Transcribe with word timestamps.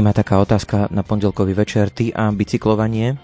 ma 0.00 0.16
taká 0.16 0.40
otázka 0.40 0.88
na 0.88 1.04
pondelkový 1.04 1.52
večer. 1.52 1.92
Ty 1.92 2.14
a 2.16 2.32
bicyklovanie? 2.32 3.20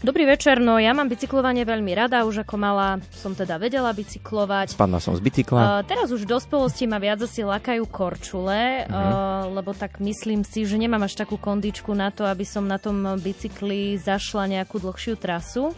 Dobrý 0.00 0.24
večer, 0.24 0.56
no 0.64 0.80
ja 0.80 0.96
mám 0.96 1.12
bicyklovanie 1.12 1.60
veľmi 1.68 1.92
rada, 1.92 2.24
už 2.24 2.48
ako 2.48 2.56
mala 2.56 3.04
som 3.12 3.36
teda 3.36 3.60
vedela 3.60 3.92
bicyklovať. 3.92 4.72
Spadla 4.72 4.96
som 4.96 5.12
z 5.12 5.20
bicykla. 5.20 5.60
Uh, 5.60 5.84
teraz 5.84 6.08
už 6.08 6.24
v 6.24 6.40
dospelosti 6.40 6.88
ma 6.88 6.96
viac 6.96 7.20
asi 7.20 7.44
lakajú 7.44 7.84
korčule, 7.84 8.88
uh-huh. 8.88 8.96
uh, 8.96 9.52
lebo 9.52 9.76
tak 9.76 10.00
myslím 10.00 10.40
si, 10.40 10.64
že 10.64 10.80
nemám 10.80 11.04
až 11.04 11.20
takú 11.20 11.36
kondičku 11.36 11.92
na 11.92 12.08
to, 12.08 12.24
aby 12.24 12.48
som 12.48 12.64
na 12.64 12.80
tom 12.80 13.20
bicykli 13.20 14.00
zašla 14.00 14.48
nejakú 14.48 14.80
dlhšiu 14.80 15.20
trasu. 15.20 15.76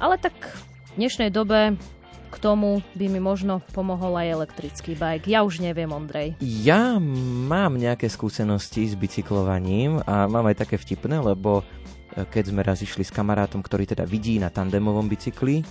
Ale 0.00 0.16
tak 0.16 0.32
v 0.96 1.04
dnešnej 1.04 1.28
dobe 1.28 1.76
k 2.28 2.36
tomu 2.36 2.84
by 2.94 3.06
mi 3.08 3.18
možno 3.18 3.64
pomohol 3.72 4.20
aj 4.20 4.28
elektrický 4.44 4.92
bike. 4.94 5.26
Ja 5.26 5.42
už 5.42 5.64
neviem, 5.64 5.88
Ondrej. 5.88 6.36
Ja 6.40 7.00
mám 7.00 7.80
nejaké 7.80 8.12
skúsenosti 8.12 8.86
s 8.86 8.94
bicyklovaním 8.94 10.04
a 10.04 10.28
mám 10.28 10.46
aj 10.52 10.68
také 10.68 10.76
vtipné, 10.76 11.18
lebo 11.18 11.64
keď 12.14 12.44
sme 12.50 12.60
raz 12.64 12.80
išli 12.82 13.04
s 13.06 13.14
kamarátom, 13.14 13.62
ktorý 13.62 13.86
teda 13.86 14.02
vidí 14.02 14.40
na 14.42 14.50
tandemovom 14.50 15.06
bicykli, 15.06 15.62
e, 15.62 15.64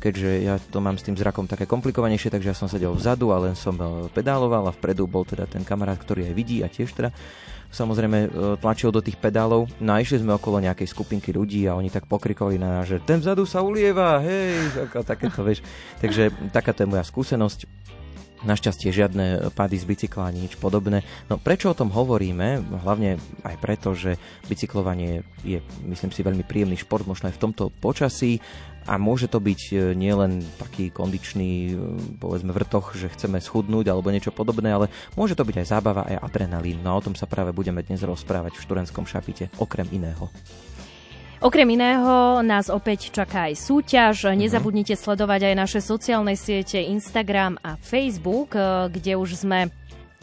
keďže 0.00 0.30
ja 0.42 0.54
to 0.58 0.82
mám 0.82 0.98
s 0.98 1.06
tým 1.06 1.14
zrakom 1.14 1.46
také 1.46 1.68
komplikovanejšie, 1.68 2.32
takže 2.32 2.50
ja 2.50 2.56
som 2.56 2.66
sedel 2.66 2.90
vzadu 2.96 3.30
a 3.30 3.38
len 3.38 3.54
som 3.54 3.76
e, 3.78 4.10
pedáloval 4.10 4.66
a 4.66 4.74
vpredu 4.74 5.06
bol 5.06 5.22
teda 5.22 5.46
ten 5.46 5.62
kamarát, 5.62 6.00
ktorý 6.00 6.32
aj 6.32 6.34
vidí 6.34 6.64
a 6.64 6.68
tiež 6.72 6.90
teda 6.96 7.14
samozrejme 7.70 8.18
e, 8.24 8.28
tlačil 8.60 8.90
do 8.90 9.00
tých 9.00 9.16
pedálov. 9.16 9.70
No 9.80 9.96
a 9.96 10.02
išli 10.02 10.22
sme 10.22 10.36
okolo 10.36 10.62
nejakej 10.62 10.88
skupinky 10.90 11.30
ľudí 11.30 11.64
a 11.66 11.76
oni 11.78 11.88
tak 11.92 12.10
pokrikovali 12.10 12.58
na 12.60 12.80
nás, 12.80 12.90
že 12.90 13.02
ten 13.02 13.22
vzadu 13.22 13.46
sa 13.46 13.62
ulieva, 13.62 14.20
hej, 14.20 14.86
takéto, 15.04 15.40
vieš. 15.46 15.62
Takže 16.02 16.30
takáto 16.50 16.82
je 16.82 16.90
moja 16.90 17.04
skúsenosť. 17.06 17.85
Našťastie 18.46 18.94
žiadne 18.94 19.50
pády 19.58 19.74
z 19.74 19.84
bicykla 19.84 20.30
ani 20.30 20.46
nič 20.46 20.54
podobné. 20.54 21.02
No 21.26 21.34
prečo 21.36 21.74
o 21.74 21.78
tom 21.78 21.90
hovoríme? 21.90 22.62
Hlavne 22.86 23.18
aj 23.42 23.56
preto, 23.58 23.90
že 23.90 24.22
bicyklovanie 24.46 25.26
je, 25.42 25.58
myslím 25.82 26.14
si, 26.14 26.22
veľmi 26.22 26.46
príjemný 26.46 26.78
šport, 26.78 27.02
možno 27.02 27.26
aj 27.26 27.34
v 27.34 27.42
tomto 27.42 27.74
počasí 27.82 28.38
a 28.86 28.94
môže 29.02 29.26
to 29.26 29.42
byť 29.42 29.60
e, 29.66 29.74
nielen 29.98 30.46
taký 30.62 30.94
kondičný, 30.94 31.50
e, 31.66 31.70
povedzme, 32.22 32.54
vrtoch, 32.54 32.94
že 32.94 33.10
chceme 33.10 33.42
schudnúť 33.42 33.90
alebo 33.90 34.14
niečo 34.14 34.30
podobné, 34.30 34.70
ale 34.70 34.86
môže 35.18 35.34
to 35.34 35.42
byť 35.42 35.56
aj 35.58 35.66
zábava, 35.66 36.06
aj 36.06 36.22
adrenalín. 36.22 36.78
No 36.86 36.94
a 36.94 36.98
o 37.02 37.04
tom 37.04 37.18
sa 37.18 37.26
práve 37.26 37.50
budeme 37.50 37.82
dnes 37.82 38.06
rozprávať 38.06 38.54
v 38.54 38.62
študentskom 38.62 39.04
šapite, 39.04 39.50
okrem 39.58 39.90
iného. 39.90 40.30
Okrem 41.36 41.68
iného 41.76 42.40
nás 42.40 42.72
opäť 42.72 43.12
čaká 43.12 43.52
aj 43.52 43.60
súťaž. 43.60 44.24
Uh-huh. 44.24 44.32
Nezabudnite 44.32 44.96
sledovať 44.96 45.52
aj 45.52 45.54
naše 45.54 45.80
sociálne 45.84 46.32
siete 46.32 46.80
Instagram 46.80 47.60
a 47.60 47.76
Facebook, 47.76 48.56
eh, 48.56 48.88
kde 48.88 49.20
už 49.20 49.44
sme 49.44 49.68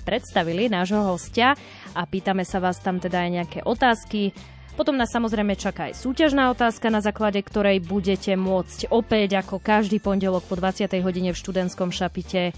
predstavili 0.04 0.68
nášho 0.68 1.00
hostia 1.06 1.54
a 1.96 2.02
pýtame 2.04 2.44
sa 2.44 2.60
vás 2.60 2.82
tam 2.82 2.98
teda 2.98 3.24
aj 3.24 3.30
nejaké 3.30 3.60
otázky. 3.62 4.34
Potom 4.74 4.98
nás 4.98 5.14
samozrejme 5.14 5.54
čaká 5.54 5.94
aj 5.94 6.02
súťažná 6.02 6.50
otázka, 6.50 6.90
na 6.90 6.98
základe 6.98 7.38
ktorej 7.46 7.78
budete 7.78 8.34
môcť 8.34 8.90
opäť 8.90 9.38
ako 9.38 9.62
každý 9.62 10.02
pondelok 10.02 10.50
po 10.50 10.58
20. 10.58 10.90
hodine 11.06 11.30
v 11.30 11.38
študentskom 11.38 11.94
šapite 11.94 12.58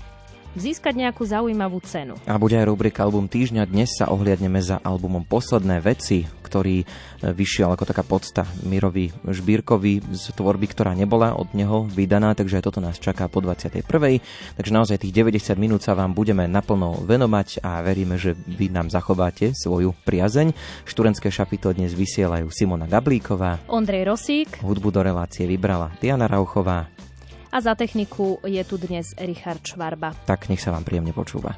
získať 0.55 0.95
nejakú 0.95 1.23
zaujímavú 1.27 1.83
cenu. 1.83 2.15
A 2.25 2.39
bude 2.39 2.55
aj 2.55 2.67
rubrika 2.67 3.03
Album 3.03 3.27
týždňa. 3.27 3.67
Dnes 3.67 3.91
sa 3.93 4.09
ohliadneme 4.09 4.59
za 4.63 4.79
albumom 4.81 5.27
Posledné 5.27 5.83
veci, 5.83 6.23
ktorý 6.45 6.81
e, 6.81 6.85
vyšiel 7.35 7.75
ako 7.75 7.83
taká 7.83 8.07
podsta 8.07 8.47
Mirovi 8.63 9.11
Žbírkovi 9.27 10.15
z 10.15 10.23
tvorby, 10.31 10.71
ktorá 10.71 10.95
nebola 10.95 11.35
od 11.35 11.51
neho 11.51 11.83
vydaná, 11.91 12.31
takže 12.31 12.63
aj 12.63 12.65
toto 12.71 12.79
nás 12.79 12.95
čaká 12.95 13.27
po 13.27 13.43
21. 13.43 13.83
Takže 14.55 14.71
naozaj 14.71 15.03
tých 15.03 15.13
90 15.13 15.59
minút 15.59 15.83
sa 15.83 15.97
vám 15.97 16.15
budeme 16.15 16.47
naplno 16.47 17.03
venovať 17.03 17.59
a 17.59 17.83
veríme, 17.83 18.15
že 18.15 18.37
vy 18.47 18.71
nám 18.71 18.87
zachováte 18.87 19.51
svoju 19.51 19.91
priazeň. 20.07 20.55
Študentské 20.87 21.27
šapito 21.27 21.75
dnes 21.75 21.91
vysielajú 21.91 22.47
Simona 22.53 22.87
Gablíková, 22.87 23.59
Ondrej 23.67 24.07
Rosík, 24.07 24.63
hudbu 24.63 24.95
do 24.95 25.01
relácie 25.03 25.43
vybrala 25.43 25.91
Diana 25.99 26.31
Rauchová 26.31 26.94
a 27.55 27.63
za 27.63 27.71
techniku 27.75 28.43
je 28.43 28.59
tu 28.67 28.75
dnes 28.75 29.15
Richard 29.15 29.63
Švarba. 29.63 30.11
Tak 30.27 30.51
nech 30.51 30.59
sa 30.59 30.75
vám 30.75 30.83
príjemne 30.83 31.15
počúva. 31.15 31.55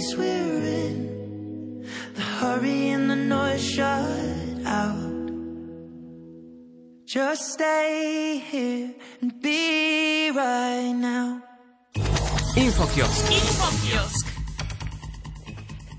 Space 0.00 0.16
we're 0.16 0.24
in. 0.24 1.86
The 2.14 2.20
hurry 2.20 2.90
and 2.90 3.10
the 3.10 3.16
noise 3.16 3.62
shut 3.62 4.66
out. 4.66 5.10
Just 7.06 7.52
stay 7.52 8.42
here 8.50 8.94
and 9.20 9.40
be 9.40 10.30
right 10.30 10.92
now. 10.92 11.42
Infokiosk. 12.56 13.28
V 13.28 14.29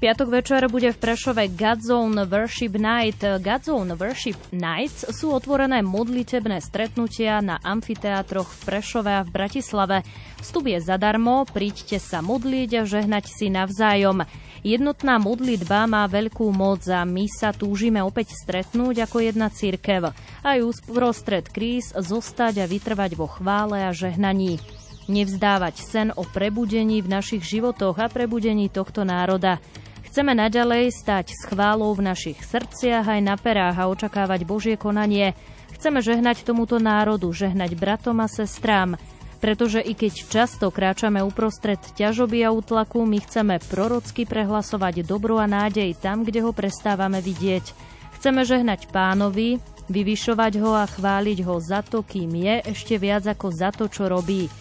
piatok 0.01 0.33
večer 0.33 0.65
bude 0.65 0.89
v 0.89 0.97
Prešove 0.97 1.53
Godzone 1.53 2.25
Worship 2.25 2.73
Night. 2.73 3.21
Godzone 3.21 3.93
Worship 3.93 4.49
Nights 4.49 5.05
sú 5.13 5.29
otvorené 5.29 5.85
modlitebné 5.85 6.57
stretnutia 6.57 7.37
na 7.37 7.61
amfiteátroch 7.61 8.49
v 8.49 8.59
Prešove 8.65 9.13
a 9.13 9.21
v 9.21 9.29
Bratislave. 9.29 10.01
Vstup 10.41 10.73
je 10.73 10.81
zadarmo, 10.81 11.45
príďte 11.45 12.01
sa 12.01 12.25
modliť 12.25 12.81
a 12.81 12.89
žehnať 12.89 13.29
si 13.29 13.53
navzájom. 13.53 14.25
Jednotná 14.65 15.21
modlitba 15.21 15.85
má 15.85 16.09
veľkú 16.09 16.49
moc 16.49 16.81
a 16.89 17.05
my 17.05 17.29
sa 17.29 17.53
túžime 17.53 18.01
opäť 18.01 18.33
stretnúť 18.33 19.05
ako 19.05 19.21
jedna 19.21 19.53
církev. 19.53 20.17
Aj 20.41 20.57
uprostred 20.65 21.45
kríz 21.45 21.93
zostať 21.93 22.57
a 22.57 22.65
vytrvať 22.65 23.13
vo 23.13 23.29
chvále 23.29 23.85
a 23.85 23.93
žehnaní. 23.93 24.57
Nevzdávať 25.05 25.75
sen 25.77 26.09
o 26.09 26.25
prebudení 26.25 27.05
v 27.05 27.11
našich 27.21 27.45
životoch 27.45 28.01
a 28.01 28.09
prebudení 28.09 28.65
tohto 28.65 29.05
národa. 29.05 29.61
Chceme 30.11 30.35
naďalej 30.35 30.91
stať 30.91 31.31
s 31.31 31.47
chválou 31.47 31.95
v 31.95 32.03
našich 32.03 32.43
srdciach 32.43 33.07
aj 33.07 33.21
na 33.23 33.39
perách 33.39 33.79
a 33.79 33.87
očakávať 33.87 34.43
Božie 34.43 34.75
konanie. 34.75 35.31
Chceme 35.71 36.03
žehnať 36.03 36.43
tomuto 36.43 36.83
národu, 36.83 37.31
žehnať 37.31 37.79
bratom 37.79 38.19
a 38.19 38.27
sestrám. 38.27 38.99
Pretože 39.39 39.79
i 39.79 39.95
keď 39.95 40.27
často 40.27 40.67
kráčame 40.67 41.23
uprostred 41.23 41.79
ťažoby 41.95 42.43
a 42.43 42.51
útlaku, 42.51 43.07
my 43.07 43.23
chceme 43.23 43.63
prorocky 43.71 44.27
prehlasovať 44.27 45.07
dobro 45.07 45.39
a 45.39 45.47
nádej 45.47 45.95
tam, 45.95 46.27
kde 46.27 46.43
ho 46.43 46.51
prestávame 46.51 47.23
vidieť. 47.23 47.71
Chceme 48.19 48.43
žehnať 48.43 48.91
pánovi, 48.91 49.63
vyvyšovať 49.87 50.53
ho 50.59 50.75
a 50.75 50.91
chváliť 50.91 51.39
ho 51.47 51.55
za 51.63 51.87
to, 51.87 52.03
kým 52.03 52.35
je, 52.35 52.67
ešte 52.67 52.99
viac 52.99 53.23
ako 53.31 53.47
za 53.47 53.71
to, 53.71 53.87
čo 53.87 54.11
robí. 54.11 54.51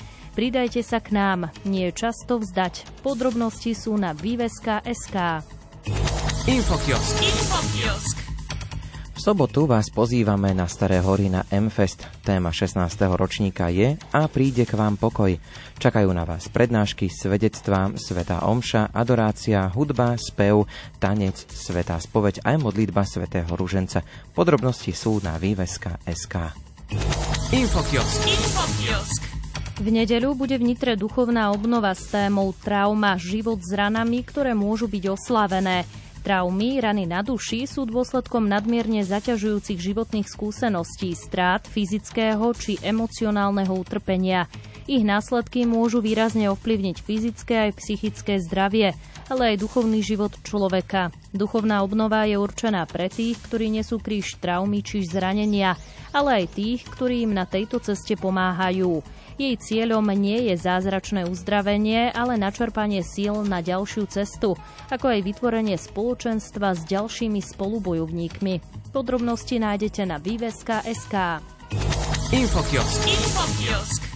Pridajte 0.41 0.81
sa 0.81 1.05
k 1.05 1.13
nám, 1.13 1.53
nie 1.69 1.93
je 1.93 2.01
často 2.01 2.41
vzdať. 2.41 3.05
Podrobnosti 3.05 3.77
sú 3.77 4.01
na 4.01 4.17
výveska.sk. 4.17 5.45
Infokiosk. 6.49 7.17
V 9.13 9.21
sobotu 9.21 9.69
vás 9.69 9.93
pozývame 9.93 10.57
na 10.57 10.65
Staré 10.65 11.05
hory 11.05 11.29
na 11.29 11.45
M-Fest. 11.53 12.09
Téma 12.25 12.57
16. 12.57 12.73
ročníka 13.21 13.69
je 13.69 14.01
A 14.17 14.33
príde 14.33 14.65
k 14.65 14.81
vám 14.81 14.97
pokoj. 14.97 15.37
Čakajú 15.77 16.09
na 16.09 16.25
vás 16.25 16.49
prednášky, 16.49 17.13
svedectvá, 17.13 17.93
svetá 18.01 18.41
omša, 18.49 18.97
adorácia, 18.97 19.69
hudba, 19.69 20.17
spev, 20.17 20.65
tanec, 20.97 21.37
svetá 21.53 22.01
spoveď 22.01 22.49
aj 22.49 22.57
modlitba 22.65 23.05
svätého 23.05 23.53
Ruženca. 23.53 24.01
Podrobnosti 24.33 24.97
sú 24.97 25.21
na 25.21 25.37
výveska.sk. 25.37 26.57
Infokiosk. 27.53 28.25
V 29.81 29.89
nedeľu 29.89 30.37
bude 30.37 30.61
v 30.61 30.77
Nitre 30.77 30.93
duchovná 30.93 31.57
obnova 31.57 31.97
s 31.97 32.13
témou 32.13 32.53
trauma, 32.53 33.17
život 33.17 33.65
s 33.65 33.73
ranami, 33.73 34.21
ktoré 34.21 34.53
môžu 34.53 34.85
byť 34.93 35.05
oslavené. 35.09 35.89
Traumy, 36.21 36.85
rany 36.85 37.09
na 37.09 37.25
duši 37.25 37.65
sú 37.65 37.89
dôsledkom 37.89 38.45
nadmierne 38.45 39.01
zaťažujúcich 39.01 39.81
životných 39.81 40.29
skúseností, 40.29 41.17
strát, 41.17 41.65
fyzického 41.65 42.53
či 42.53 42.77
emocionálneho 42.85 43.73
utrpenia. 43.73 44.53
Ich 44.85 45.01
následky 45.01 45.65
môžu 45.65 46.05
výrazne 46.05 46.53
ovplyvniť 46.53 46.97
fyzické 47.01 47.73
aj 47.73 47.81
psychické 47.81 48.37
zdravie, 48.37 48.93
ale 49.33 49.57
aj 49.57 49.65
duchovný 49.65 50.05
život 50.05 50.37
človeka. 50.45 51.09
Duchovná 51.33 51.81
obnova 51.81 52.29
je 52.29 52.37
určená 52.37 52.85
pre 52.85 53.09
tých, 53.09 53.41
ktorí 53.49 53.73
nesú 53.73 53.97
kríž 53.97 54.37
traumy 54.45 54.85
či 54.85 55.09
zranenia, 55.09 55.73
ale 56.13 56.45
aj 56.45 56.53
tých, 56.53 56.85
ktorí 56.85 57.25
im 57.25 57.33
na 57.33 57.49
tejto 57.49 57.81
ceste 57.81 58.13
pomáhajú. 58.21 59.01
Jej 59.41 59.57
cieľom 59.57 60.05
nie 60.13 60.53
je 60.53 60.55
zázračné 60.61 61.25
uzdravenie, 61.25 62.13
ale 62.13 62.37
načerpanie 62.37 63.01
síl 63.01 63.41
na 63.49 63.65
ďalšiu 63.65 64.05
cestu, 64.05 64.53
ako 64.93 65.17
aj 65.17 65.21
vytvorenie 65.25 65.81
spoločenstva 65.81 66.77
s 66.77 66.85
ďalšími 66.85 67.41
spolubojovníkmi. 67.41 68.61
Podrobnosti 68.93 69.57
nájdete 69.57 70.05
na 70.05 70.21
výveska.sk. 70.21 71.41
Infokiosk. 72.37 74.10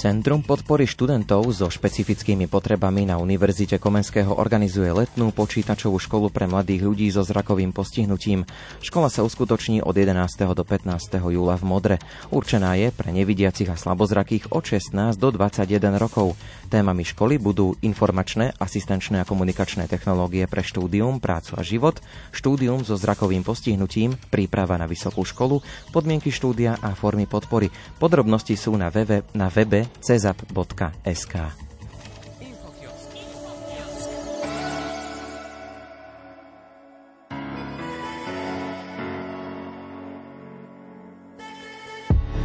Centrum 0.00 0.40
podpory 0.40 0.88
študentov 0.88 1.52
so 1.52 1.68
špecifickými 1.68 2.48
potrebami 2.48 3.04
na 3.04 3.20
Univerzite 3.20 3.76
Komenského 3.76 4.32
organizuje 4.32 4.88
letnú 4.88 5.28
počítačovú 5.28 6.00
školu 6.00 6.32
pre 6.32 6.48
mladých 6.48 6.88
ľudí 6.88 7.04
so 7.12 7.20
zrakovým 7.20 7.68
postihnutím. 7.68 8.48
Škola 8.80 9.12
sa 9.12 9.20
uskutoční 9.20 9.84
od 9.84 9.92
11. 9.92 10.24
do 10.56 10.64
15. 10.64 11.20
júla 11.20 11.60
v 11.60 11.64
Modre. 11.68 11.96
Určená 12.32 12.80
je 12.80 12.88
pre 12.96 13.12
nevidiacich 13.12 13.68
a 13.68 13.76
slabozrakých 13.76 14.48
od 14.56 14.64
16 14.64 15.20
do 15.20 15.36
21 15.36 15.68
rokov. 16.00 16.32
Témami 16.72 17.04
školy 17.04 17.36
budú 17.36 17.76
informačné, 17.84 18.56
asistenčné 18.56 19.20
a 19.20 19.28
komunikačné 19.28 19.84
technológie 19.84 20.48
pre 20.48 20.64
štúdium, 20.64 21.20
prácu 21.20 21.60
a 21.60 21.62
život, 21.66 22.00
štúdium 22.32 22.88
so 22.88 22.96
zrakovým 22.96 23.44
postihnutím, 23.44 24.16
príprava 24.32 24.80
na 24.80 24.88
vysokú 24.88 25.28
školu, 25.28 25.60
podmienky 25.92 26.32
štúdia 26.32 26.80
a 26.80 26.96
formy 26.96 27.28
podpory. 27.28 27.68
Podrobnosti 28.00 28.56
sú 28.56 28.80
na 28.80 28.88
webe, 28.88 29.28
na 29.36 29.52
webe 29.52 29.89
cezap.sk. 29.98 31.34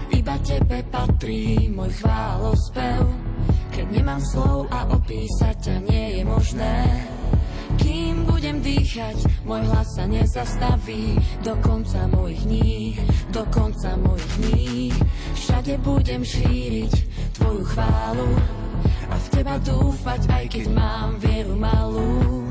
Iba 0.09 0.35
tebe 0.41 0.81
patrí 0.89 1.69
môj 1.69 1.93
chválospev. 2.01 3.05
Keď 3.69 3.85
nemám 3.91 4.21
slov 4.23 4.65
a 4.73 4.89
opísať 4.89 5.55
ťa 5.61 5.75
nie 5.85 6.05
je 6.17 6.23
možné. 6.25 6.75
Kým 7.75 8.23
budem 8.23 8.63
dýchať, 8.63 9.43
môj 9.43 9.67
hlas 9.67 9.85
sa 9.93 10.07
nezastaví. 10.07 11.19
Do 11.43 11.59
konca 11.59 12.07
mojich 12.07 12.41
dní, 12.47 12.95
do 13.35 13.43
konca 13.51 13.99
mojich 13.99 14.31
dní. 14.39 14.95
Všade 15.35 15.75
budem 15.83 16.23
šíriť 16.23 16.93
tvoju 17.35 17.63
chválu. 17.67 18.29
A 19.11 19.15
v 19.15 19.27
teba 19.29 19.55
dúfať, 19.61 20.21
aj 20.31 20.45
keď 20.49 20.65
mám 20.73 21.19
vieru 21.21 21.55
malú. 21.55 22.47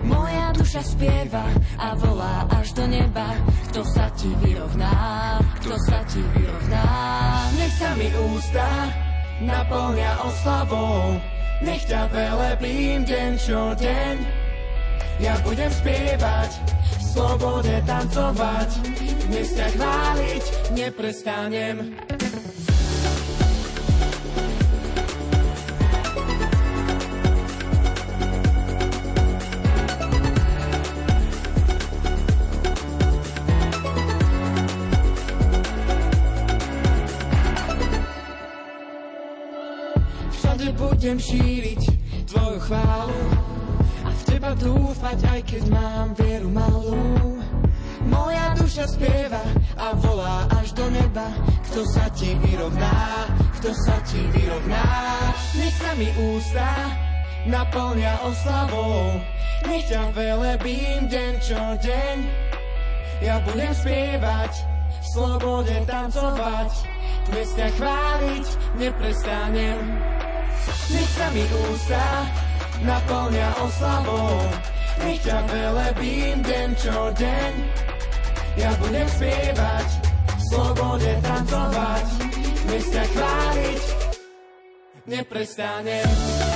Moja 0.00 0.50
duša 0.56 0.80
spieva 0.80 1.44
a 1.76 1.92
volá 1.98 2.48
až 2.56 2.72
do 2.72 2.88
neba. 2.88 3.36
Kto 3.70 3.84
sa 3.84 4.08
ti 4.16 4.32
vyrovná, 4.40 4.92
kto 5.60 5.76
sa 5.86 6.00
ti 6.08 6.24
vyrovná? 6.34 6.86
Nech 7.58 7.74
sa 7.76 7.90
mi 7.94 8.08
ústa 8.32 8.68
naplňa 9.44 10.10
oslavou. 10.24 11.20
Nech 11.60 11.84
ťa 11.84 12.08
velebím 12.08 13.04
deň 13.04 13.30
čo 13.36 13.76
deň. 13.76 14.14
Ja 15.20 15.36
budem 15.44 15.68
spievať, 15.68 16.50
v 16.96 17.02
slobode 17.04 17.76
tancovať. 17.84 18.70
Dnes 19.28 19.52
ťa 19.52 19.68
chváliť 19.76 20.44
neprestanem 20.72 21.92
budem 40.80 41.20
šíriť 41.20 41.82
tvoju 42.32 42.58
chválu 42.64 43.22
a 44.00 44.10
v 44.10 44.22
teba 44.24 44.56
dúfať, 44.56 45.18
aj 45.28 45.40
keď 45.44 45.62
mám 45.68 46.16
vieru 46.16 46.48
malú. 46.48 47.36
Moja 48.08 48.56
duša 48.56 48.88
spieva 48.88 49.44
a 49.76 49.92
volá 50.00 50.48
až 50.56 50.72
do 50.72 50.88
neba, 50.88 51.28
kto 51.68 51.84
sa 51.92 52.08
ti 52.16 52.32
vyrovná, 52.40 53.28
kto 53.60 53.76
sa 53.76 54.00
ti 54.08 54.24
vyrovná. 54.32 54.88
Nech 55.60 55.76
sa 55.76 55.92
mi 56.00 56.08
ústa 56.32 56.68
naplňa 57.44 58.12
oslavou, 58.24 59.20
nech 59.68 59.84
ťa 59.84 60.16
velebím 60.16 61.12
deň 61.12 61.32
čo 61.44 61.60
deň. 61.76 62.16
Ja 63.20 63.36
budem 63.44 63.72
spievať, 63.76 64.52
v 64.88 65.06
slobode 65.12 65.76
tancovať, 65.84 66.72
dnes 67.28 67.48
ťa 67.52 67.68
chváliť 67.76 68.46
neprestanem. 68.80 69.78
Nech 70.90 71.10
sa 71.14 71.26
mi 71.30 71.44
ústa 71.70 72.04
naplňa 72.82 73.48
oslavou, 73.62 74.40
nech 75.04 75.20
ťa 75.22 75.38
velebím 75.48 76.38
deň 76.42 76.68
čo 76.76 76.96
deň. 77.14 77.52
Ja 78.58 78.70
budem 78.82 79.08
spievať, 79.08 79.88
slobode 80.50 81.12
tancovať, 81.22 82.06
dnes 82.66 82.84
ťa 82.90 83.04
chváliť 83.14 83.82
neprestanem. 85.10 86.49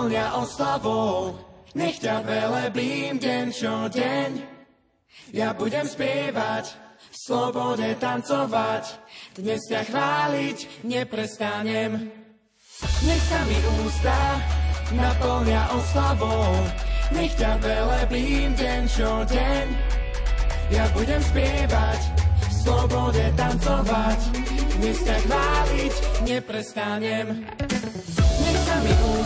Naplňa 0.00 0.32
oslavou. 0.40 1.36
Nech 1.76 2.00
ťa 2.00 2.24
velebím 2.24 3.20
deň 3.20 3.46
čo 3.52 3.84
deň. 3.92 4.30
Ja 5.36 5.52
budem 5.52 5.84
spievať, 5.84 6.72
v 7.12 7.16
slobode 7.20 7.84
tancovať. 8.00 8.96
Dnes 9.36 9.60
ťa 9.68 9.84
chváliť 9.92 10.88
neprestanem. 10.88 12.08
Nech 13.04 13.24
sa 13.28 13.44
mi 13.44 13.58
ústa 13.84 14.40
naplňa 14.96 15.62
oslavou. 15.76 16.48
Nech 17.12 17.36
ťa 17.36 17.60
velebím 17.60 18.56
deň 18.56 18.82
čo 18.88 19.20
deň. 19.28 19.66
Ja 20.72 20.88
budem 20.96 21.20
spievať, 21.20 22.00
v 22.40 22.52
slobode 22.56 23.24
tancovať. 23.36 24.20
Dnes 24.80 24.96
ťa 25.04 25.16
chváliť 25.28 25.94
neprestanem 26.24 27.44
mi 28.80 28.92
ústa 28.92 29.19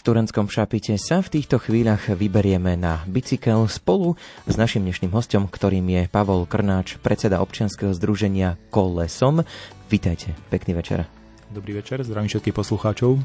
V 0.00 0.08
Šturenskom 0.08 0.48
šapite 0.48 0.96
sa 0.96 1.20
v 1.20 1.28
týchto 1.28 1.60
chvíľach 1.60 2.08
vyberieme 2.08 2.72
na 2.72 3.04
bicykel 3.04 3.68
spolu 3.68 4.16
s 4.48 4.56
našim 4.56 4.80
dnešným 4.80 5.12
hostom, 5.12 5.44
ktorým 5.44 5.84
je 5.92 6.08
Pavol 6.08 6.48
Krnáč, 6.48 6.96
predseda 7.04 7.44
občianskeho 7.44 7.92
združenia 7.92 8.56
Kolesom. 8.72 9.44
Vítajte, 9.92 10.32
pekný 10.48 10.72
večer. 10.72 11.04
Dobrý 11.52 11.76
večer, 11.76 12.00
zdravím 12.00 12.32
všetkých 12.32 12.56
poslucháčov. 12.56 13.20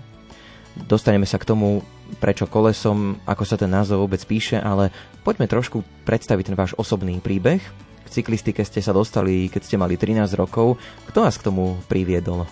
Dostaneme 0.84 1.24
sa 1.24 1.39
k 1.39 1.48
tomu, 1.48 1.79
prečo 2.20 2.44
kolesom, 2.44 3.24
ako 3.24 3.48
sa 3.48 3.55
ten 3.55 3.72
názov 3.72 4.03
vôbec 4.03 4.20
píše, 4.27 4.60
ale 4.60 4.91
poďme 5.24 5.48
trošku 5.48 5.79
predstaviť 6.03 6.51
ten 6.51 6.60
váš 6.60 6.75
osobný 6.75 7.24
príbeh. 7.24 7.63
K 8.03 8.08
cyklistike 8.12 8.67
ste 8.67 8.84
sa 8.84 8.91
dostali, 8.91 9.48
keď 9.48 9.62
ste 9.63 9.79
mali 9.79 9.96
13 9.96 10.27
rokov. 10.36 10.75
Kto 11.08 11.24
vás 11.24 11.39
k 11.39 11.48
tomu 11.48 11.79
priviedol? 11.88 12.44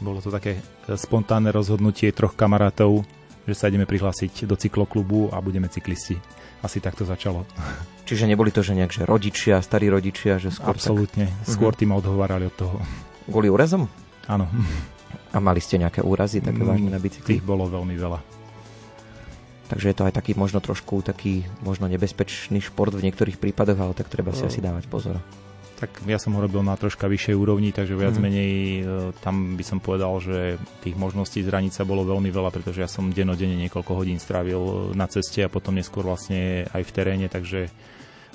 Bolo 0.00 0.24
to 0.24 0.32
také 0.32 0.56
spontánne 0.88 1.52
rozhodnutie 1.52 2.08
troch 2.16 2.32
kamarátov, 2.32 3.04
že 3.44 3.54
sa 3.56 3.68
ideme 3.68 3.84
prihlásiť 3.84 4.48
do 4.48 4.56
cykloklubu 4.56 5.28
a 5.32 5.44
budeme 5.44 5.68
cyklisti. 5.68 6.16
Asi 6.64 6.80
takto 6.80 7.04
začalo. 7.04 7.44
Čiže 8.08 8.26
neboli 8.26 8.50
to, 8.50 8.64
že 8.64 8.74
nejak 8.74 8.92
že 8.92 9.04
rodičia, 9.04 9.60
starí 9.60 9.92
rodičia, 9.92 10.40
že 10.40 10.50
skôr 10.50 10.74
Absolútne. 10.74 11.28
Tak... 11.44 11.52
Skôr 11.52 11.76
tým 11.76 11.92
odhovárali 11.92 12.48
od 12.48 12.56
toho. 12.56 12.76
Kvôli 13.28 13.52
úrazom? 13.52 13.86
Áno. 14.26 14.50
A 15.30 15.38
mali 15.38 15.62
ste 15.62 15.78
nejaké 15.78 16.02
úrazy 16.02 16.42
také 16.42 16.64
vážne 16.64 16.90
na 16.90 16.98
bicykli? 16.98 17.38
Tých 17.38 17.46
bolo 17.46 17.70
veľmi 17.70 17.94
veľa. 17.94 18.18
Takže 19.70 19.86
je 19.86 19.96
to 19.96 20.06
aj 20.10 20.18
taký 20.18 20.34
možno 20.34 20.58
trošku 20.58 20.98
taký 21.06 21.46
možno 21.62 21.86
nebezpečný 21.86 22.58
šport 22.58 22.90
v 22.90 23.06
niektorých 23.06 23.38
prípadoch, 23.38 23.78
ale 23.78 23.94
tak 23.94 24.10
treba 24.10 24.34
si 24.34 24.42
no. 24.42 24.50
asi 24.50 24.58
dávať 24.58 24.90
pozor. 24.90 25.22
Tak 25.80 26.04
ja 26.04 26.20
som 26.20 26.36
ho 26.36 26.44
robil 26.44 26.60
na 26.60 26.76
troška 26.76 27.08
vyššej 27.08 27.32
úrovni, 27.32 27.72
takže 27.72 27.96
viac 27.96 28.14
mm. 28.14 28.22
menej 28.22 28.52
e, 28.52 28.82
tam 29.24 29.56
by 29.56 29.64
som 29.64 29.80
povedal, 29.80 30.20
že 30.20 30.60
tých 30.84 30.92
možností 30.92 31.40
zraniť 31.40 31.72
sa 31.72 31.88
bolo 31.88 32.04
veľmi 32.04 32.28
veľa, 32.28 32.52
pretože 32.52 32.84
ja 32.84 32.88
som 32.88 33.08
denodene 33.08 33.56
niekoľko 33.64 33.96
hodín 33.96 34.20
strávil 34.20 34.92
na 34.92 35.08
ceste 35.08 35.40
a 35.40 35.48
potom 35.48 35.72
neskôr 35.72 36.04
vlastne 36.04 36.68
aj 36.68 36.82
v 36.84 36.92
teréne, 36.92 37.26
takže 37.32 37.72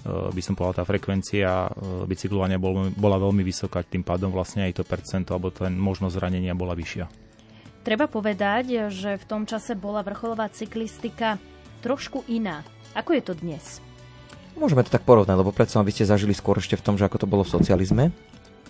Eh, 0.05 0.29
by 0.29 0.41
som 0.41 0.53
povedal, 0.53 0.81
tá 0.81 0.85
frekvencia 0.85 1.65
bicyklovania 2.05 2.61
bol, 2.61 2.93
bola 2.93 3.17
veľmi 3.17 3.41
vysoká, 3.41 3.81
tým 3.81 4.05
pádom 4.05 4.29
vlastne 4.29 4.61
aj 4.69 4.77
to 4.77 4.83
percento 4.85 5.33
alebo 5.33 5.49
ten 5.49 5.73
možnosť 5.73 6.13
zranenia 6.13 6.53
bola 6.53 6.77
vyššia. 6.77 7.09
Treba 7.81 8.05
povedať, 8.05 8.89
že 8.93 9.17
v 9.17 9.25
tom 9.25 9.49
čase 9.49 9.73
bola 9.73 10.05
vrcholová 10.05 10.49
cyklistika 10.53 11.41
trošku 11.81 12.21
iná. 12.29 12.61
Ako 12.93 13.17
je 13.17 13.23
to 13.25 13.33
dnes? 13.33 13.81
Môžeme 14.55 14.87
to 14.87 14.91
tak 14.91 15.03
porovnať, 15.03 15.35
lebo 15.35 15.51
predsa 15.51 15.83
vy 15.83 15.91
ste 15.91 16.07
zažili 16.07 16.31
skôr 16.31 16.63
ešte 16.63 16.79
v 16.79 16.85
tom, 16.85 16.95
že 16.95 17.03
ako 17.03 17.23
to 17.23 17.27
bolo 17.27 17.43
v 17.43 17.53
socializme. 17.53 18.03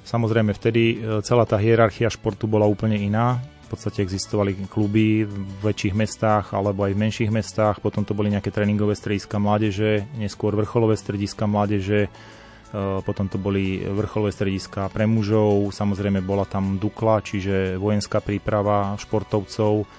Samozrejme, 0.06 0.54
vtedy 0.54 0.82
eh, 0.82 0.96
celá 1.26 1.46
tá 1.46 1.58
hierarchia 1.58 2.10
športu 2.10 2.46
bola 2.50 2.70
úplne 2.70 2.98
iná. 2.98 3.42
V 3.66 3.74
podstate 3.74 4.06
existovali 4.06 4.70
kluby 4.70 5.26
v 5.26 5.36
väčších 5.66 5.98
mestách 5.98 6.54
alebo 6.54 6.86
aj 6.86 6.94
v 6.94 7.02
menších 7.02 7.34
mestách, 7.34 7.82
potom 7.82 8.06
to 8.06 8.14
boli 8.14 8.30
nejaké 8.30 8.54
tréningové 8.54 8.94
strediska 8.94 9.42
mládeže, 9.42 10.06
neskôr 10.22 10.54
vrcholové 10.54 10.94
strediska 10.94 11.50
mládeže, 11.50 12.06
e, 12.06 12.10
potom 13.02 13.26
to 13.26 13.42
boli 13.42 13.82
vrcholové 13.82 14.30
strediska 14.38 14.86
pre 14.94 15.10
mužov, 15.10 15.74
samozrejme 15.74 16.22
bola 16.22 16.46
tam 16.46 16.78
Dukla, 16.78 17.26
čiže 17.26 17.82
vojenská 17.82 18.22
príprava 18.22 18.94
športovcov, 19.02 19.90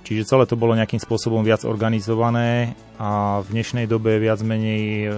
Čiže 0.00 0.26
celé 0.26 0.44
to 0.48 0.56
bolo 0.56 0.72
nejakým 0.74 0.98
spôsobom 0.98 1.44
viac 1.44 1.62
organizované 1.68 2.72
a 2.96 3.40
v 3.44 3.48
dnešnej 3.52 3.84
dobe 3.84 4.16
viac 4.16 4.40
menej 4.40 5.12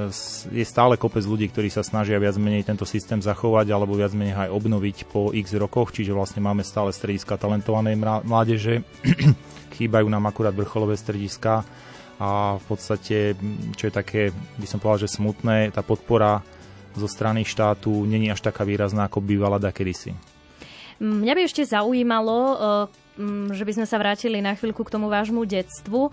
je 0.51 0.65
stále 0.67 0.99
kopec 0.99 1.23
ľudí, 1.23 1.49
ktorí 1.49 1.71
sa 1.71 1.87
snažia 1.87 2.19
viac 2.19 2.35
menej 2.37 2.67
tento 2.67 2.83
systém 2.83 3.23
zachovať 3.23 3.71
alebo 3.71 3.95
viac 3.95 4.11
menej 4.13 4.37
aj 4.37 4.51
obnoviť 4.51 4.97
po 5.09 5.31
x 5.31 5.55
rokoch, 5.55 5.95
čiže 5.95 6.11
vlastne 6.11 6.43
máme 6.43 6.67
stále 6.67 6.91
strediska 6.91 7.39
talentovanej 7.39 7.95
mládeže, 8.27 8.83
chýbajú 9.79 10.07
nám 10.11 10.29
akurát 10.29 10.53
vrcholové 10.53 10.99
strediska. 10.99 11.63
A 12.23 12.61
v 12.61 12.65
podstate, 12.71 13.35
čo 13.75 13.91
je 13.91 13.93
také, 13.95 14.31
by 14.61 14.67
som 14.69 14.79
povedal, 14.79 15.11
že 15.11 15.19
smutné, 15.19 15.75
tá 15.75 15.83
podpora 15.83 16.39
zo 16.95 17.09
strany 17.11 17.43
štátu 17.43 17.91
není 18.07 18.31
až 18.31 18.45
taká 18.45 18.63
výrazná, 18.63 19.11
ako 19.11 19.25
bývala 19.25 19.59
da 19.59 19.75
kedysi. 19.75 20.15
Mňa 21.03 21.33
by 21.35 21.41
ešte 21.43 21.67
zaujímalo, 21.67 22.39
Mm, 22.63 23.02
že 23.53 23.65
by 23.65 23.73
sme 23.77 23.87
sa 23.87 24.01
vrátili 24.01 24.41
na 24.41 24.57
chvíľku 24.57 24.83
k 24.85 24.93
tomu 24.93 25.13
vášmu 25.13 25.45
detstvu. 25.45 26.13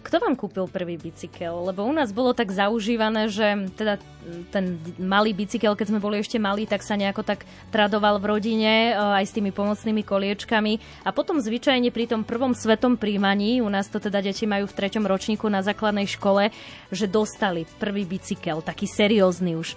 Kto 0.00 0.16
vám 0.16 0.32
kúpil 0.32 0.64
prvý 0.64 0.96
bicykel? 0.96 1.52
Lebo 1.60 1.84
u 1.84 1.92
nás 1.92 2.08
bolo 2.08 2.32
tak 2.32 2.48
zaužívané, 2.48 3.28
že 3.28 3.68
teda 3.76 4.00
ten 4.48 4.80
malý 4.96 5.36
bicykel, 5.36 5.76
keď 5.76 5.92
sme 5.92 6.00
boli 6.00 6.24
ešte 6.24 6.40
malí, 6.40 6.64
tak 6.64 6.80
sa 6.80 6.96
nejako 6.96 7.20
tak 7.20 7.44
tradoval 7.68 8.16
v 8.16 8.28
rodine 8.32 8.72
e, 8.90 8.92
aj 8.96 9.28
s 9.28 9.36
tými 9.36 9.52
pomocnými 9.52 10.00
koliečkami. 10.00 11.04
A 11.04 11.12
potom 11.12 11.36
zvyčajne 11.36 11.92
pri 11.92 12.08
tom 12.08 12.24
prvom 12.24 12.56
svetom 12.56 12.96
príjmaní, 12.96 13.60
u 13.60 13.68
nás 13.68 13.92
to 13.92 14.00
teda 14.00 14.24
deti 14.24 14.48
majú 14.48 14.64
v 14.64 14.76
treťom 14.76 15.04
ročníku 15.04 15.44
na 15.52 15.60
základnej 15.60 16.08
škole, 16.08 16.48
že 16.88 17.04
dostali 17.04 17.68
prvý 17.76 18.08
bicykel, 18.08 18.64
taký 18.64 18.88
seriózny 18.88 19.60
už. 19.60 19.76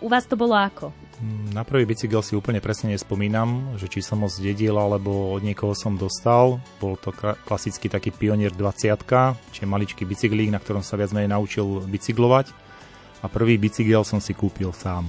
u 0.00 0.08
vás 0.08 0.24
to 0.24 0.40
bolo 0.40 0.56
ako? 0.56 0.88
Na 1.54 1.62
prvý 1.62 1.88
bicykel 1.88 2.20
si 2.20 2.36
úplne 2.36 2.60
presne 2.60 2.92
nespomínam, 2.92 3.78
že 3.80 3.88
či 3.88 4.04
som 4.04 4.20
ho 4.22 4.28
zdedil 4.28 4.74
alebo 4.74 5.32
od 5.32 5.40
niekoho 5.40 5.72
som 5.72 5.96
dostal. 5.96 6.60
Bol 6.82 7.00
to 7.00 7.14
klasický 7.48 7.88
taký 7.88 8.12
Pionier 8.12 8.52
20, 8.52 9.00
čiže 9.54 9.66
maličký 9.66 10.04
bicyklík, 10.04 10.52
na 10.52 10.60
ktorom 10.60 10.84
sa 10.84 11.00
viac 11.00 11.14
menej 11.16 11.32
naučil 11.32 11.84
bicyklovať. 11.86 12.52
A 13.24 13.30
prvý 13.32 13.56
bicykel 13.56 14.04
som 14.04 14.20
si 14.20 14.36
kúpil 14.36 14.70
sám. 14.76 15.08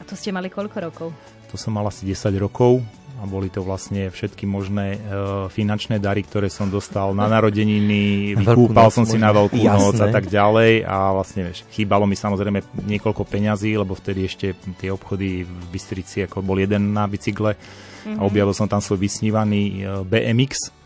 A 0.00 0.02
to 0.08 0.16
ste 0.16 0.32
mali 0.32 0.48
koľko 0.48 0.78
rokov? 0.80 1.08
to 1.46 1.54
som 1.54 1.78
mal 1.78 1.86
asi 1.86 2.04
10 2.04 2.36
rokov 2.42 2.82
a 3.16 3.24
boli 3.24 3.48
to 3.48 3.64
vlastne 3.64 4.12
všetky 4.12 4.44
možné 4.44 5.00
uh, 5.00 5.48
finančné 5.48 5.96
dary, 5.96 6.20
ktoré 6.20 6.52
som 6.52 6.68
dostal 6.68 7.16
na 7.16 7.24
narodeniny, 7.26 8.36
vykúpal 8.36 8.92
som 8.92 9.08
si 9.08 9.16
na 9.16 9.32
veľkú 9.32 9.56
Jasné. 9.56 9.72
noc 9.72 9.96
a 10.04 10.08
tak 10.12 10.28
ďalej 10.28 10.84
a 10.84 11.16
vlastne 11.16 11.48
vieš, 11.48 11.64
chýbalo 11.72 12.04
mi 12.04 12.12
samozrejme 12.12 12.60
niekoľko 12.84 13.24
peňazí, 13.24 13.72
lebo 13.72 13.96
vtedy 13.96 14.28
ešte 14.28 14.46
tie 14.76 14.92
obchody 14.92 15.48
v 15.48 15.64
Bystrici 15.72 16.28
ako 16.28 16.44
bol 16.44 16.60
jeden 16.60 16.92
na 16.92 17.08
bicykle 17.08 17.56
mm-hmm. 17.56 18.20
a 18.20 18.20
mhm. 18.20 18.28
objavil 18.28 18.52
som 18.52 18.68
tam 18.68 18.84
svoj 18.84 19.00
vysnívaný 19.00 19.62
uh, 19.80 20.04
BMX, 20.04 20.76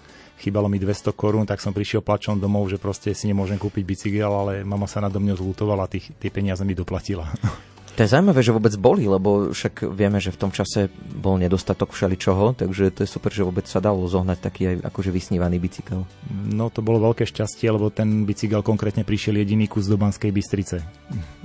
chýbalo 0.40 0.70
mi 0.70 0.80
200 0.80 1.12
korún, 1.12 1.44
tak 1.44 1.58
som 1.58 1.74
prišiel 1.74 2.00
plačom 2.00 2.38
domov, 2.38 2.70
že 2.70 2.80
proste 2.80 3.12
si 3.12 3.28
nemôžem 3.28 3.60
kúpiť 3.60 3.82
bicykel, 3.84 4.30
ale 4.30 4.64
mama 4.64 4.88
sa 4.88 5.04
nado 5.04 5.20
mňou 5.20 5.36
zlutovala 5.36 5.84
a 5.84 5.90
tie 5.92 6.30
peniaze 6.32 6.64
mi 6.64 6.72
doplatila. 6.72 7.28
To 7.96 8.06
je 8.06 8.12
zaujímavé, 8.16 8.40
že 8.40 8.54
vôbec 8.54 8.74
boli, 8.78 9.04
lebo 9.04 9.50
však 9.50 9.90
vieme, 9.92 10.22
že 10.22 10.30
v 10.30 10.40
tom 10.40 10.50
čase 10.54 10.88
bol 10.94 11.36
nedostatok 11.36 11.90
všeličoho, 11.92 12.54
takže 12.54 12.94
to 12.94 13.02
je 13.04 13.08
super, 13.10 13.34
že 13.34 13.42
vôbec 13.42 13.66
sa 13.66 13.82
dalo 13.82 14.06
zohnať 14.06 14.38
taký 14.38 14.62
aj 14.72 14.76
akože 14.88 15.10
vysnívaný 15.10 15.58
bicykel. 15.58 16.06
No 16.30 16.70
to 16.70 16.80
bolo 16.80 17.10
veľké 17.10 17.26
šťastie, 17.26 17.68
lebo 17.68 17.90
ten 17.90 18.24
bicykel 18.24 18.62
konkrétne 18.62 19.02
prišiel 19.02 19.42
jediný 19.42 19.66
kus 19.66 19.90
do 19.90 19.98
Banskej 19.98 20.30
Bystrice. 20.30 20.80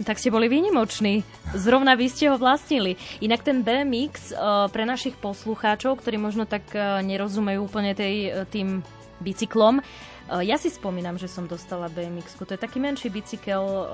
Tak 0.05 0.21
ste 0.21 0.29
boli 0.29 0.45
výnimoční. 0.45 1.25
Zrovna 1.57 1.97
vy 1.97 2.07
ste 2.07 2.29
ho 2.29 2.37
vlastnili. 2.37 2.95
Inak 3.19 3.41
ten 3.41 3.65
BMX 3.65 4.31
eh, 4.31 4.37
pre 4.69 4.85
našich 4.85 5.17
poslucháčov, 5.17 5.99
ktorí 5.99 6.21
možno 6.21 6.45
tak 6.45 6.71
eh, 6.71 7.01
nerozumejú 7.01 7.65
úplne 7.65 7.97
tej, 7.97 8.15
eh, 8.29 8.33
tým 8.47 8.85
bicyklom, 9.23 9.79
ja 10.25 10.57
si 10.57 10.73
spomínam, 10.73 11.21
že 11.21 11.29
som 11.29 11.45
dostala 11.45 11.85
bmx 11.85 12.33
To 12.41 12.57
je 12.57 12.57
taký 12.57 12.81
menší 12.81 13.13
bicykel, 13.13 13.61
eh, 13.61 13.85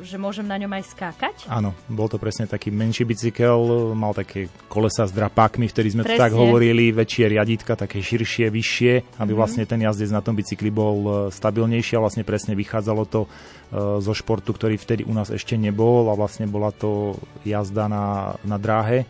že 0.00 0.16
môžem 0.16 0.48
na 0.48 0.56
ňom 0.56 0.72
aj 0.72 0.84
skákať? 0.96 1.36
Áno, 1.44 1.76
bol 1.92 2.08
to 2.08 2.16
presne 2.16 2.48
taký 2.48 2.72
menší 2.72 3.04
bicykel, 3.04 3.92
mal 3.92 4.16
také 4.16 4.48
kolesa 4.72 5.04
s 5.04 5.12
drapákmi, 5.12 5.68
vtedy 5.68 5.92
sme 5.92 6.02
presne. 6.08 6.16
to 6.16 6.24
tak 6.24 6.32
hovorili, 6.32 6.88
väčšie 6.88 7.36
riaditka, 7.36 7.76
také 7.76 8.00
širšie, 8.00 8.48
vyššie, 8.48 8.92
aby 8.96 9.04
mm-hmm. 9.04 9.36
vlastne 9.36 9.64
ten 9.68 9.84
jazdec 9.84 10.08
na 10.08 10.24
tom 10.24 10.32
bicykli 10.32 10.72
bol 10.72 10.96
eh, 11.04 11.12
stabilnejší 11.28 12.00
a 12.00 12.02
vlastne 12.02 12.24
presne 12.24 12.56
vychádzalo 12.56 13.04
to 13.08 13.28
zo 13.76 14.16
športu, 14.16 14.56
ktorý 14.56 14.80
vtedy 14.80 15.04
u 15.04 15.12
nás 15.12 15.28
ešte 15.28 15.52
nebol 15.60 16.08
a 16.08 16.16
vlastne 16.16 16.48
bola 16.48 16.72
to 16.72 17.20
jazda 17.44 17.84
na, 17.84 18.32
na 18.40 18.56
dráhe, 18.56 19.04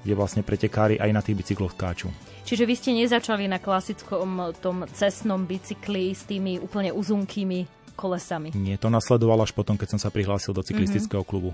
kde 0.00 0.16
vlastne 0.16 0.40
pretekári 0.40 0.96
aj 0.96 1.12
na 1.12 1.20
tých 1.20 1.36
bicykloch 1.36 1.76
skáču. 1.76 2.08
Čiže 2.48 2.64
vy 2.64 2.74
ste 2.80 2.96
nezačali 2.96 3.44
na 3.44 3.60
klasickom 3.60 4.56
tom 4.64 4.88
cestnom 4.96 5.44
bicykli 5.44 6.16
s 6.16 6.24
tými 6.24 6.56
úplne 6.56 6.96
uzunkými 6.96 7.92
kolesami? 7.92 8.56
Nie, 8.56 8.80
to 8.80 8.88
nasledovalo 8.88 9.44
až 9.44 9.52
potom, 9.52 9.76
keď 9.76 9.92
som 9.92 10.00
sa 10.00 10.08
prihlásil 10.08 10.56
do 10.56 10.64
cyklistického 10.64 11.20
mm-hmm. 11.20 11.28
klubu. 11.28 11.52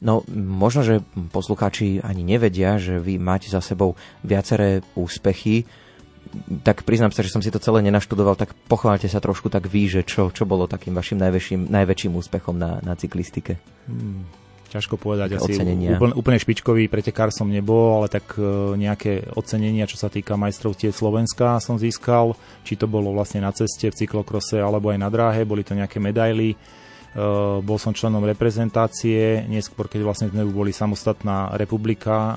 No, 0.00 0.24
možno, 0.32 0.80
že 0.80 1.04
poslucháči 1.28 2.00
ani 2.00 2.24
nevedia, 2.24 2.80
že 2.80 2.96
vy 2.96 3.20
máte 3.20 3.52
za 3.52 3.60
sebou 3.60 3.92
viaceré 4.24 4.80
úspechy, 4.96 5.68
tak 6.64 6.88
priznám 6.88 7.12
sa, 7.12 7.20
že 7.20 7.28
som 7.28 7.44
si 7.44 7.52
to 7.52 7.60
celé 7.60 7.84
nenaštudoval, 7.84 8.34
tak 8.40 8.56
pochváľte 8.72 9.12
sa 9.12 9.20
trošku 9.20 9.52
tak 9.52 9.68
vy, 9.68 9.92
že 9.92 10.08
čo, 10.08 10.32
čo 10.32 10.48
bolo 10.48 10.64
takým 10.64 10.96
vašim 10.96 11.20
najväčším, 11.20 11.68
najväčším 11.68 12.16
úspechom 12.16 12.56
na, 12.56 12.80
na 12.80 12.96
cyklistike. 12.96 13.60
Hmm, 13.84 14.24
ťažko 14.72 14.96
povedať. 14.96 15.36
Také 15.36 15.52
asi 15.52 15.52
úplne, 15.92 16.14
úplne 16.16 16.38
špičkový 16.40 16.88
pretekár 16.88 17.28
som 17.28 17.44
nebol, 17.44 18.00
ale 18.00 18.08
tak 18.08 18.40
e, 18.40 18.42
nejaké 18.80 19.28
ocenenia, 19.36 19.84
čo 19.84 20.00
sa 20.00 20.08
týka 20.08 20.32
tie 20.72 20.88
Slovenska 20.88 21.60
som 21.60 21.76
získal. 21.76 22.32
Či 22.64 22.80
to 22.80 22.88
bolo 22.88 23.12
vlastne 23.12 23.44
na 23.44 23.52
ceste, 23.52 23.92
v 23.92 23.98
cyklokrose 23.98 24.56
alebo 24.56 24.88
aj 24.88 24.98
na 24.98 25.12
dráhe, 25.12 25.44
boli 25.44 25.60
to 25.60 25.76
nejaké 25.76 26.00
medaily. 26.00 26.56
Uh, 27.12 27.60
bol 27.60 27.76
som 27.76 27.92
členom 27.92 28.24
reprezentácie, 28.24 29.44
neskôr 29.44 29.84
keď 29.84 30.00
vlastne 30.00 30.26
sme 30.32 30.48
boli 30.48 30.72
samostatná 30.72 31.52
republika, 31.60 32.32
uh, 32.32 32.36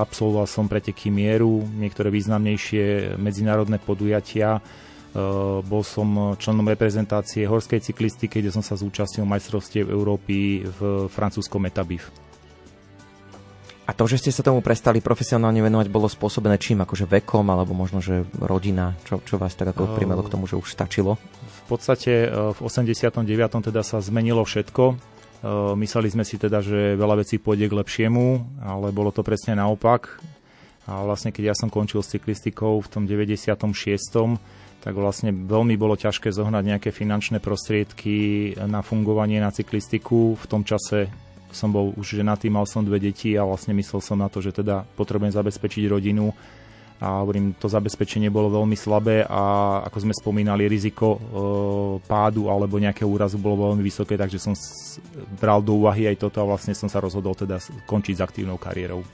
absolvoval 0.00 0.48
som 0.48 0.64
preteky 0.64 1.12
mieru, 1.12 1.60
niektoré 1.76 2.08
významnejšie 2.08 3.20
medzinárodné 3.20 3.76
podujatia, 3.76 4.64
bol 5.64 5.82
som 5.86 6.36
členom 6.36 6.68
reprezentácie 6.68 7.48
horskej 7.48 7.80
cyklistiky, 7.80 8.44
kde 8.44 8.52
som 8.52 8.60
sa 8.60 8.76
zúčastnil 8.76 9.24
majstrovstiev 9.24 9.88
Európy 9.88 10.68
v 10.68 11.08
francúzskom 11.08 11.64
Etabif. 11.64 12.12
A 13.88 13.96
to, 13.96 14.04
že 14.04 14.20
ste 14.20 14.28
sa 14.28 14.44
tomu 14.44 14.60
prestali 14.60 15.00
profesionálne 15.00 15.64
venovať, 15.64 15.88
bolo 15.88 16.12
spôsobené 16.12 16.60
čím? 16.60 16.84
Akože 16.84 17.08
vekom, 17.08 17.48
alebo 17.48 17.72
možno, 17.72 18.04
že 18.04 18.20
rodina? 18.36 18.92
Čo, 19.08 19.24
čo 19.24 19.40
vás 19.40 19.56
tak 19.56 19.72
ako 19.72 19.96
primelo 19.96 20.20
k 20.20 20.28
tomu, 20.28 20.44
že 20.44 20.60
už 20.60 20.68
stačilo? 20.68 21.16
V 21.64 21.72
podstate 21.72 22.28
eh, 22.28 22.52
v 22.52 22.58
89. 22.60 23.24
teda 23.64 23.80
sa 23.80 24.04
zmenilo 24.04 24.44
všetko. 24.44 24.84
Eh, 24.92 25.72
mysleli 25.80 26.12
sme 26.12 26.20
si 26.28 26.36
teda, 26.36 26.60
že 26.60 27.00
veľa 27.00 27.24
vecí 27.24 27.40
pôjde 27.40 27.72
k 27.72 27.78
lepšiemu, 27.80 28.60
ale 28.60 28.92
bolo 28.92 29.08
to 29.08 29.24
presne 29.24 29.56
naopak. 29.56 30.20
A 30.84 31.00
vlastne 31.08 31.32
keď 31.32 31.52
ja 31.52 31.54
som 31.56 31.72
končil 31.72 32.04
s 32.04 32.12
cyklistikou 32.12 32.84
v 32.84 32.88
tom 32.92 33.08
96 33.08 34.36
tak 34.78 34.94
vlastne 34.94 35.34
veľmi 35.34 35.74
bolo 35.74 35.98
ťažké 35.98 36.30
zohnať 36.30 36.64
nejaké 36.64 36.90
finančné 36.94 37.42
prostriedky 37.42 38.54
na 38.62 38.80
fungovanie 38.80 39.42
na 39.42 39.50
cyklistiku. 39.50 40.38
V 40.38 40.46
tom 40.46 40.62
čase 40.62 41.10
som 41.50 41.72
bol 41.72 41.96
už 41.96 42.20
ženatý, 42.20 42.46
mal 42.52 42.68
som 42.68 42.84
dve 42.84 43.02
deti 43.02 43.34
a 43.34 43.42
vlastne 43.42 43.74
myslel 43.74 44.00
som 44.04 44.20
na 44.20 44.30
to, 44.30 44.38
že 44.38 44.54
teda 44.54 44.86
potrebujem 44.94 45.34
zabezpečiť 45.34 45.84
rodinu 45.90 46.30
a 46.98 47.22
hovorím, 47.22 47.54
to 47.54 47.70
zabezpečenie 47.70 48.26
bolo 48.26 48.50
veľmi 48.50 48.74
slabé 48.74 49.22
a 49.22 49.42
ako 49.86 49.98
sme 50.02 50.14
spomínali, 50.18 50.66
riziko 50.66 51.14
e, 51.14 51.18
pádu 52.10 52.50
alebo 52.50 52.74
nejakého 52.82 53.06
úrazu 53.06 53.38
bolo 53.38 53.70
veľmi 53.70 53.86
vysoké, 53.86 54.18
takže 54.18 54.42
som 54.42 54.50
bral 55.38 55.62
do 55.62 55.78
úvahy 55.78 56.10
aj 56.10 56.26
toto 56.26 56.42
a 56.42 56.48
vlastne 56.50 56.74
som 56.74 56.90
sa 56.90 56.98
rozhodol 56.98 57.38
teda 57.38 57.62
končiť 57.86 58.18
s 58.18 58.24
aktívnou 58.24 58.58
kariérou. 58.58 59.06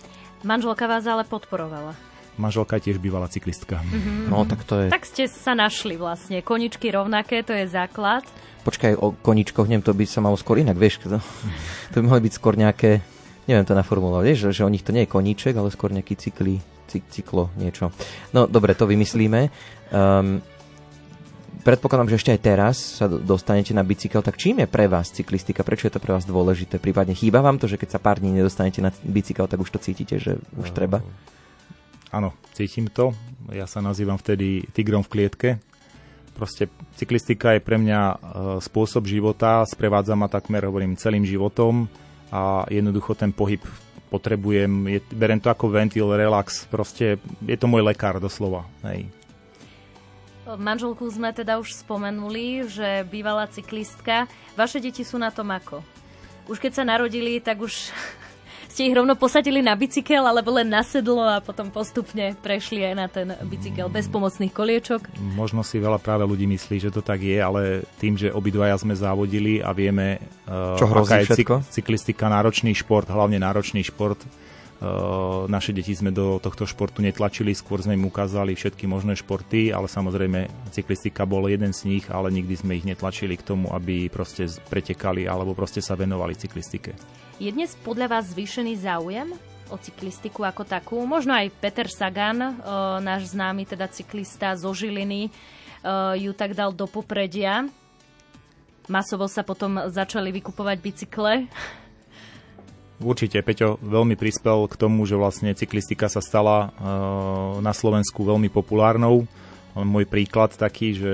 Manželka 0.49 0.89
vás 0.89 1.05
ale 1.05 1.29
podporovala 1.29 2.14
manželka 2.37 2.77
je 2.79 2.91
tiež 2.91 2.99
bývalá 2.99 3.31
cyklistka. 3.31 3.81
Mm-hmm. 3.81 4.31
No, 4.31 4.43
tak 4.45 4.67
to 4.67 4.85
je... 4.85 4.87
Tak 4.91 5.07
ste 5.07 5.31
sa 5.31 5.55
našli 5.55 5.95
vlastne. 5.95 6.43
Koničky 6.43 6.91
rovnaké, 6.91 7.47
to 7.47 7.55
je 7.55 7.67
základ. 7.71 8.27
Počkaj, 8.65 8.97
o 8.97 9.13
koničkoch, 9.13 9.69
neviem, 9.69 9.85
to 9.85 9.93
by 9.93 10.09
sa 10.09 10.25
malo 10.25 10.41
skôr 10.41 10.57
inak, 10.57 10.81
vieš, 10.81 11.05
to, 11.05 11.21
to 11.93 11.97
by 12.01 12.05
mohli 12.09 12.25
byť 12.25 12.33
skôr 12.33 12.57
nejaké, 12.57 13.05
neviem 13.45 13.69
to 13.69 13.77
naformulovať, 13.77 14.25
vieš, 14.25 14.39
že, 14.49 14.51
že 14.61 14.63
o 14.65 14.73
nich 14.73 14.81
to 14.81 14.97
nie 14.97 15.05
je 15.05 15.13
koníček, 15.13 15.53
ale 15.53 15.69
skôr 15.69 15.93
nejaký 15.93 16.17
cykli, 16.17 16.65
cyklo, 16.89 17.53
niečo. 17.61 17.93
No, 18.33 18.49
dobre, 18.49 18.73
to 18.73 18.89
vymyslíme. 18.89 19.53
Um, 19.93 20.41
predpokladám, 21.61 22.09
že 22.09 22.25
ešte 22.25 22.33
aj 22.33 22.41
teraz 22.41 22.77
sa 22.81 23.05
dostanete 23.05 23.77
na 23.77 23.85
bicykel, 23.85 24.25
tak 24.25 24.41
čím 24.41 24.65
je 24.65 24.69
pre 24.69 24.89
vás 24.89 25.13
cyklistika? 25.13 25.61
Prečo 25.61 25.93
je 25.93 25.93
to 25.93 26.01
pre 26.01 26.17
vás 26.17 26.25
dôležité? 26.25 26.81
Prípadne 26.81 27.13
chýba 27.13 27.45
vám 27.45 27.61
to, 27.61 27.69
že 27.69 27.77
keď 27.77 27.97
sa 27.97 28.01
pár 28.01 28.17
dní 28.17 28.33
nedostanete 28.33 28.81
na 28.81 28.97
bicykel, 29.05 29.45
tak 29.45 29.61
už 29.61 29.77
to 29.77 29.81
cítite, 29.81 30.17
že 30.17 30.41
už 30.57 30.73
treba? 30.73 31.05
Áno, 32.15 32.31
cítim 32.55 32.87
to. 32.87 33.11
Ja 33.51 33.67
sa 33.67 33.83
nazývam 33.83 34.17
vtedy 34.17 34.65
tigrom 34.71 35.03
v 35.03 35.11
klietke. 35.11 35.49
Proste 36.35 36.67
cyklistika 36.99 37.55
je 37.55 37.63
pre 37.63 37.79
mňa 37.79 38.01
e, 38.11 38.17
spôsob 38.63 39.07
života, 39.07 39.63
sprevádza 39.67 40.19
ma 40.19 40.27
takmer, 40.27 40.67
hovorím, 40.67 40.99
celým 40.99 41.23
životom 41.23 41.87
a 42.35 42.67
jednoducho 42.67 43.15
ten 43.15 43.31
pohyb 43.31 43.63
potrebujem, 44.11 44.71
je, 44.91 45.01
berem 45.15 45.39
to 45.39 45.51
ako 45.51 45.71
ventil, 45.71 46.11
relax, 46.15 46.67
proste 46.71 47.19
je 47.43 47.57
to 47.59 47.67
môj 47.67 47.83
lekár 47.83 48.23
doslova. 48.23 48.67
Hej. 48.87 49.11
Manželku 50.45 51.09
sme 51.09 51.33
teda 51.33 51.57
už 51.57 51.73
spomenuli, 51.73 52.69
že 52.69 53.03
bývalá 53.09 53.49
cyklistka. 53.49 54.29
Vaše 54.55 54.79
deti 54.79 55.01
sú 55.01 55.17
na 55.17 55.33
tom 55.33 55.49
ako? 55.51 55.81
Už 56.47 56.61
keď 56.61 56.73
sa 56.77 56.85
narodili, 56.85 57.41
tak 57.41 57.65
už 57.65 57.91
ste 58.75 58.91
ich 58.91 58.99
rovno 58.99 59.15
posadili 59.15 59.63
na 59.63 59.79
bicykel, 59.79 60.27
alebo 60.27 60.51
len 60.51 60.67
na 60.67 60.83
sedlo 60.83 61.23
a 61.23 61.39
potom 61.39 61.71
postupne 61.71 62.35
prešli 62.43 62.83
aj 62.83 62.95
na 62.99 63.07
ten 63.07 63.31
bicykel 63.47 63.87
bez 63.87 64.11
pomocných 64.11 64.51
koliečok? 64.51 65.15
Možno 65.39 65.63
si 65.63 65.79
veľa 65.79 66.03
práve 66.03 66.27
ľudí 66.27 66.51
myslí, 66.51 66.83
že 66.83 66.91
to 66.91 66.99
tak 66.99 67.23
je, 67.23 67.39
ale 67.39 67.87
tým, 68.03 68.19
že 68.19 68.35
obidvaja 68.35 68.75
sme 68.75 68.99
závodili 68.99 69.63
a 69.63 69.71
vieme, 69.71 70.19
uh, 70.51 70.75
Čo 70.75 70.91
aká 70.91 71.23
je 71.23 71.39
cyk- 71.39 71.63
cyklistika 71.71 72.27
náročný 72.27 72.75
šport, 72.75 73.07
hlavne 73.07 73.39
náročný 73.39 73.87
šport, 73.87 74.19
naše 75.49 75.71
deti 75.71 75.95
sme 75.95 76.11
do 76.11 76.43
tohto 76.43 76.67
športu 76.67 77.01
netlačili, 77.01 77.55
skôr 77.55 77.81
sme 77.81 77.95
im 77.95 78.11
ukázali 78.11 78.59
všetky 78.59 78.85
možné 78.91 79.15
športy, 79.15 79.71
ale 79.71 79.87
samozrejme 79.87 80.51
cyklistika 80.75 81.23
bol 81.25 81.47
jeden 81.47 81.71
z 81.71 81.87
nich, 81.89 82.05
ale 82.11 82.35
nikdy 82.35 82.55
sme 82.59 82.77
ich 82.77 82.87
netlačili 82.87 83.39
k 83.39 83.47
tomu, 83.47 83.71
aby 83.71 84.11
proste 84.11 84.51
pretekali 84.69 85.25
alebo 85.25 85.55
proste 85.55 85.81
sa 85.81 85.95
venovali 85.95 86.35
cyklistike. 86.35 86.93
Je 87.39 87.51
dnes 87.51 87.73
podľa 87.83 88.19
vás 88.19 88.31
zvýšený 88.31 88.79
záujem 88.83 89.35
o 89.73 89.77
cyklistiku 89.81 90.45
ako 90.45 90.63
takú? 90.63 90.99
Možno 91.03 91.35
aj 91.35 91.51
Peter 91.59 91.89
Sagan, 91.89 92.39
e, 92.39 92.51
náš 93.03 93.33
známy 93.33 93.67
teda 93.67 93.89
cyklista 93.89 94.55
zo 94.55 94.71
Žiliny, 94.71 95.27
e, 95.27 95.31
ju 96.21 96.31
tak 96.37 96.53
dal 96.55 96.71
do 96.71 96.87
popredia. 96.87 97.67
Masovo 98.85 99.25
sa 99.27 99.41
potom 99.41 99.89
začali 99.89 100.29
vykupovať 100.29 100.77
bicykle. 100.79 101.49
Určite, 103.03 103.43
Peťo 103.43 103.83
veľmi 103.83 104.15
prispel 104.15 104.71
k 104.71 104.79
tomu, 104.79 105.03
že 105.03 105.19
vlastne 105.19 105.51
cyklistika 105.51 106.07
sa 106.07 106.23
stala 106.23 106.59
e, 106.59 106.89
na 107.59 107.75
Slovensku 107.75 108.23
veľmi 108.23 108.47
populárnou. 108.51 109.27
Môj 109.75 110.07
príklad 110.07 110.55
taký, 110.55 110.95
že 110.95 111.13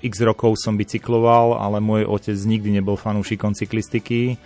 x 0.00 0.24
rokov 0.24 0.56
som 0.56 0.80
bicykloval, 0.80 1.60
ale 1.60 1.84
môj 1.84 2.08
otec 2.08 2.36
nikdy 2.36 2.80
nebol 2.80 2.96
fanúšikom 2.96 3.52
cyklistiky 3.52 4.40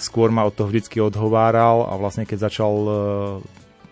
skôr 0.00 0.32
ma 0.32 0.48
od 0.48 0.56
toho 0.56 0.72
vždycky 0.72 0.98
odhováral 0.98 1.84
a 1.84 1.94
vlastne 2.00 2.24
keď 2.24 2.48
začal 2.48 2.72
e, 2.72 2.92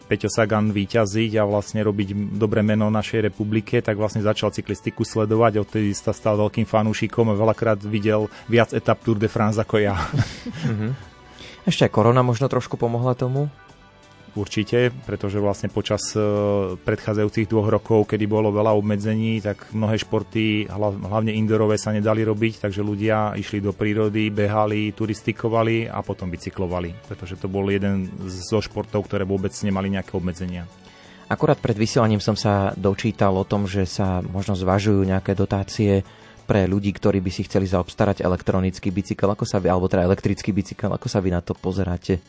Peťo 0.09 0.33
Sagan 0.33 0.73
vyťaziť 0.73 1.37
a 1.37 1.45
vlastne 1.45 1.85
robiť 1.85 2.41
dobré 2.41 2.65
meno 2.65 2.89
našej 2.89 3.29
republike, 3.29 3.85
tak 3.85 4.01
vlastne 4.01 4.25
začal 4.25 4.49
cyklistiku 4.49 5.05
sledovať 5.05 5.61
a 5.61 5.63
odtedy 5.69 5.93
sa 5.93 6.17
stal 6.17 6.41
veľkým 6.41 6.65
fanúšikom 6.65 7.29
a 7.29 7.37
veľakrát 7.37 7.85
videl 7.85 8.33
viac 8.49 8.73
etap 8.73 9.05
Tour 9.05 9.21
de 9.21 9.29
France 9.29 9.61
ako 9.61 9.77
ja. 9.85 9.95
Mhm. 10.65 10.89
Ešte 11.65 11.89
aj 11.89 11.95
korona 11.95 12.23
možno 12.23 12.47
trošku 12.47 12.77
pomohla 12.77 13.17
tomu? 13.19 13.51
Určite, 14.39 14.95
pretože 15.09 15.41
vlastne 15.41 15.73
počas 15.73 16.15
e, 16.15 16.21
predchádzajúcich 16.79 17.49
dvoch 17.49 17.73
rokov, 17.73 18.13
kedy 18.13 18.29
bolo 18.29 18.55
veľa 18.55 18.77
obmedzení, 18.77 19.41
tak 19.43 19.73
mnohé 19.75 19.99
športy, 19.99 20.69
hlavne 20.71 21.33
indorové, 21.35 21.81
sa 21.81 21.91
nedali 21.91 22.23
robiť, 22.23 22.69
takže 22.69 22.85
ľudia 22.85 23.35
išli 23.35 23.59
do 23.59 23.75
prírody, 23.75 24.31
behali, 24.31 24.95
turistikovali 24.95 25.91
a 25.91 26.05
potom 26.07 26.31
bicyklovali, 26.31 27.09
pretože 27.09 27.41
to 27.41 27.51
bol 27.51 27.67
jeden 27.67 28.07
zo 28.29 28.61
športov, 28.63 29.09
ktoré 29.11 29.27
vôbec 29.27 29.51
nemali 29.65 29.91
nejaké 29.91 30.15
obmedzenia. 30.15 30.69
Akurát 31.29 31.61
pred 31.61 31.77
vysielaním 31.77 32.25
som 32.25 32.39
sa 32.39 32.73
dočítal 32.73 33.37
o 33.37 33.45
tom, 33.45 33.69
že 33.69 33.85
sa 33.85 34.25
možno 34.25 34.57
zvažujú 34.57 35.05
nejaké 35.05 35.37
dotácie 35.37 36.01
pre 36.49 36.65
ľudí, 36.65 36.97
ktorí 36.97 37.21
by 37.21 37.29
si 37.29 37.45
chceli 37.45 37.69
zaobstarať 37.69 38.25
elektronický 38.25 38.89
bicykel, 38.89 39.29
ako 39.29 39.45
sa 39.45 39.61
vy, 39.61 39.69
alebo 39.69 39.85
teda 39.85 40.09
elektrický 40.09 40.57
bicykel, 40.57 40.89
ako 40.89 41.05
sa 41.05 41.21
vy 41.21 41.29
na 41.29 41.45
to 41.45 41.53
pozeráte? 41.53 42.25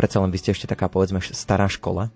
predsa 0.00 0.22
len 0.24 0.32
vy 0.32 0.40
ste 0.40 0.56
ešte 0.56 0.64
taká, 0.70 0.88
povedzme, 0.88 1.20
stará 1.20 1.68
škola? 1.68 2.08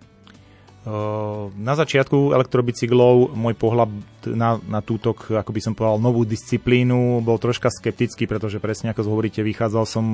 Na 1.56 1.72
začiatku 1.80 2.36
elektrobicyklov 2.36 3.32
môj 3.32 3.56
pohľad 3.56 3.88
na, 4.36 4.60
na 4.68 4.84
túto, 4.84 5.16
ako 5.16 5.48
by 5.52 5.60
som 5.60 5.72
povedal, 5.72 5.96
novú 5.96 6.28
disciplínu 6.28 7.24
bol 7.24 7.40
troška 7.40 7.72
skeptický, 7.72 8.28
pretože 8.28 8.60
presne 8.60 8.92
ako 8.92 9.08
hovoríte, 9.08 9.40
vychádzal 9.40 9.84
som 9.88 10.06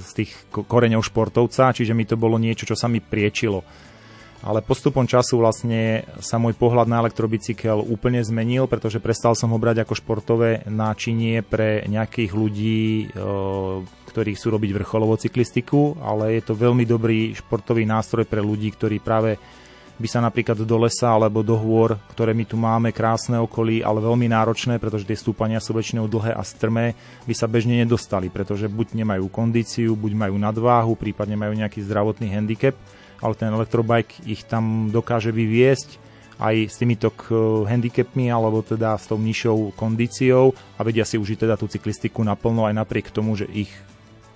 z 0.00 0.10
tých 0.24 0.32
koreňov 0.52 1.04
športovca, 1.04 1.76
čiže 1.76 1.92
mi 1.92 2.08
to 2.08 2.16
bolo 2.16 2.40
niečo, 2.40 2.64
čo 2.64 2.76
sa 2.80 2.88
mi 2.88 3.04
priečilo. 3.04 3.60
Ale 4.40 4.64
postupom 4.64 5.04
času 5.04 5.36
vlastne 5.36 6.08
sa 6.24 6.40
môj 6.40 6.56
pohľad 6.56 6.88
na 6.88 7.04
elektrobicykel 7.04 7.84
úplne 7.84 8.24
zmenil, 8.24 8.64
pretože 8.64 8.96
prestal 8.96 9.36
som 9.36 9.52
ho 9.52 9.58
brať 9.60 9.84
ako 9.84 9.92
športové 9.92 10.64
náčinie 10.64 11.44
pre 11.44 11.84
nejakých 11.84 12.32
ľudí, 12.32 13.12
ktorí 14.08 14.30
chcú 14.32 14.46
robiť 14.56 14.70
vrcholovú 14.80 15.20
cyklistiku, 15.20 16.00
ale 16.00 16.40
je 16.40 16.42
to 16.48 16.56
veľmi 16.56 16.88
dobrý 16.88 17.36
športový 17.36 17.84
nástroj 17.84 18.24
pre 18.24 18.40
ľudí, 18.40 18.72
ktorí 18.72 18.96
práve 19.04 19.36
by 20.00 20.08
sa 20.08 20.24
napríklad 20.24 20.64
do 20.64 20.76
lesa 20.80 21.12
alebo 21.12 21.44
do 21.44 21.52
hôr, 21.60 22.00
ktoré 22.16 22.32
my 22.32 22.48
tu 22.48 22.56
máme, 22.56 22.88
krásne 22.96 23.36
okolí, 23.36 23.84
ale 23.84 24.00
veľmi 24.00 24.32
náročné, 24.32 24.80
pretože 24.80 25.04
tie 25.04 25.20
stúpania 25.20 25.60
sú 25.60 25.76
väčšinou 25.76 26.08
dlhé 26.08 26.32
a 26.32 26.40
strmé, 26.40 26.96
by 27.28 27.34
sa 27.36 27.44
bežne 27.44 27.76
nedostali, 27.76 28.32
pretože 28.32 28.72
buď 28.72 28.96
nemajú 28.96 29.28
kondíciu, 29.28 29.92
buď 29.92 30.12
majú 30.16 30.40
nadváhu, 30.40 30.96
prípadne 30.96 31.36
majú 31.36 31.52
nejaký 31.52 31.84
zdravotný 31.84 32.32
handicap, 32.32 32.72
ale 33.20 33.34
ten 33.36 33.52
elektrobike 33.52 34.24
ich 34.24 34.44
tam 34.44 34.88
dokáže 34.88 35.32
vyviesť 35.32 36.10
aj 36.40 36.72
s 36.72 36.76
týmito 36.80 37.12
handicapmi 37.68 38.32
alebo 38.32 38.64
teda 38.64 38.96
s 38.96 39.04
tou 39.04 39.20
nižšou 39.20 39.76
kondíciou 39.76 40.56
a 40.76 40.80
vedia 40.80 41.04
si 41.04 41.20
užiť 41.20 41.44
teda 41.44 41.60
tú 41.60 41.68
cyklistiku 41.68 42.24
naplno 42.24 42.64
aj 42.64 42.80
napriek 42.80 43.12
tomu, 43.12 43.36
že 43.36 43.44
ich 43.52 43.68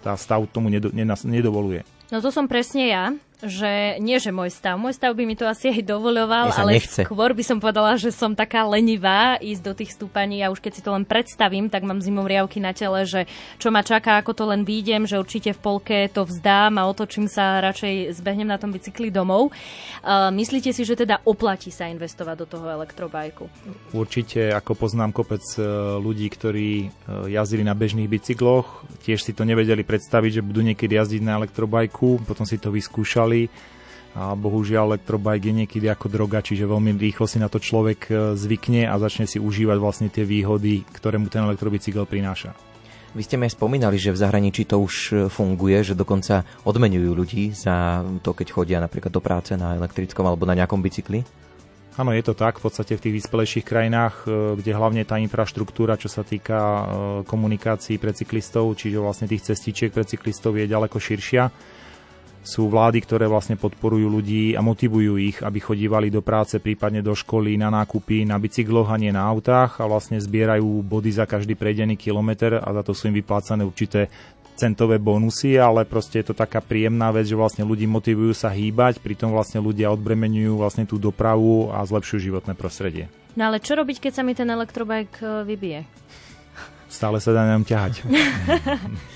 tá 0.05 0.13
stav 0.21 0.45
tomu 0.53 0.69
nedovoluje. 0.69 1.81
No 2.13 2.21
to 2.21 2.29
som 2.29 2.45
presne 2.45 2.93
ja 2.93 3.05
že 3.43 3.99
nie, 3.99 4.17
že 4.23 4.31
môj 4.31 4.55
stav. 4.55 4.79
Môj 4.79 4.95
stav 4.95 5.11
by 5.13 5.27
mi 5.27 5.35
to 5.35 5.45
asi 5.45 5.75
aj 5.75 5.83
dovoľoval, 5.83 6.55
ale 6.55 6.79
nechce. 6.79 7.03
skôr 7.03 7.35
by 7.35 7.45
som 7.45 7.59
povedala, 7.59 7.99
že 7.99 8.15
som 8.15 8.33
taká 8.33 8.63
lenivá 8.63 9.37
ísť 9.43 9.63
do 9.63 9.73
tých 9.75 9.91
stúpaní 9.99 10.41
a 10.41 10.55
už 10.55 10.63
keď 10.63 10.73
si 10.73 10.85
to 10.85 10.95
len 10.95 11.03
predstavím, 11.03 11.67
tak 11.67 11.83
mám 11.83 11.99
zimomriavky 11.99 12.63
na 12.63 12.71
tele, 12.71 13.03
že 13.05 13.27
čo 13.59 13.75
ma 13.75 13.83
čaká, 13.83 14.23
ako 14.23 14.33
to 14.33 14.45
len 14.47 14.63
výjdem, 14.63 15.05
že 15.05 15.19
určite 15.19 15.53
v 15.53 15.61
polke 15.61 15.99
to 16.09 16.23
vzdám 16.23 16.79
a 16.79 16.87
otočím 16.87 17.27
sa 17.27 17.59
radšej 17.59 18.17
zbehnem 18.17 18.49
na 18.49 18.57
tom 18.57 18.71
bicykli 18.71 19.11
domov. 19.11 19.51
Uh, 20.05 20.31
myslíte 20.31 20.71
si, 20.71 20.87
že 20.87 20.95
teda 20.95 21.21
oplatí 21.27 21.75
sa 21.75 21.91
investovať 21.91 22.37
do 22.39 22.47
toho 22.47 22.67
elektrobajku? 22.71 23.51
Určite, 23.93 24.55
ako 24.55 24.79
poznám 24.79 25.15
kopec 25.15 25.43
e, 25.57 25.63
ľudí, 25.99 26.27
ktorí 26.27 26.71
e, 26.83 26.89
jazdili 27.31 27.63
na 27.63 27.73
bežných 27.77 28.11
bicykloch, 28.11 28.83
tiež 29.07 29.23
si 29.23 29.33
to 29.33 29.47
nevedeli 29.47 29.87
predstaviť, 29.87 30.41
že 30.41 30.47
budú 30.47 30.61
niekedy 30.67 30.99
jazdiť 30.99 31.23
na 31.23 31.39
elektrobajku, 31.39 32.27
potom 32.27 32.45
si 32.45 32.59
to 32.59 32.75
vyskúšali 32.75 33.34
povedali. 33.35 33.73
A 34.15 34.39
bohužiaľ 34.39 34.95
elektrobike 34.95 35.51
je 35.51 35.59
niekedy 35.67 35.87
ako 35.91 36.07
droga, 36.07 36.39
čiže 36.39 36.71
veľmi 36.71 36.95
rýchlo 36.95 37.27
si 37.27 37.43
na 37.43 37.51
to 37.51 37.59
človek 37.59 38.01
e, 38.07 38.39
zvykne 38.39 38.87
a 38.87 38.95
začne 38.95 39.27
si 39.27 39.43
užívať 39.43 39.75
vlastne 39.83 40.07
tie 40.07 40.23
výhody, 40.23 40.87
ktoré 40.87 41.19
mu 41.19 41.27
ten 41.27 41.43
elektrobicykel 41.43 42.07
prináša. 42.07 42.55
Vy 43.11 43.27
ste 43.27 43.35
mi 43.35 43.51
aj 43.51 43.59
spomínali, 43.59 43.99
že 43.99 44.15
v 44.15 44.23
zahraničí 44.23 44.71
to 44.71 44.79
už 44.79 44.95
e, 44.95 45.13
funguje, 45.27 45.83
že 45.83 45.99
dokonca 45.99 46.47
odmenujú 46.63 47.11
ľudí 47.11 47.51
za 47.51 48.07
to, 48.23 48.39
keď 48.39 48.47
chodia 48.55 48.79
napríklad 48.79 49.11
do 49.11 49.19
práce 49.19 49.59
na 49.59 49.75
elektrickom 49.75 50.23
alebo 50.23 50.47
na 50.47 50.55
nejakom 50.63 50.79
bicykli? 50.79 51.27
Áno, 51.99 52.15
je 52.15 52.23
to 52.23 52.39
tak. 52.39 52.63
V 52.63 52.71
podstate 52.71 52.95
v 52.95 53.03
tých 53.03 53.19
vyspelejších 53.19 53.67
krajinách, 53.67 54.31
e, 54.31 54.55
kde 54.63 54.79
hlavne 54.79 55.03
tá 55.03 55.19
infraštruktúra, 55.19 55.99
čo 55.99 56.07
sa 56.07 56.23
týka 56.23 56.87
komunikácií 57.27 57.99
pre 57.99 58.15
cyklistov, 58.15 58.79
čiže 58.79 59.03
vlastne 59.03 59.27
tých 59.27 59.43
cestičiek 59.43 59.91
pre 59.91 60.07
cyklistov 60.07 60.55
je 60.55 60.71
ďaleko 60.71 61.03
širšia, 61.03 61.74
sú 62.45 62.69
vlády, 62.69 63.01
ktoré 63.01 63.25
vlastne 63.25 63.57
podporujú 63.57 64.05
ľudí 64.05 64.53
a 64.53 64.61
motivujú 64.61 65.17
ich, 65.17 65.41
aby 65.41 65.59
chodívali 65.65 66.13
do 66.13 66.21
práce, 66.21 66.61
prípadne 66.61 67.01
do 67.01 67.17
školy, 67.17 67.57
na 67.57 67.73
nákupy, 67.73 68.29
na 68.29 68.37
bicykloch 68.37 68.93
a 68.93 69.01
nie 69.01 69.09
na 69.09 69.25
autách 69.25 69.81
a 69.81 69.89
vlastne 69.89 70.21
zbierajú 70.21 70.85
body 70.85 71.11
za 71.11 71.25
každý 71.25 71.57
prejdený 71.57 71.97
kilometr 71.97 72.61
a 72.61 72.69
za 72.69 72.85
to 72.85 72.93
sú 72.93 73.09
im 73.09 73.17
vyplácané 73.17 73.65
určité 73.65 74.13
centové 74.55 75.03
bonusy, 75.03 75.59
ale 75.59 75.83
proste 75.89 76.23
je 76.23 76.31
to 76.31 76.35
taká 76.37 76.63
príjemná 76.63 77.11
vec, 77.11 77.27
že 77.27 77.35
vlastne 77.35 77.67
ľudí 77.67 77.91
motivujú 77.91 78.37
sa 78.37 78.55
hýbať, 78.55 79.03
pritom 79.03 79.35
vlastne 79.35 79.59
ľudia 79.59 79.91
odbremenujú 79.91 80.61
vlastne 80.61 80.87
tú 80.87 81.01
dopravu 81.01 81.75
a 81.75 81.83
zlepšujú 81.83 82.31
životné 82.31 82.55
prostredie. 82.55 83.11
No 83.35 83.51
ale 83.51 83.59
čo 83.59 83.75
robiť, 83.75 83.99
keď 83.99 84.13
sa 84.15 84.23
mi 84.23 84.37
ten 84.37 84.47
elektrobike 84.47 85.19
e, 85.19 85.43
vybije? 85.43 85.81
Stále 86.87 87.19
sa 87.19 87.35
dá 87.35 87.43
nám 87.51 87.67
ťahať. 87.67 88.07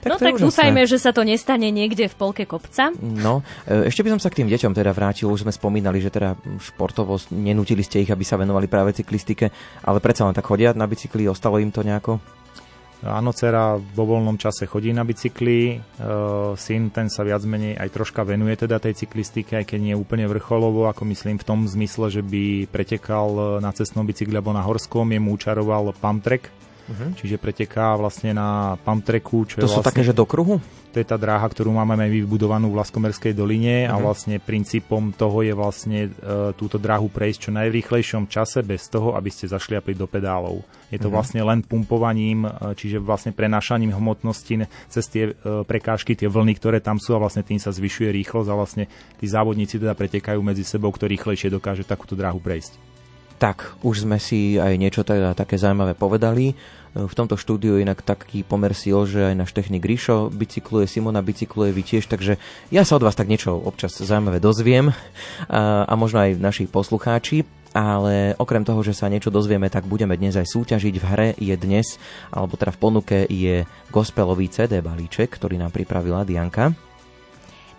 Tak 0.00 0.10
no 0.10 0.16
tak 0.16 0.40
dúfajme, 0.40 0.88
že 0.88 0.96
sa 0.96 1.12
to 1.12 1.20
nestane 1.20 1.68
niekde 1.68 2.08
v 2.08 2.14
polke 2.16 2.48
kopca. 2.48 2.88
No, 3.00 3.44
e, 3.68 3.92
ešte 3.92 4.00
by 4.00 4.16
som 4.16 4.20
sa 4.20 4.32
k 4.32 4.40
tým 4.40 4.48
deťom 4.48 4.72
teda 4.72 4.96
vrátil. 4.96 5.28
Už 5.28 5.44
sme 5.44 5.52
spomínali, 5.52 6.00
že 6.00 6.08
teda 6.08 6.40
športovo 6.56 7.20
nenútili 7.36 7.84
ste 7.84 8.00
ich, 8.00 8.08
aby 8.08 8.24
sa 8.24 8.40
venovali 8.40 8.64
práve 8.64 8.96
cyklistike, 8.96 9.52
ale 9.84 10.00
predsa 10.00 10.24
len 10.24 10.32
tak 10.32 10.48
chodia 10.48 10.72
na 10.72 10.88
bicykli, 10.88 11.28
ostalo 11.28 11.60
im 11.60 11.68
to 11.68 11.84
nejako? 11.84 12.16
Áno, 13.00 13.32
dcera 13.32 13.80
vo 13.80 14.04
voľnom 14.04 14.36
čase 14.36 14.68
chodí 14.68 14.92
na 14.92 15.08
bicykli, 15.08 15.72
e, 15.72 15.76
syn 16.56 16.92
ten 16.92 17.08
sa 17.08 17.24
viac 17.24 17.44
menej 17.44 17.76
aj 17.76 17.88
troška 17.92 18.24
venuje 18.24 18.56
teda 18.56 18.76
tej 18.76 19.04
cyklistike, 19.04 19.56
aj 19.56 19.72
keď 19.72 19.80
nie 19.80 19.96
úplne 19.96 20.28
vrcholovo, 20.28 20.84
ako 20.88 21.08
myslím 21.08 21.40
v 21.40 21.44
tom 21.48 21.64
zmysle, 21.64 22.12
že 22.12 22.20
by 22.20 22.68
pretekal 22.68 23.60
na 23.60 23.72
cestnom 23.72 24.04
bicykli 24.04 24.36
alebo 24.36 24.52
na 24.52 24.64
horskom, 24.64 25.12
jemu 25.12 25.32
učaroval 25.32 25.96
pump 25.96 26.20
track, 26.24 26.52
Uh-huh. 26.90 27.14
Čiže 27.14 27.38
preteká 27.38 27.94
vlastne 27.94 28.34
na 28.34 28.74
Pamtreku. 28.82 29.46
Čo 29.46 29.62
to 29.62 29.66
je 29.66 29.70
sú 29.70 29.78
vlastne, 29.78 29.90
také, 29.94 30.02
že 30.02 30.10
do 30.10 30.26
kruhu? 30.26 30.58
To 30.90 30.98
je 30.98 31.06
tá 31.06 31.14
dráha, 31.14 31.46
ktorú 31.46 31.70
máme 31.70 31.94
aj 31.94 32.10
vybudovanú 32.10 32.66
v 32.74 32.82
Laskomerskej 32.82 33.30
doline 33.30 33.86
uh-huh. 33.86 33.94
a 33.94 33.96
mhm. 33.96 34.02
vlastne 34.02 34.36
princípom 34.42 35.14
toho 35.14 35.46
je 35.46 35.54
vlastne 35.54 36.00
e, 36.06 36.50
túto 36.58 36.82
dráhu 36.82 37.06
prejsť 37.06 37.38
čo 37.46 37.50
najrýchlejšom 37.54 38.26
čase 38.26 38.66
bez 38.66 38.90
toho, 38.90 39.14
aby 39.14 39.30
ste 39.30 39.46
zašliapli 39.46 39.94
do 39.94 40.10
pedálov. 40.10 40.66
Je 40.90 40.98
to 40.98 41.06
uh-huh. 41.06 41.22
vlastne 41.22 41.46
len 41.46 41.62
pumpovaním, 41.62 42.50
e, 42.50 42.74
čiže 42.74 42.98
vlastne 42.98 43.30
prenášaním 43.30 43.94
hmotnosti 43.94 44.66
cez 44.90 45.04
tie 45.06 45.30
e, 45.30 45.62
prekážky, 45.62 46.18
tie 46.18 46.26
vlny, 46.26 46.58
ktoré 46.58 46.82
tam 46.82 46.98
sú 46.98 47.14
a 47.14 47.22
vlastne 47.22 47.46
tým 47.46 47.62
sa 47.62 47.70
zvyšuje 47.70 48.10
rýchlosť 48.10 48.48
a 48.50 48.58
vlastne 48.58 48.84
tí 49.22 49.30
závodníci 49.30 49.78
teda 49.78 49.94
pretekajú 49.94 50.42
medzi 50.42 50.66
sebou, 50.66 50.90
kto 50.90 51.06
rýchlejšie 51.06 51.54
dokáže 51.54 51.86
takúto 51.86 52.18
dráhu 52.18 52.42
prejsť. 52.42 52.90
Tak, 53.40 53.80
už 53.80 54.04
sme 54.04 54.20
si 54.20 54.60
aj 54.60 54.76
niečo 54.76 55.00
teda 55.00 55.32
také 55.32 55.56
zaujímavé 55.56 55.96
povedali. 55.96 56.52
V 56.90 57.14
tomto 57.14 57.38
štúdiu 57.38 57.78
inak 57.78 58.02
taký 58.02 58.42
pomer 58.42 58.74
sil, 58.74 59.06
že 59.06 59.30
aj 59.30 59.38
náš 59.38 59.54
technik 59.54 59.86
Ríšo 59.86 60.26
bicykluje, 60.34 60.90
Simona 60.90 61.22
bicykluje, 61.22 61.70
vy 61.70 61.82
tiež, 61.86 62.10
takže 62.10 62.34
ja 62.74 62.82
sa 62.82 62.98
od 62.98 63.06
vás 63.06 63.14
tak 63.14 63.30
niečo 63.30 63.54
občas 63.54 63.94
zaujímavé 63.94 64.42
dozviem 64.42 64.90
a, 65.46 65.86
a 65.86 65.92
možno 65.94 66.18
aj 66.18 66.34
naši 66.42 66.66
poslucháči. 66.66 67.46
Ale 67.70 68.34
okrem 68.34 68.66
toho, 68.66 68.82
že 68.82 68.98
sa 68.98 69.06
niečo 69.06 69.30
dozvieme, 69.30 69.70
tak 69.70 69.86
budeme 69.86 70.18
dnes 70.18 70.34
aj 70.34 70.42
súťažiť. 70.42 70.94
V 70.98 71.06
hre 71.06 71.28
je 71.38 71.54
dnes, 71.54 72.02
alebo 72.34 72.58
teda 72.58 72.74
v 72.74 72.82
ponuke 72.82 73.18
je 73.30 73.62
gospelový 73.94 74.50
CD 74.50 74.82
balíček, 74.82 75.30
ktorý 75.30 75.54
nám 75.54 75.70
pripravila 75.70 76.26
Dianka. 76.26 76.89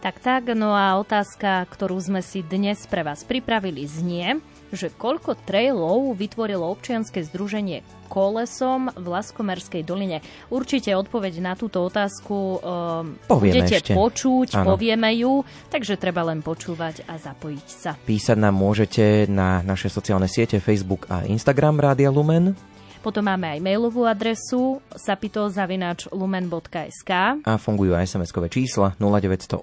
Tak 0.01 0.17
tak, 0.17 0.49
no 0.57 0.73
a 0.73 0.97
otázka, 0.97 1.61
ktorú 1.69 2.01
sme 2.01 2.25
si 2.25 2.41
dnes 2.41 2.89
pre 2.89 3.05
vás 3.05 3.21
pripravili 3.21 3.85
znie, 3.85 4.41
že 4.73 4.89
koľko 4.89 5.37
trailov 5.45 6.17
vytvorilo 6.17 6.65
občianske 6.73 7.21
združenie 7.21 7.85
kolesom 8.09 8.89
v 8.97 9.05
Laskomerskej 9.05 9.85
doline. 9.85 10.25
Určite 10.49 10.97
odpoveď 10.97 11.45
na 11.45 11.53
túto 11.53 11.85
otázku 11.85 12.33
um, 12.33 13.13
budete 13.29 13.77
ešte. 13.77 13.93
počuť, 13.93 14.57
ano. 14.57 14.73
povieme 14.73 15.13
ju, 15.21 15.45
takže 15.69 16.01
treba 16.01 16.25
len 16.25 16.41
počúvať 16.41 17.05
a 17.05 17.21
zapojiť 17.21 17.67
sa. 17.69 17.93
Písať 17.93 18.41
nám 18.41 18.57
môžete 18.57 19.29
na 19.29 19.61
naše 19.61 19.93
sociálne 19.93 20.25
siete 20.25 20.57
Facebook 20.57 21.05
a 21.13 21.29
Instagram 21.29 21.77
Rádia 21.77 22.09
Lumen 22.09 22.57
Potom 23.01 23.25
máme 23.25 23.57
aj 23.57 23.65
mailovú 23.65 24.05
adresu 24.05 24.77
sapito.lumen.sk 24.93 27.11
A 27.41 27.57
fungujú 27.57 27.97
aj 27.97 28.13
SMS-kové 28.13 28.45
čísla 28.45 28.93
0908 29.01 29.57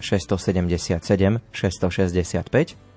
677 0.00 1.44
665 1.52 2.88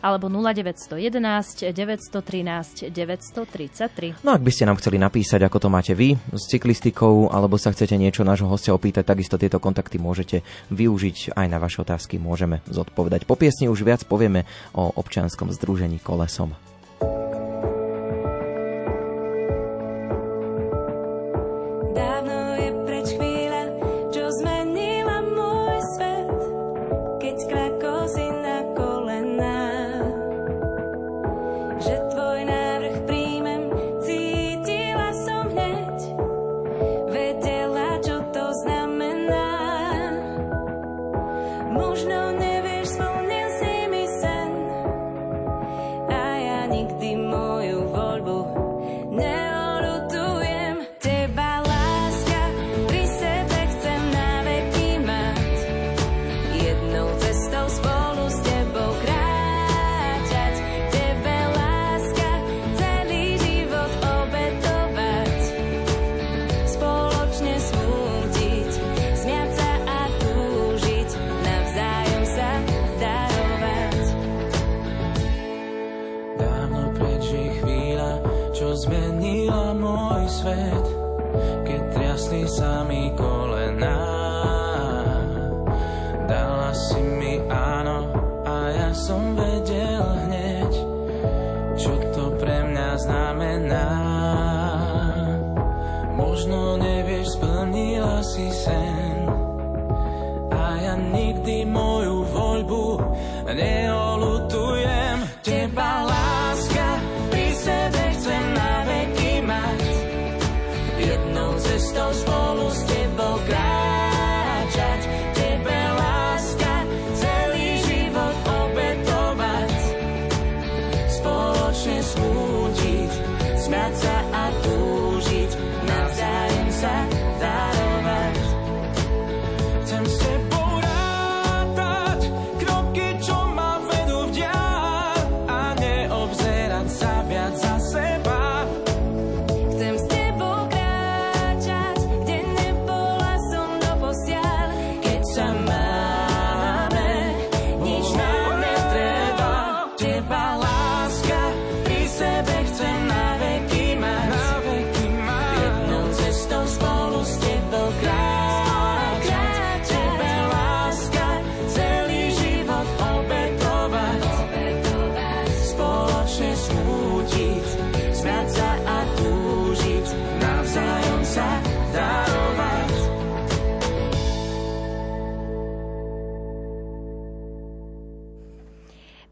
alebo 0.00 0.32
0911 0.32 1.76
913 1.76 2.88
933. 2.88 4.24
No 4.24 4.32
ak 4.32 4.42
by 4.42 4.52
ste 4.52 4.64
nám 4.64 4.80
chceli 4.80 4.96
napísať, 4.96 5.44
ako 5.44 5.58
to 5.60 5.68
máte 5.68 5.92
vy 5.92 6.16
s 6.16 6.48
cyklistikou, 6.48 7.28
alebo 7.28 7.60
sa 7.60 7.72
chcete 7.72 8.00
niečo 8.00 8.24
nášho 8.24 8.48
hostia 8.48 8.72
opýtať, 8.72 9.04
takisto 9.04 9.36
tieto 9.36 9.60
kontakty 9.60 10.00
môžete 10.00 10.40
využiť 10.72 11.36
aj 11.36 11.46
na 11.48 11.60
vaše 11.60 11.84
otázky, 11.84 12.16
môžeme 12.16 12.64
zodpovedať. 12.68 13.28
Po 13.28 13.36
piesni 13.36 13.68
už 13.68 13.84
viac 13.84 14.02
povieme 14.08 14.48
o 14.72 14.88
občianskom 14.96 15.52
združení 15.52 16.00
Kolesom. 16.00 16.69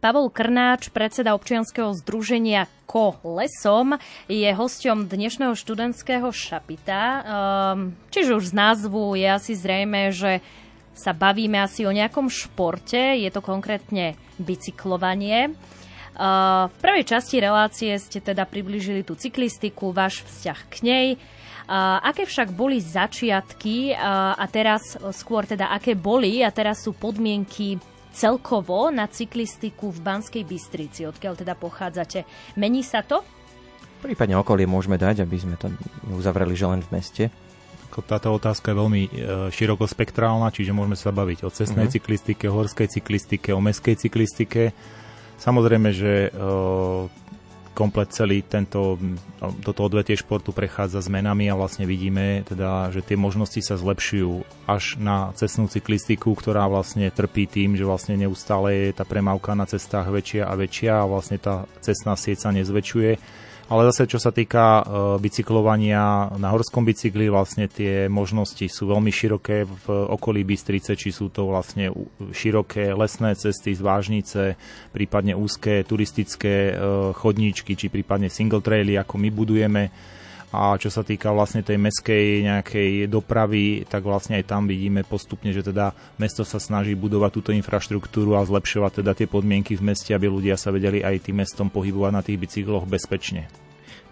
Pavol 0.08 0.32
Krnáč, 0.32 0.88
predseda 0.88 1.36
občianskeho 1.36 1.92
združenia 1.92 2.64
Ko 2.88 3.20
lesom, 3.28 4.00
je 4.24 4.48
hosťom 4.48 5.04
dnešného 5.04 5.52
študentského 5.52 6.32
šapita. 6.32 7.00
Ehm, 7.04 7.92
čiže 8.08 8.40
už 8.40 8.44
z 8.48 8.54
názvu 8.56 9.20
je 9.20 9.28
asi 9.28 9.52
zrejme, 9.52 10.08
že 10.08 10.40
sa 10.96 11.12
bavíme 11.12 11.60
asi 11.60 11.84
o 11.84 11.92
nejakom 11.92 12.32
športe, 12.32 13.20
je 13.20 13.28
to 13.28 13.44
konkrétne 13.44 14.16
bicyklovanie. 14.40 15.52
Ehm, 15.52 16.72
v 16.72 16.76
prvej 16.80 17.04
časti 17.04 17.36
relácie 17.44 17.92
ste 18.00 18.24
teda 18.24 18.48
približili 18.48 19.04
tú 19.04 19.12
cyklistiku, 19.12 19.92
váš 19.92 20.24
vzťah 20.24 20.60
k 20.72 20.76
nej. 20.88 21.06
Ehm, 21.20 22.00
aké 22.00 22.24
však 22.24 22.56
boli 22.56 22.80
začiatky 22.80 23.92
a 23.92 24.40
teraz 24.48 24.96
skôr 25.12 25.44
teda 25.44 25.68
aké 25.68 25.92
boli 25.92 26.40
a 26.40 26.48
teraz 26.48 26.80
sú 26.80 26.96
podmienky 26.96 27.76
celkovo 28.18 28.90
na 28.90 29.06
cyklistiku 29.06 29.94
v 29.94 30.02
Banskej 30.02 30.42
Bystrici, 30.42 31.06
odkiaľ 31.06 31.38
teda 31.38 31.54
pochádzate. 31.54 32.26
Mení 32.58 32.82
sa 32.82 33.06
to? 33.06 33.22
Prípadne 34.02 34.34
okolie 34.34 34.66
môžeme 34.66 34.98
dať, 34.98 35.22
aby 35.22 35.38
sme 35.38 35.54
to 35.54 35.70
neuzavreli, 36.10 36.58
že 36.58 36.66
len 36.66 36.82
v 36.82 36.90
meste. 36.90 37.24
Táto 37.98 38.30
otázka 38.30 38.70
je 38.70 38.78
veľmi 38.78 39.02
e, 39.02 39.10
širokospektrálna, 39.50 40.54
čiže 40.54 40.70
môžeme 40.70 40.94
sa 40.94 41.10
baviť 41.10 41.42
o 41.42 41.50
cestnej 41.50 41.90
uh-huh. 41.90 41.98
cyklistike, 41.98 42.46
o 42.46 42.54
horskej 42.54 42.86
cyklistike, 42.94 43.50
o 43.50 43.58
meskej 43.58 43.98
cyklistike. 43.98 44.70
Samozrejme, 45.42 45.90
že 45.90 46.30
e, 46.30 46.40
komplet 47.78 48.10
celý 48.10 48.42
tento, 48.42 48.98
toto 49.62 49.86
odvetie 49.86 50.18
športu 50.18 50.50
prechádza 50.50 50.98
zmenami 50.98 51.46
a 51.46 51.54
vlastne 51.54 51.86
vidíme 51.86 52.42
teda, 52.42 52.90
že 52.90 53.06
tie 53.06 53.14
možnosti 53.14 53.62
sa 53.62 53.78
zlepšujú 53.78 54.42
až 54.66 54.98
na 54.98 55.30
cestnú 55.38 55.70
cyklistiku, 55.70 56.34
ktorá 56.34 56.66
vlastne 56.66 57.06
trpí 57.14 57.46
tým, 57.46 57.78
že 57.78 57.86
vlastne 57.86 58.18
neustále 58.18 58.90
je 58.90 58.98
tá 58.98 59.06
premávka 59.06 59.54
na 59.54 59.70
cestách 59.70 60.10
väčšia 60.10 60.50
a 60.50 60.58
väčšia 60.58 60.92
a 60.98 61.06
vlastne 61.06 61.38
tá 61.38 61.70
cestná 61.78 62.18
sieť 62.18 62.42
sa 62.42 62.50
nezväčšuje 62.50 63.46
ale 63.68 63.92
zase, 63.92 64.08
čo 64.08 64.16
sa 64.16 64.32
týka 64.32 64.80
uh, 64.80 64.82
bicyklovania 65.20 66.32
na 66.40 66.48
horskom 66.48 66.88
bicykli, 66.88 67.28
vlastne 67.28 67.68
tie 67.68 68.08
možnosti 68.08 68.64
sú 68.64 68.88
veľmi 68.88 69.12
široké 69.12 69.68
v 69.68 69.86
okolí 69.88 70.40
Bystrice, 70.42 70.96
či 70.96 71.12
sú 71.12 71.28
to 71.28 71.52
vlastne 71.52 71.92
široké 72.32 72.96
lesné 72.96 73.36
cesty 73.36 73.76
z 73.76 73.84
vážnice, 73.84 74.42
prípadne 74.90 75.36
úzké 75.36 75.84
turistické 75.84 76.72
uh, 76.72 77.12
chodníčky, 77.12 77.76
či 77.76 77.92
prípadne 77.92 78.32
single 78.32 78.64
traily, 78.64 78.96
ako 78.96 79.20
my 79.20 79.28
budujeme. 79.28 79.92
A 80.48 80.80
čo 80.80 80.88
sa 80.88 81.04
týka 81.04 81.28
vlastne 81.28 81.60
tej 81.60 81.76
meskej 81.76 82.40
nejakej 82.48 83.12
dopravy, 83.12 83.84
tak 83.84 84.00
vlastne 84.00 84.40
aj 84.40 84.48
tam 84.48 84.64
vidíme 84.64 85.04
postupne, 85.04 85.52
že 85.52 85.60
teda 85.60 85.92
mesto 86.16 86.40
sa 86.40 86.56
snaží 86.56 86.96
budovať 86.96 87.30
túto 87.36 87.50
infraštruktúru 87.52 88.32
a 88.32 88.48
zlepšovať 88.48 89.04
teda 89.04 89.12
tie 89.12 89.28
podmienky 89.28 89.76
v 89.76 89.92
meste, 89.92 90.16
aby 90.16 90.24
ľudia 90.24 90.56
sa 90.56 90.72
vedeli 90.72 91.04
aj 91.04 91.28
tým 91.28 91.44
mestom 91.44 91.68
pohybovať 91.68 92.12
na 92.16 92.24
tých 92.24 92.40
bicykloch 92.40 92.88
bezpečne. 92.88 93.44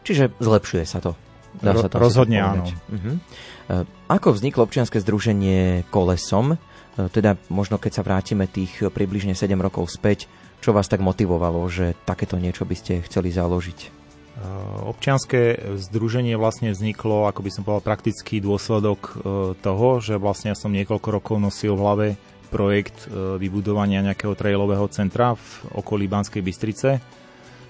Čiže 0.05 0.37
zlepšuje 0.37 0.85
sa 0.85 1.01
to. 1.01 1.17
Dá 1.57 1.73
sa 1.73 1.89
to 1.89 1.97
rozhodne 1.97 2.37
áno. 2.37 2.69
Uh-huh. 2.69 3.17
Ako 4.13 4.37
vzniklo 4.37 4.69
občianske 4.69 5.01
združenie 5.01 5.89
Kolesom? 5.89 6.55
E, 6.55 6.59
teda 7.09 7.41
možno 7.49 7.81
keď 7.81 7.93
sa 7.97 8.05
vrátime 8.05 8.45
tých 8.45 8.93
približne 8.93 9.33
7 9.33 9.57
rokov 9.57 9.89
späť, 9.89 10.29
čo 10.61 10.77
vás 10.77 10.85
tak 10.85 11.01
motivovalo, 11.01 11.65
že 11.73 11.97
takéto 12.05 12.37
niečo 12.37 12.69
by 12.69 12.77
ste 12.77 13.01
chceli 13.09 13.33
založiť? 13.33 14.06
Občianské 14.85 15.57
združenie 15.81 16.37
vlastne 16.37 16.69
vzniklo, 16.69 17.25
ako 17.25 17.41
by 17.41 17.51
som 17.51 17.65
povedal, 17.65 17.89
praktický 17.89 18.45
dôsledok 18.45 19.17
toho, 19.65 19.89
že 20.05 20.21
vlastne 20.21 20.53
ja 20.53 20.57
som 20.57 20.77
niekoľko 20.77 21.09
rokov 21.09 21.37
nosil 21.41 21.73
v 21.73 21.81
hlave 21.81 22.07
projekt 22.53 23.09
vybudovania 23.41 24.05
nejakého 24.05 24.37
trailového 24.37 24.85
centra 24.93 25.35
v 25.35 25.47
okolí 25.81 26.05
Banskej 26.05 26.45
Bystrice. 26.45 27.01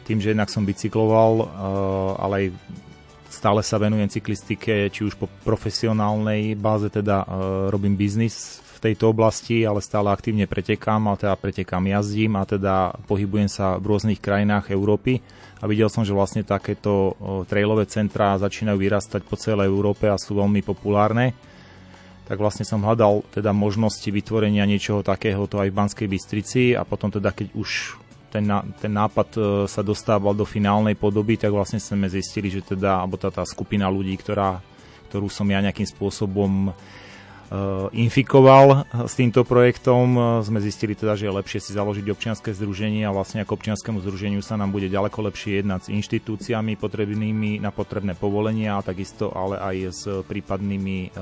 Tým, 0.02 0.18
že 0.18 0.34
jednak 0.34 0.50
som 0.50 0.66
bicykloval, 0.66 1.32
ale 2.18 2.34
aj 2.34 2.46
stále 3.30 3.62
sa 3.62 3.78
venujem 3.78 4.10
cyklistike, 4.10 4.90
či 4.90 5.00
už 5.06 5.14
po 5.14 5.30
profesionálnej 5.46 6.58
báze, 6.58 6.90
teda 6.90 7.26
robím 7.70 7.94
biznis 7.94 8.58
v 8.76 8.92
tejto 8.92 9.14
oblasti, 9.14 9.64
ale 9.64 9.80
stále 9.80 10.12
aktívne 10.12 10.50
pretekám, 10.50 11.08
a 11.08 11.16
teda 11.16 11.34
pretekám, 11.38 11.86
jazdím 11.88 12.36
a 12.36 12.44
teda 12.44 12.94
pohybujem 13.08 13.48
sa 13.48 13.78
v 13.78 13.88
rôznych 13.88 14.20
krajinách 14.20 14.74
Európy 14.74 15.22
a 15.56 15.64
videl 15.64 15.88
som, 15.88 16.04
že 16.04 16.12
vlastne 16.12 16.44
takéto 16.44 17.16
trailové 17.48 17.88
centrá 17.88 18.36
začínajú 18.36 18.76
vyrastať 18.76 19.24
po 19.24 19.40
celej 19.40 19.72
Európe 19.72 20.04
a 20.04 20.20
sú 20.20 20.36
veľmi 20.36 20.60
populárne. 20.60 21.32
Tak 22.26 22.36
vlastne 22.36 22.66
som 22.66 22.82
hľadal 22.82 23.24
teda 23.32 23.54
možnosti 23.56 24.04
vytvorenia 24.10 24.66
niečoho 24.68 25.00
takéhoto 25.00 25.62
aj 25.62 25.70
v 25.70 25.78
Banskej 25.78 26.08
Bystrici 26.10 26.62
a 26.76 26.82
potom 26.82 27.08
teda 27.08 27.32
keď 27.32 27.54
už 27.56 27.96
ten, 28.28 28.44
ten 28.82 28.92
nápad 28.92 29.28
e, 29.32 29.40
sa 29.70 29.80
dostával 29.80 30.34
do 30.36 30.44
finálnej 30.44 30.98
podoby, 30.98 31.40
tak 31.40 31.54
vlastne 31.54 31.80
sme 31.80 32.10
zistili, 32.10 32.52
že 32.52 32.60
teda, 32.60 33.00
alebo 33.00 33.16
tá, 33.16 33.32
tá 33.32 33.46
skupina 33.46 33.86
ľudí, 33.88 34.12
ktorá, 34.18 34.60
ktorú 35.08 35.30
som 35.30 35.46
ja 35.48 35.62
nejakým 35.62 35.86
spôsobom 35.86 36.74
infikoval 37.94 38.90
s 39.06 39.14
týmto 39.14 39.46
projektom. 39.46 40.40
Sme 40.42 40.58
zistili 40.58 40.98
teda, 40.98 41.14
že 41.14 41.30
je 41.30 41.36
lepšie 41.38 41.60
si 41.62 41.70
založiť 41.76 42.06
občianske 42.10 42.50
združenie 42.50 43.06
a 43.06 43.14
vlastne 43.14 43.46
ako 43.46 43.54
občianskému 43.54 44.02
združeniu 44.02 44.42
sa 44.42 44.58
nám 44.58 44.74
bude 44.74 44.90
ďaleko 44.90 45.30
lepšie 45.30 45.62
jednať 45.62 45.80
s 45.86 45.92
inštitúciami 45.94 46.74
potrebnými 46.74 47.62
na 47.62 47.70
potrebné 47.70 48.18
povolenia 48.18 48.78
a 48.78 48.86
takisto 48.86 49.30
ale 49.30 49.62
aj 49.62 49.76
s 49.94 50.02
prípadnými 50.26 51.14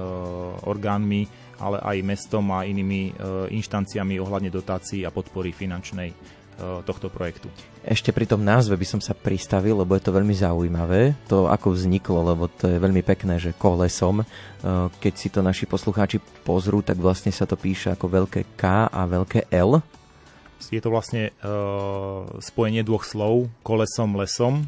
orgánmi, 0.64 1.22
ale 1.60 1.76
aj 1.84 1.96
mestom 2.04 2.48
a 2.56 2.64
inými 2.64 3.12
inštanciami 3.52 4.16
ohľadne 4.16 4.48
dotácií 4.48 5.04
a 5.04 5.12
podpory 5.12 5.52
finančnej 5.52 6.42
tohto 6.86 7.10
projektu. 7.10 7.50
Ešte 7.82 8.14
pri 8.14 8.30
tom 8.30 8.46
názve 8.46 8.78
by 8.78 8.86
som 8.86 9.00
sa 9.02 9.12
pristavil, 9.12 9.82
lebo 9.82 9.98
je 9.98 10.04
to 10.06 10.14
veľmi 10.14 10.32
zaujímavé, 10.32 11.18
to 11.26 11.50
ako 11.50 11.74
vzniklo, 11.74 12.34
lebo 12.34 12.46
to 12.46 12.70
je 12.70 12.78
veľmi 12.78 13.02
pekné, 13.02 13.42
že 13.42 13.56
kolesom. 13.58 14.22
Keď 15.02 15.14
si 15.18 15.28
to 15.28 15.42
naši 15.42 15.66
poslucháči 15.66 16.22
pozrú, 16.46 16.80
tak 16.80 16.96
vlastne 17.02 17.34
sa 17.34 17.44
to 17.44 17.58
píše 17.58 17.92
ako 17.92 18.06
veľké 18.06 18.54
K 18.54 18.86
a 18.86 19.00
veľké 19.04 19.50
L. 19.50 19.82
Je 20.72 20.80
to 20.80 20.88
vlastne 20.88 21.28
uh, 21.44 22.24
spojenie 22.40 22.80
dvoch 22.80 23.04
slov, 23.04 23.52
kolesom, 23.60 24.16
lesom. 24.16 24.64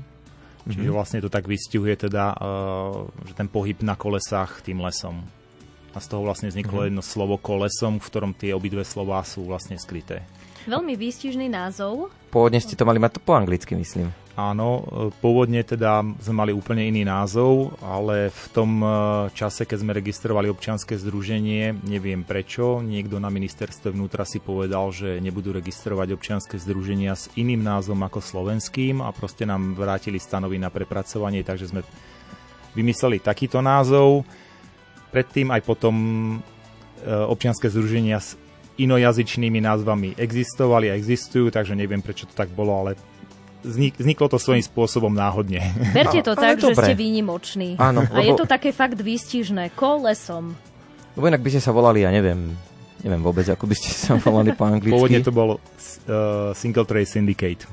Čiže 0.68 0.82
mm-hmm. 0.82 0.98
vlastne 0.98 1.24
to 1.24 1.32
tak 1.32 1.48
vystihuje 1.48 1.96
teda, 1.96 2.36
uh, 2.36 3.08
že 3.24 3.32
ten 3.32 3.48
pohyb 3.48 3.80
na 3.80 3.96
kolesách 3.96 4.60
tým 4.60 4.84
lesom. 4.84 5.24
A 5.94 5.98
z 6.02 6.06
toho 6.12 6.28
vlastne 6.28 6.52
vzniklo 6.52 6.84
mm-hmm. 6.84 6.90
jedno 6.92 7.02
slovo 7.06 7.40
kolesom, 7.40 7.96
v 7.96 8.08
ktorom 8.12 8.36
tie 8.36 8.52
obidve 8.52 8.84
slová 8.84 9.24
sú 9.24 9.48
vlastne 9.48 9.80
skryté. 9.80 10.20
Veľmi 10.66 10.98
výstižný 10.98 11.46
názov. 11.46 12.10
Pôvodne 12.34 12.58
ste 12.58 12.74
to 12.74 12.82
mali 12.82 12.98
mať 12.98 13.16
to 13.16 13.20
po 13.22 13.38
anglicky, 13.38 13.78
myslím. 13.78 14.10
Áno, 14.36 14.84
pôvodne 15.24 15.64
teda 15.64 16.04
sme 16.20 16.34
mali 16.44 16.52
úplne 16.52 16.84
iný 16.84 17.08
názov, 17.08 17.72
ale 17.80 18.28
v 18.28 18.44
tom 18.52 18.84
e, 18.84 18.88
čase, 19.32 19.64
keď 19.64 19.78
sme 19.80 19.96
registrovali 19.96 20.52
občianske 20.52 20.92
združenie, 20.92 21.72
neviem 21.88 22.20
prečo, 22.20 22.84
niekto 22.84 23.16
na 23.16 23.32
ministerstve 23.32 23.96
vnútra 23.96 24.28
si 24.28 24.36
povedal, 24.36 24.92
že 24.92 25.24
nebudú 25.24 25.56
registrovať 25.56 26.12
občianske 26.12 26.60
združenia 26.60 27.16
s 27.16 27.32
iným 27.40 27.64
názvom 27.64 27.96
ako 28.04 28.20
slovenským 28.20 29.00
a 29.00 29.08
proste 29.08 29.48
nám 29.48 29.72
vrátili 29.72 30.20
stanovy 30.20 30.60
na 30.60 30.68
prepracovanie, 30.68 31.40
takže 31.40 31.72
sme 31.72 31.80
vymysleli 32.76 33.24
takýto 33.24 33.64
názov. 33.64 34.28
Predtým 35.16 35.48
aj 35.48 35.64
potom 35.64 35.96
e, 35.96 36.36
občianske 37.08 37.72
združenia 37.72 38.20
s 38.20 38.36
inojazyčnými 38.76 39.60
názvami 39.64 40.14
existovali 40.16 40.92
a 40.92 40.94
existujú, 40.94 41.48
takže 41.48 41.72
neviem, 41.72 42.04
prečo 42.04 42.28
to 42.28 42.34
tak 42.36 42.52
bolo, 42.52 42.72
ale 42.76 42.90
vzniklo 43.66 44.30
to 44.30 44.38
svojím 44.38 44.62
spôsobom 44.62 45.10
náhodne. 45.10 45.58
Berte 45.96 46.22
to 46.22 46.38
tak, 46.38 46.60
že 46.62 46.76
ste 46.76 46.94
výnimoční. 46.94 47.80
Áno, 47.80 48.06
a 48.06 48.22
lebo... 48.22 48.28
je 48.30 48.32
to 48.38 48.46
také 48.46 48.70
fakt 48.70 49.00
výstižné. 49.00 49.74
Kolesom. 49.74 50.54
Lebo 51.16 51.24
inak 51.26 51.42
by 51.42 51.50
ste 51.50 51.64
sa 51.64 51.72
volali, 51.72 52.04
ja 52.04 52.12
neviem, 52.12 52.54
neviem 53.04 53.20
vôbec, 53.20 53.44
ako 53.48 53.68
by 53.68 53.74
ste 53.76 53.90
sa 53.92 54.16
volali 54.16 54.56
po 54.56 54.64
anglicky. 54.64 54.92
Pôvodne 54.92 55.20
to 55.20 55.32
bolo 55.34 55.58
uh, 55.58 56.52
Single 56.56 56.88
Tray 56.88 57.04
Syndicate. 57.04 57.68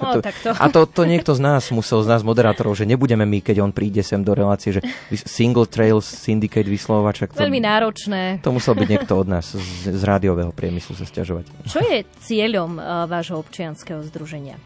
O, 0.00 0.16
to, 0.16 0.20
takto. 0.22 0.48
A 0.56 0.66
to, 0.72 0.86
to 0.86 1.02
niekto 1.04 1.34
z 1.36 1.40
nás 1.42 1.68
musel, 1.74 2.00
z 2.00 2.08
nás 2.08 2.22
moderátorov, 2.22 2.74
že 2.78 2.88
nebudeme 2.88 3.26
my, 3.26 3.44
keď 3.44 3.62
on 3.62 3.72
príde 3.74 4.00
sem 4.00 4.22
do 4.22 4.32
relácie, 4.32 4.72
že 4.72 4.80
Single 5.12 5.68
Trail 5.68 5.98
Syndicate 6.00 6.66
vyslovať. 6.66 7.30
To, 7.32 7.42
Veľmi 7.42 7.60
náročné. 7.60 8.40
To 8.40 8.54
musel 8.54 8.78
byť 8.78 8.88
niekto 8.88 9.12
od 9.18 9.28
nás 9.28 9.52
z, 9.52 9.92
z 9.92 10.02
rádiového 10.02 10.50
priemyslu 10.54 10.96
sa 10.96 11.04
stiažovať. 11.04 11.52
Čo 11.68 11.80
je 11.84 12.06
cieľom 12.24 12.80
uh, 12.80 13.04
vášho 13.10 13.36
občianského 13.40 14.00
združenia? 14.08 14.56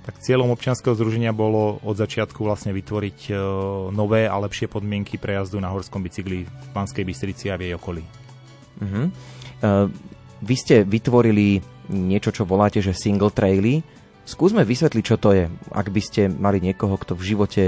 Tak 0.00 0.16
cieľom 0.24 0.48
občianského 0.56 0.96
združenia 0.96 1.30
bolo 1.30 1.76
od 1.84 1.96
začiatku 1.96 2.40
vlastne 2.40 2.72
vytvoriť 2.72 3.18
uh, 3.30 3.36
nové 3.92 4.24
a 4.24 4.36
lepšie 4.40 4.66
podmienky 4.66 5.20
pre 5.20 5.36
jazdu 5.36 5.60
na 5.60 5.68
horskom 5.68 6.00
bicykli 6.00 6.48
v 6.48 6.68
Banskej 6.72 7.04
Bystrici 7.04 7.52
a 7.52 7.60
v 7.60 7.70
jej 7.70 7.74
okolí. 7.76 8.04
Uh-huh. 8.78 9.10
Uh, 9.60 9.86
vy 10.40 10.54
ste 10.56 10.86
vytvorili 10.86 11.60
niečo, 11.90 12.30
čo 12.30 12.46
voláte, 12.46 12.78
že 12.78 12.94
single 12.94 13.34
traily. 13.34 13.82
Skúsme 14.24 14.62
vysvetliť, 14.62 15.04
čo 15.04 15.16
to 15.18 15.34
je. 15.34 15.50
Ak 15.74 15.90
by 15.90 16.00
ste 16.00 16.30
mali 16.30 16.62
niekoho, 16.62 16.94
kto 16.94 17.18
v 17.18 17.26
živote 17.34 17.62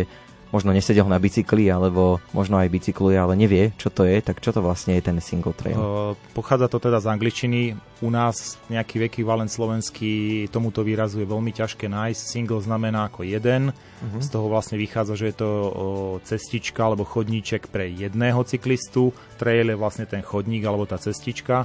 možno 0.52 0.70
nesedel 0.70 1.08
na 1.08 1.16
bicykli, 1.16 1.72
alebo 1.72 2.20
možno 2.36 2.60
aj 2.60 2.68
bicykluje, 2.68 3.16
ale 3.16 3.34
nevie, 3.40 3.72
čo 3.80 3.88
to 3.88 4.04
je, 4.04 4.20
tak 4.20 4.44
čo 4.44 4.52
to 4.52 4.60
vlastne 4.60 4.94
je 4.94 5.02
ten 5.02 5.16
single 5.18 5.56
trail? 5.56 5.74
Uh, 5.74 6.12
pochádza 6.36 6.68
to 6.68 6.76
teda 6.76 7.00
z 7.00 7.08
angličtiny. 7.08 7.60
U 8.04 8.12
nás 8.12 8.60
nejaký 8.68 9.00
ekvivalent 9.08 9.48
slovenský 9.48 10.46
tomuto 10.52 10.84
výrazu 10.84 11.24
je 11.24 11.26
veľmi 11.26 11.56
ťažké 11.56 11.88
nájsť. 11.88 12.20
Single 12.20 12.60
znamená 12.60 13.08
ako 13.08 13.24
jeden. 13.24 13.72
Uh-huh. 13.72 14.20
Z 14.20 14.28
toho 14.28 14.52
vlastne 14.52 14.76
vychádza, 14.76 15.16
že 15.16 15.32
je 15.32 15.36
to 15.40 15.48
uh, 15.48 15.70
cestička 16.22 16.84
alebo 16.84 17.08
chodníček 17.08 17.72
pre 17.72 17.88
jedného 17.88 18.44
cyklistu. 18.44 19.16
Trail 19.40 19.72
je 19.72 19.80
vlastne 19.80 20.04
ten 20.04 20.20
chodník 20.20 20.68
alebo 20.68 20.84
tá 20.84 21.00
cestička. 21.00 21.64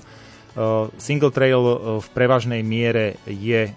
Uh, 0.56 0.88
single 0.95 1.36
trail 1.36 1.60
uh, 1.60 1.76
v 2.00 2.08
prevažnej 2.15 2.63
miere 2.63 3.19
je 3.28 3.67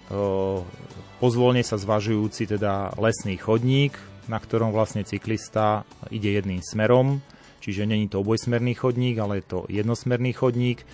pozvolne 1.21 1.61
sa 1.61 1.77
zvažujúci 1.77 2.49
teda 2.49 2.97
lesný 2.97 3.37
chodník, 3.37 3.93
na 4.31 4.39
ktorom 4.39 4.71
vlastne 4.71 5.03
cyklista 5.03 5.83
ide 6.07 6.39
jedným 6.39 6.63
smerom, 6.63 7.19
čiže 7.59 7.83
není 7.83 8.07
to 8.07 8.23
obojsmerný 8.23 8.79
chodník, 8.79 9.19
ale 9.19 9.43
je 9.43 9.45
to 9.51 9.59
jednosmerný 9.67 10.31
chodník. 10.31 10.87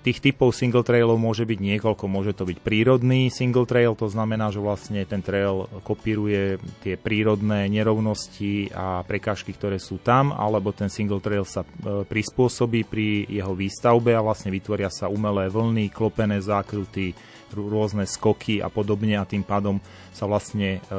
Tých 0.00 0.18
typov 0.24 0.56
single 0.56 0.80
trailov 0.80 1.20
môže 1.20 1.44
byť 1.44 1.60
niekoľko. 1.60 2.08
Môže 2.08 2.32
to 2.32 2.48
byť 2.48 2.64
prírodný 2.64 3.28
single 3.28 3.68
trail, 3.68 3.92
to 3.92 4.08
znamená, 4.08 4.48
že 4.48 4.56
vlastne 4.56 5.04
ten 5.04 5.20
trail 5.20 5.68
kopíruje 5.84 6.56
tie 6.80 6.96
prírodné 6.96 7.68
nerovnosti 7.68 8.72
a 8.72 9.04
prekážky, 9.04 9.52
ktoré 9.52 9.76
sú 9.76 10.00
tam, 10.00 10.32
alebo 10.32 10.72
ten 10.72 10.88
single 10.88 11.20
trail 11.20 11.44
sa 11.44 11.60
e, 11.60 12.08
prispôsobí 12.08 12.88
pri 12.88 13.28
jeho 13.28 13.52
výstavbe 13.52 14.16
a 14.16 14.24
vlastne 14.24 14.48
vytvoria 14.48 14.88
sa 14.88 15.12
umelé 15.12 15.52
vlny, 15.52 15.92
klopené 15.92 16.40
zákruty, 16.40 17.12
rôzne 17.52 18.08
skoky 18.08 18.58
a 18.64 18.72
podobne 18.72 19.14
a 19.14 19.28
tým 19.28 19.44
pádom 19.44 19.78
sa 20.10 20.24
vlastne 20.24 20.80
e, 20.80 20.90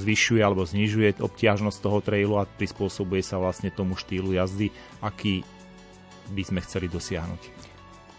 zvyšuje 0.00 0.40
alebo 0.40 0.64
znižuje 0.64 1.20
obťažnosť 1.20 1.78
toho 1.78 1.98
trailu 2.00 2.40
a 2.40 2.48
prispôsobuje 2.48 3.20
sa 3.20 3.36
vlastne 3.36 3.68
tomu 3.68 3.94
štýlu 3.94 4.34
jazdy, 4.34 4.72
aký 5.04 5.44
by 6.32 6.42
sme 6.42 6.60
chceli 6.64 6.88
dosiahnuť. 6.88 7.70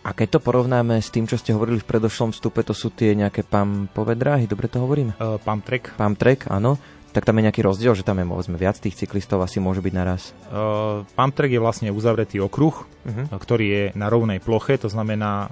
A 0.04 0.12
keď 0.12 0.38
to 0.38 0.40
porovnáme 0.44 1.00
s 1.00 1.10
tým, 1.10 1.26
čo 1.26 1.40
ste 1.40 1.56
hovorili 1.56 1.80
v 1.80 1.88
predošlom 1.88 2.36
vstupe, 2.36 2.60
to 2.62 2.76
sú 2.76 2.92
tie 2.92 3.16
nejaké 3.16 3.42
pampové 3.48 4.20
dráhy, 4.20 4.46
dobre 4.46 4.68
to 4.68 4.84
hovorím? 4.84 5.16
Uh, 5.16 5.40
pump 5.40 5.64
track. 5.64 5.96
Pump 5.96 6.20
track, 6.20 6.52
áno 6.52 6.78
tak 7.14 7.30
tam 7.30 7.38
je 7.38 7.46
nejaký 7.46 7.62
rozdiel, 7.62 7.94
že 7.94 8.02
tam 8.02 8.18
je 8.18 8.26
povedzme 8.26 8.58
viac 8.58 8.82
tých 8.82 8.98
cyklistov 8.98 9.46
asi 9.46 9.62
môže 9.62 9.86
byť 9.86 9.94
naraz? 9.94 10.34
Uh, 10.50 11.06
pump 11.14 11.38
track 11.38 11.54
je 11.54 11.62
vlastne 11.62 11.94
uzavretý 11.94 12.42
okruh, 12.42 12.74
uh-huh. 13.04 13.36
ktorý 13.36 13.66
je 13.68 13.84
na 13.94 14.08
rovnej 14.08 14.40
ploche, 14.40 14.80
to 14.80 14.88
znamená 14.88 15.48
uh, 15.48 15.50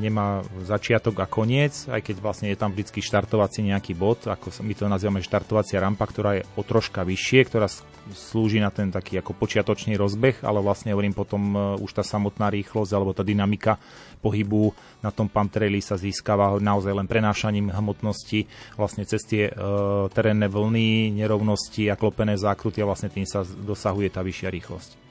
nemá 0.00 0.40
začiatok 0.64 1.20
a 1.20 1.26
koniec, 1.28 1.86
aj 1.88 2.00
keď 2.00 2.16
vlastne 2.20 2.48
je 2.50 2.58
tam 2.58 2.72
vždy 2.72 3.00
štartovací 3.00 3.60
nejaký 3.64 3.92
bod, 3.92 4.24
ako 4.24 4.50
my 4.64 4.72
to 4.72 4.88
nazývame 4.88 5.20
štartovacia 5.20 5.80
rampa, 5.80 6.08
ktorá 6.08 6.40
je 6.40 6.42
o 6.56 6.62
troška 6.64 7.04
vyššie, 7.04 7.40
ktorá 7.46 7.68
slúži 8.12 8.60
na 8.60 8.68
ten 8.68 8.88
taký 8.92 9.20
ako 9.20 9.36
počiatočný 9.36 9.96
rozbeh, 9.96 10.44
ale 10.44 10.60
vlastne 10.60 10.92
hovorím 10.92 11.12
potom 11.12 11.42
uh, 11.52 11.60
už 11.80 12.00
tá 12.00 12.02
samotná 12.04 12.48
rýchlosť 12.48 12.90
alebo 12.96 13.12
tá 13.12 13.24
dynamika 13.24 13.76
pohybu 14.24 14.72
na 15.04 15.12
tom 15.12 15.28
pump 15.28 15.52
traili 15.52 15.84
sa 15.84 16.00
získava 16.00 16.56
naozaj 16.56 16.96
len 16.96 17.04
prenášaním 17.04 17.68
hmotnosti 17.68 18.48
vlastne 18.80 19.04
cez 19.04 19.20
tie 19.28 19.52
uh, 19.52 20.08
terénne 20.08 20.48
vlny, 20.48 21.12
nerovnosti 21.12 21.92
a 21.92 21.98
klopené 22.00 22.40
zákruty 22.40 22.80
a 22.80 22.88
vlastne 22.88 23.12
tým 23.12 23.28
sa 23.28 23.44
dosahuje 23.44 24.08
tá 24.08 24.24
vyššia 24.24 24.48
rýchlosť. 24.48 25.03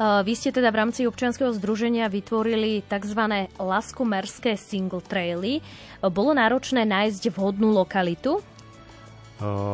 Vy 0.00 0.32
ste 0.32 0.48
teda 0.48 0.72
v 0.72 0.80
rámci 0.80 1.04
občianskeho 1.04 1.52
združenia 1.52 2.08
vytvorili 2.08 2.80
tzv. 2.88 3.20
laskomerské 3.60 4.56
single 4.56 5.04
traily. 5.04 5.60
Bolo 6.00 6.32
náročné 6.32 6.88
nájsť 6.88 7.28
vhodnú 7.28 7.68
lokalitu? 7.68 8.40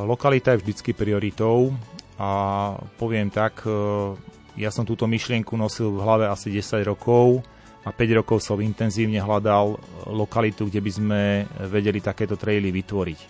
Lokalita 0.02 0.58
je 0.58 0.66
vždycky 0.66 0.98
prioritou 0.98 1.78
a 2.18 2.30
poviem 2.98 3.30
tak, 3.30 3.62
ja 4.58 4.70
som 4.74 4.82
túto 4.82 5.06
myšlienku 5.06 5.54
nosil 5.54 5.94
v 5.94 6.02
hlave 6.02 6.26
asi 6.26 6.50
10 6.50 6.82
rokov 6.82 7.46
a 7.86 7.94
5 7.94 8.18
rokov 8.18 8.42
som 8.42 8.58
intenzívne 8.58 9.22
hľadal 9.22 9.78
lokalitu, 10.10 10.66
kde 10.66 10.82
by 10.82 10.90
sme 10.90 11.22
vedeli 11.70 12.02
takéto 12.02 12.34
traily 12.34 12.74
vytvoriť. 12.74 13.20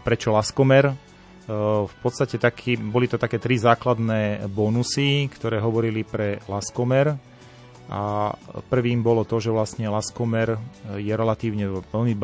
Prečo 0.00 0.32
Laskomer? 0.32 1.09
V 1.50 1.96
podstate 1.98 2.38
taký, 2.38 2.78
boli 2.78 3.10
to 3.10 3.18
také 3.18 3.42
tri 3.42 3.58
základné 3.58 4.46
bonusy, 4.46 5.26
ktoré 5.26 5.58
hovorili 5.58 6.06
pre 6.06 6.38
Laskomer. 6.46 7.18
A 7.90 8.30
prvým 8.70 9.02
bolo 9.02 9.26
to, 9.26 9.42
že 9.42 9.50
vlastne 9.50 9.90
Laskomer 9.90 10.54
je 10.94 11.10
relatívne 11.10 11.82
veľmi 11.90 12.14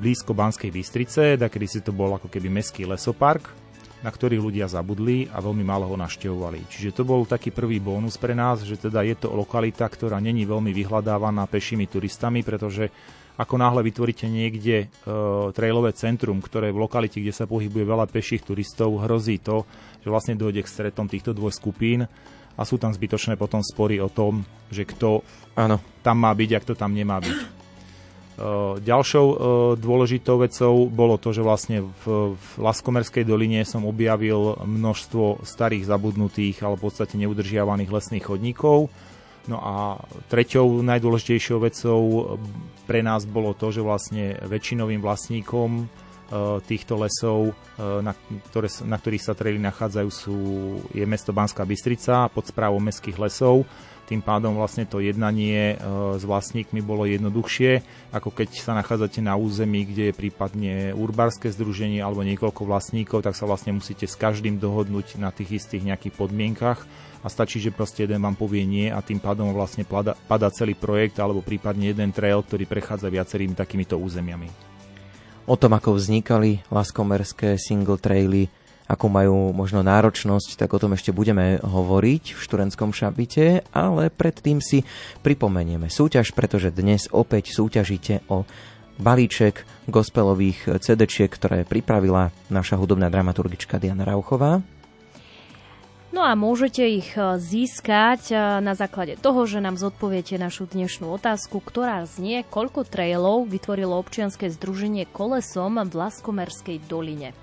blízko 0.00 0.32
Banskej 0.32 0.72
Bystrice, 0.72 1.36
kedy 1.36 1.66
si 1.68 1.84
to 1.84 1.92
bol 1.92 2.08
ako 2.16 2.32
keby 2.32 2.48
meský 2.48 2.88
lesopark, 2.88 3.52
na 4.00 4.08
ktorý 4.08 4.40
ľudia 4.40 4.64
zabudli 4.64 5.28
a 5.28 5.44
veľmi 5.44 5.60
málo 5.60 5.92
ho 5.92 5.96
naštevovali. 6.00 6.64
Čiže 6.72 6.96
to 6.96 7.02
bol 7.04 7.28
taký 7.28 7.52
prvý 7.52 7.84
bonus 7.84 8.16
pre 8.16 8.32
nás, 8.32 8.64
že 8.64 8.80
teda 8.80 9.04
je 9.04 9.12
to 9.12 9.28
lokalita, 9.28 9.84
ktorá 9.84 10.24
není 10.24 10.48
veľmi 10.48 10.72
vyhľadávaná 10.72 11.44
pešími 11.44 11.84
turistami, 11.84 12.40
pretože 12.40 12.88
ako 13.38 13.54
náhle 13.54 13.86
vytvoríte 13.86 14.26
niekde 14.26 14.90
uh, 14.90 15.54
trailové 15.54 15.94
centrum, 15.94 16.42
ktoré 16.42 16.74
v 16.74 16.82
lokalite, 16.82 17.22
kde 17.22 17.30
sa 17.30 17.46
pohybuje 17.46 17.86
veľa 17.86 18.10
peších 18.10 18.42
turistov, 18.42 18.98
hrozí 19.06 19.38
to, 19.38 19.62
že 20.02 20.10
vlastne 20.10 20.34
dojde 20.34 20.66
k 20.66 20.68
stretom 20.68 21.06
týchto 21.06 21.30
dvoch 21.30 21.54
skupín 21.54 22.10
a 22.58 22.62
sú 22.66 22.82
tam 22.82 22.90
zbytočné 22.90 23.38
potom 23.38 23.62
spory 23.62 24.02
o 24.02 24.10
tom, 24.10 24.42
že 24.74 24.82
kto 24.82 25.22
Áno. 25.54 25.78
tam 26.02 26.18
má 26.18 26.34
byť 26.34 26.50
a 26.58 26.62
kto 26.66 26.74
tam 26.74 26.90
nemá 26.90 27.22
byť. 27.22 27.38
Uh, 28.38 28.78
ďalšou 28.82 29.26
uh, 29.26 29.36
dôležitou 29.78 30.42
vecou 30.42 30.90
bolo 30.90 31.14
to, 31.18 31.30
že 31.30 31.42
vlastne 31.42 31.86
v, 32.02 32.34
v 32.34 32.48
Laskomerskej 32.58 33.22
doline 33.22 33.62
som 33.62 33.86
objavil 33.86 34.58
množstvo 34.62 35.46
starých 35.46 35.86
zabudnutých 35.86 36.62
alebo 36.66 36.82
v 36.82 36.86
podstate 36.90 37.14
neudržiavaných 37.18 37.90
lesných 37.94 38.26
chodníkov, 38.26 38.90
No 39.48 39.64
a 39.64 39.96
treťou 40.28 40.84
najdôležitejšou 40.84 41.58
vecou 41.64 42.00
pre 42.88 43.04
nás 43.04 43.28
bolo 43.28 43.52
to, 43.52 43.68
že 43.68 43.84
vlastne 43.84 44.40
väčšinovým 44.48 45.04
vlastníkom 45.04 45.70
e, 45.76 45.84
týchto 46.64 46.96
lesov, 46.96 47.52
e, 47.52 47.84
na, 48.00 48.16
ktoré, 48.48 48.72
na 48.88 48.96
ktorých 48.96 49.26
sa 49.28 49.36
trely 49.36 49.60
nachádzajú, 49.60 50.08
sú, 50.08 50.36
je 50.96 51.04
mesto 51.04 51.36
Banská 51.36 51.68
Bystrica 51.68 52.32
pod 52.32 52.48
správou 52.48 52.80
mestských 52.80 53.20
lesov. 53.20 53.68
Tým 54.08 54.24
pádom 54.24 54.56
vlastne 54.56 54.88
to 54.88 55.04
jednanie 55.04 55.76
e, 55.76 56.16
s 56.16 56.24
vlastníkmi 56.24 56.80
bolo 56.80 57.04
jednoduchšie, 57.04 57.84
ako 58.08 58.32
keď 58.32 58.48
sa 58.56 58.72
nachádzate 58.72 59.20
na 59.20 59.36
území, 59.36 59.84
kde 59.84 60.08
je 60.08 60.14
prípadne 60.16 60.72
urbárske 60.96 61.52
združenie 61.52 62.00
alebo 62.00 62.24
niekoľko 62.24 62.64
vlastníkov, 62.64 63.28
tak 63.28 63.36
sa 63.36 63.44
vlastne 63.44 63.76
musíte 63.76 64.08
s 64.08 64.16
každým 64.16 64.56
dohodnúť 64.56 65.20
na 65.20 65.28
tých 65.28 65.60
istých 65.60 65.84
nejakých 65.84 66.16
podmienkach 66.16 66.88
a 67.20 67.28
stačí, 67.28 67.60
že 67.60 67.68
proste 67.68 68.08
jeden 68.08 68.24
vám 68.24 68.32
povie 68.32 68.64
nie 68.64 68.88
a 68.88 69.04
tým 69.04 69.20
pádom 69.20 69.52
vlastne 69.52 69.84
pada 69.84 70.48
celý 70.56 70.72
projekt 70.72 71.20
alebo 71.20 71.44
prípadne 71.44 71.92
jeden 71.92 72.08
trail, 72.08 72.40
ktorý 72.40 72.64
prechádza 72.64 73.12
viacerými 73.12 73.52
takýmito 73.52 74.00
územiami. 74.00 74.48
O 75.48 75.56
tom, 75.56 75.72
ako 75.72 75.96
vznikali 75.96 76.64
laskomerské 76.68 77.56
single 77.56 77.96
traily, 77.96 78.52
ako 78.88 79.06
majú 79.12 79.52
možno 79.52 79.84
náročnosť, 79.84 80.56
tak 80.56 80.72
o 80.72 80.80
tom 80.80 80.96
ešte 80.96 81.12
budeme 81.12 81.60
hovoriť 81.60 82.32
v 82.32 82.40
študentskom 82.40 82.96
šabite, 82.96 83.68
ale 83.76 84.08
predtým 84.08 84.64
si 84.64 84.88
pripomenieme 85.20 85.92
súťaž, 85.92 86.32
pretože 86.32 86.72
dnes 86.72 87.06
opäť 87.12 87.52
súťažíte 87.52 88.24
o 88.32 88.48
balíček 88.98 89.62
gospelových 89.86 90.80
CD-čiek, 90.80 91.30
ktoré 91.30 91.62
pripravila 91.68 92.34
naša 92.50 92.80
hudobná 92.80 93.12
dramaturgička 93.12 93.78
Diana 93.78 94.02
Rauchová. 94.08 94.64
No 96.08 96.24
a 96.24 96.32
môžete 96.32 96.88
ich 96.88 97.12
e, 97.20 97.36
získať 97.36 98.32
e, 98.32 98.36
na 98.64 98.72
základe 98.72 99.20
toho, 99.20 99.44
že 99.44 99.60
nám 99.60 99.76
zodpoviete 99.76 100.40
našu 100.40 100.64
dnešnú 100.64 101.04
otázku, 101.04 101.60
ktorá 101.60 102.00
znie, 102.08 102.48
koľko 102.48 102.88
trailov 102.88 103.44
vytvorilo 103.44 103.92
občianske 104.00 104.48
združenie 104.48 105.04
Kolesom 105.04 105.76
v 105.76 105.92
Laskomerskej 105.92 106.80
doline. 106.88 107.36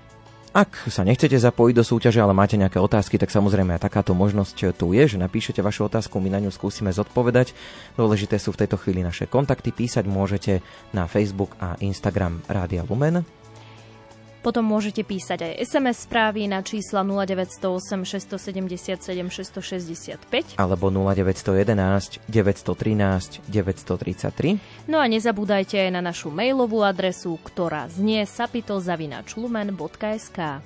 Ak 0.56 0.88
sa 0.88 1.04
nechcete 1.04 1.36
zapojiť 1.36 1.74
do 1.76 1.84
súťaže, 1.84 2.16
ale 2.16 2.32
máte 2.32 2.56
nejaké 2.56 2.80
otázky, 2.80 3.20
tak 3.20 3.28
samozrejme 3.28 3.76
aj 3.76 3.92
takáto 3.92 4.16
možnosť 4.16 4.72
tu 4.72 4.96
je, 4.96 5.04
že 5.04 5.20
napíšete 5.20 5.60
vašu 5.60 5.84
otázku, 5.84 6.16
my 6.16 6.32
na 6.32 6.40
ňu 6.40 6.48
skúsime 6.48 6.88
zodpovedať. 6.96 7.52
Dôležité 8.00 8.40
sú 8.40 8.56
v 8.56 8.64
tejto 8.64 8.80
chvíli 8.80 9.04
naše 9.04 9.28
kontakty, 9.28 9.68
písať 9.68 10.08
môžete 10.08 10.64
na 10.96 11.04
Facebook 11.04 11.52
a 11.60 11.76
Instagram 11.84 12.40
Rádia 12.48 12.88
Lumen. 12.88 13.35
Potom 14.46 14.62
môžete 14.62 15.02
písať 15.02 15.42
aj 15.42 15.66
SMS 15.66 16.06
správy 16.06 16.46
na 16.46 16.62
čísla 16.62 17.02
0908 17.02 18.06
677 18.06 19.26
665 19.26 20.54
alebo 20.54 20.86
0911 20.86 22.22
913 22.30 23.42
933. 23.42 24.86
No 24.86 25.02
a 25.02 25.10
nezabúdajte 25.10 25.82
aj 25.82 25.90
na 25.90 25.98
našu 25.98 26.30
mailovú 26.30 26.86
adresu, 26.86 27.34
ktorá 27.42 27.90
znie 27.90 28.22
sapitozavinačlumen.sk. 28.22 30.62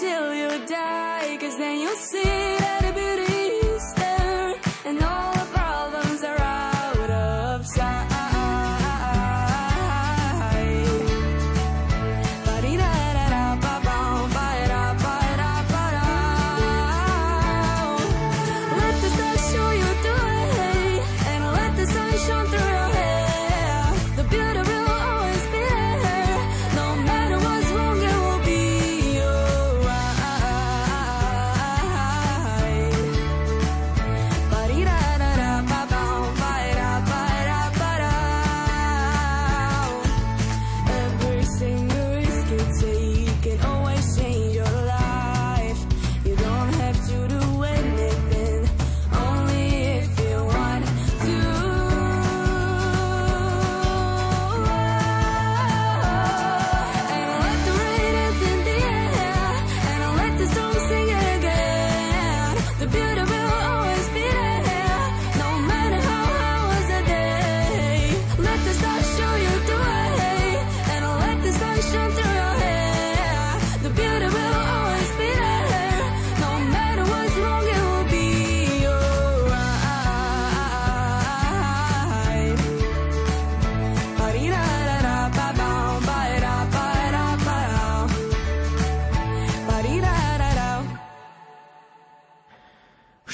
till 0.00 0.34
you 0.34 0.66
die, 0.66 1.36
cause 1.40 1.56
then 1.58 1.80
you'll 1.80 1.96
see. 1.96 2.51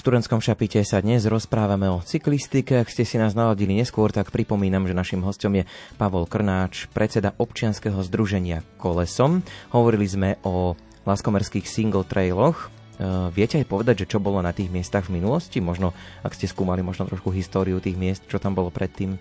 Študentskom 0.09 0.41
šapite 0.41 0.81
sa 0.89 1.05
dnes 1.05 1.29
rozprávame 1.29 1.85
o 1.93 2.01
cyklistike. 2.01 2.81
Ak 2.81 2.89
ste 2.89 3.05
si 3.05 3.21
nás 3.21 3.37
naladili 3.37 3.77
neskôr, 3.77 4.09
tak 4.09 4.33
pripomínam, 4.33 4.89
že 4.89 4.97
našim 4.97 5.21
hostom 5.21 5.61
je 5.61 5.69
Pavol 6.01 6.25
Krnáč, 6.25 6.89
predseda 6.97 7.37
občianskeho 7.37 8.01
združenia 8.01 8.65
Kolesom. 8.81 9.45
Hovorili 9.69 10.09
sme 10.09 10.41
o 10.49 10.73
laskomerských 11.05 11.69
single 11.69 12.09
trailoch. 12.09 12.73
E, 12.97 13.29
viete 13.37 13.61
aj 13.61 13.69
povedať, 13.69 14.09
že 14.09 14.17
čo 14.17 14.17
bolo 14.17 14.41
na 14.41 14.57
tých 14.57 14.73
miestach 14.73 15.13
v 15.13 15.21
minulosti? 15.21 15.61
Možno, 15.61 15.93
ak 16.25 16.33
ste 16.33 16.49
skúmali 16.49 16.81
možno 16.81 17.05
trošku 17.05 17.29
históriu 17.29 17.77
tých 17.77 18.01
miest, 18.01 18.25
čo 18.33 18.41
tam 18.41 18.57
bolo 18.57 18.73
predtým, 18.73 19.13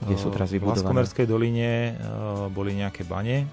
kde 0.00 0.16
sú 0.16 0.32
teraz 0.32 0.48
vybudované? 0.48 0.80
V 0.80 1.12
Laskomerskej 1.12 1.26
doline 1.28 1.92
e, 1.92 1.92
boli 2.56 2.72
nejaké 2.72 3.04
bane, 3.04 3.44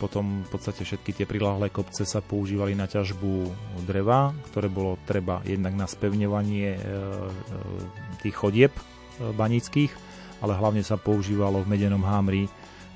potom 0.00 0.44
v 0.44 0.48
podstate 0.48 0.88
všetky 0.88 1.12
tie 1.12 1.26
prilahlé 1.28 1.68
kopce 1.68 2.08
sa 2.08 2.24
používali 2.24 2.72
na 2.72 2.88
ťažbu 2.88 3.52
dreva, 3.84 4.32
ktoré 4.48 4.72
bolo 4.72 4.96
treba 5.04 5.44
jednak 5.44 5.76
na 5.76 5.84
spevňovanie 5.84 6.68
e, 6.72 6.78
e, 6.78 6.88
tých 8.24 8.36
chodieb 8.36 8.72
banických, 9.18 9.92
ale 10.40 10.54
hlavne 10.54 10.80
sa 10.86 10.96
používalo 10.96 11.60
v 11.60 11.70
medenom 11.76 12.00
hámri 12.06 12.46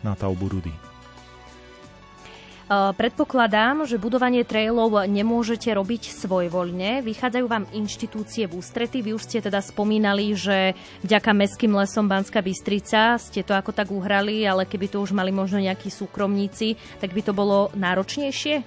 na 0.00 0.14
taubu 0.14 0.48
rudy. 0.48 0.91
Predpokladám, 2.70 3.84
že 3.84 4.00
budovanie 4.00 4.46
trailov 4.46 5.04
nemôžete 5.04 5.68
robiť 5.74 6.14
svojvoľne. 6.14 7.04
Vychádzajú 7.04 7.46
vám 7.50 7.68
inštitúcie 7.74 8.48
v 8.48 8.62
ústrety. 8.62 9.04
Vy 9.04 9.18
už 9.18 9.28
ste 9.28 9.44
teda 9.44 9.60
spomínali, 9.60 10.32
že 10.32 10.78
vďaka 11.04 11.30
Mestským 11.36 11.74
lesom 11.76 12.08
Banská 12.08 12.40
Bystrica 12.40 13.20
ste 13.20 13.44
to 13.44 13.52
ako 13.52 13.76
tak 13.76 13.92
uhrali, 13.92 14.46
ale 14.46 14.64
keby 14.64 14.88
to 14.88 15.04
už 15.04 15.12
mali 15.12 15.34
možno 15.34 15.60
nejakí 15.60 15.92
súkromníci, 15.92 16.80
tak 16.96 17.12
by 17.12 17.20
to 17.20 17.32
bolo 17.36 17.68
náročnejšie? 17.76 18.64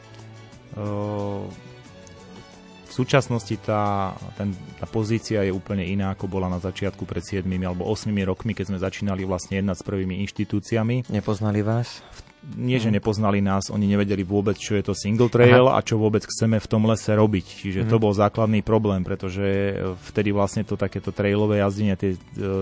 V 2.96 3.04
súčasnosti 3.04 3.60
tá, 3.60 4.16
ten, 4.40 4.56
tá 4.80 4.88
pozícia 4.88 5.44
je 5.44 5.52
úplne 5.52 5.84
iná, 5.84 6.16
ako 6.16 6.32
bola 6.32 6.48
na 6.48 6.64
začiatku 6.64 7.04
pred 7.04 7.20
7 7.20 7.44
alebo 7.60 7.84
8 7.92 8.08
rokmi, 8.24 8.56
keď 8.56 8.72
sme 8.72 8.80
začínali 8.80 9.28
vlastne 9.28 9.60
jednať 9.60 9.76
s 9.76 9.84
prvými 9.84 10.24
inštitúciami. 10.24 11.12
Nepoznali 11.12 11.60
vás? 11.60 12.00
V 12.16 12.26
nie, 12.54 12.78
že 12.78 12.94
mhm. 12.94 13.02
nepoznali 13.02 13.42
nás, 13.42 13.74
oni 13.74 13.90
nevedeli 13.90 14.22
vôbec, 14.22 14.54
čo 14.54 14.78
je 14.78 14.86
to 14.86 14.94
single 14.94 15.34
trail 15.34 15.66
Aha. 15.66 15.82
a 15.82 15.86
čo 15.86 15.98
vôbec 15.98 16.22
chceme 16.22 16.62
v 16.62 16.68
tom 16.70 16.86
lese 16.86 17.10
robiť. 17.10 17.46
Čiže 17.66 17.82
mm. 17.84 17.90
to 17.90 17.98
bol 17.98 18.14
základný 18.14 18.62
problém, 18.62 19.02
pretože 19.02 19.74
vtedy 20.14 20.30
vlastne 20.30 20.62
to 20.62 20.78
takéto 20.78 21.10
trailové 21.10 21.66
jazdenie, 21.66 21.98
tie 21.98 22.14
e, 22.14 22.20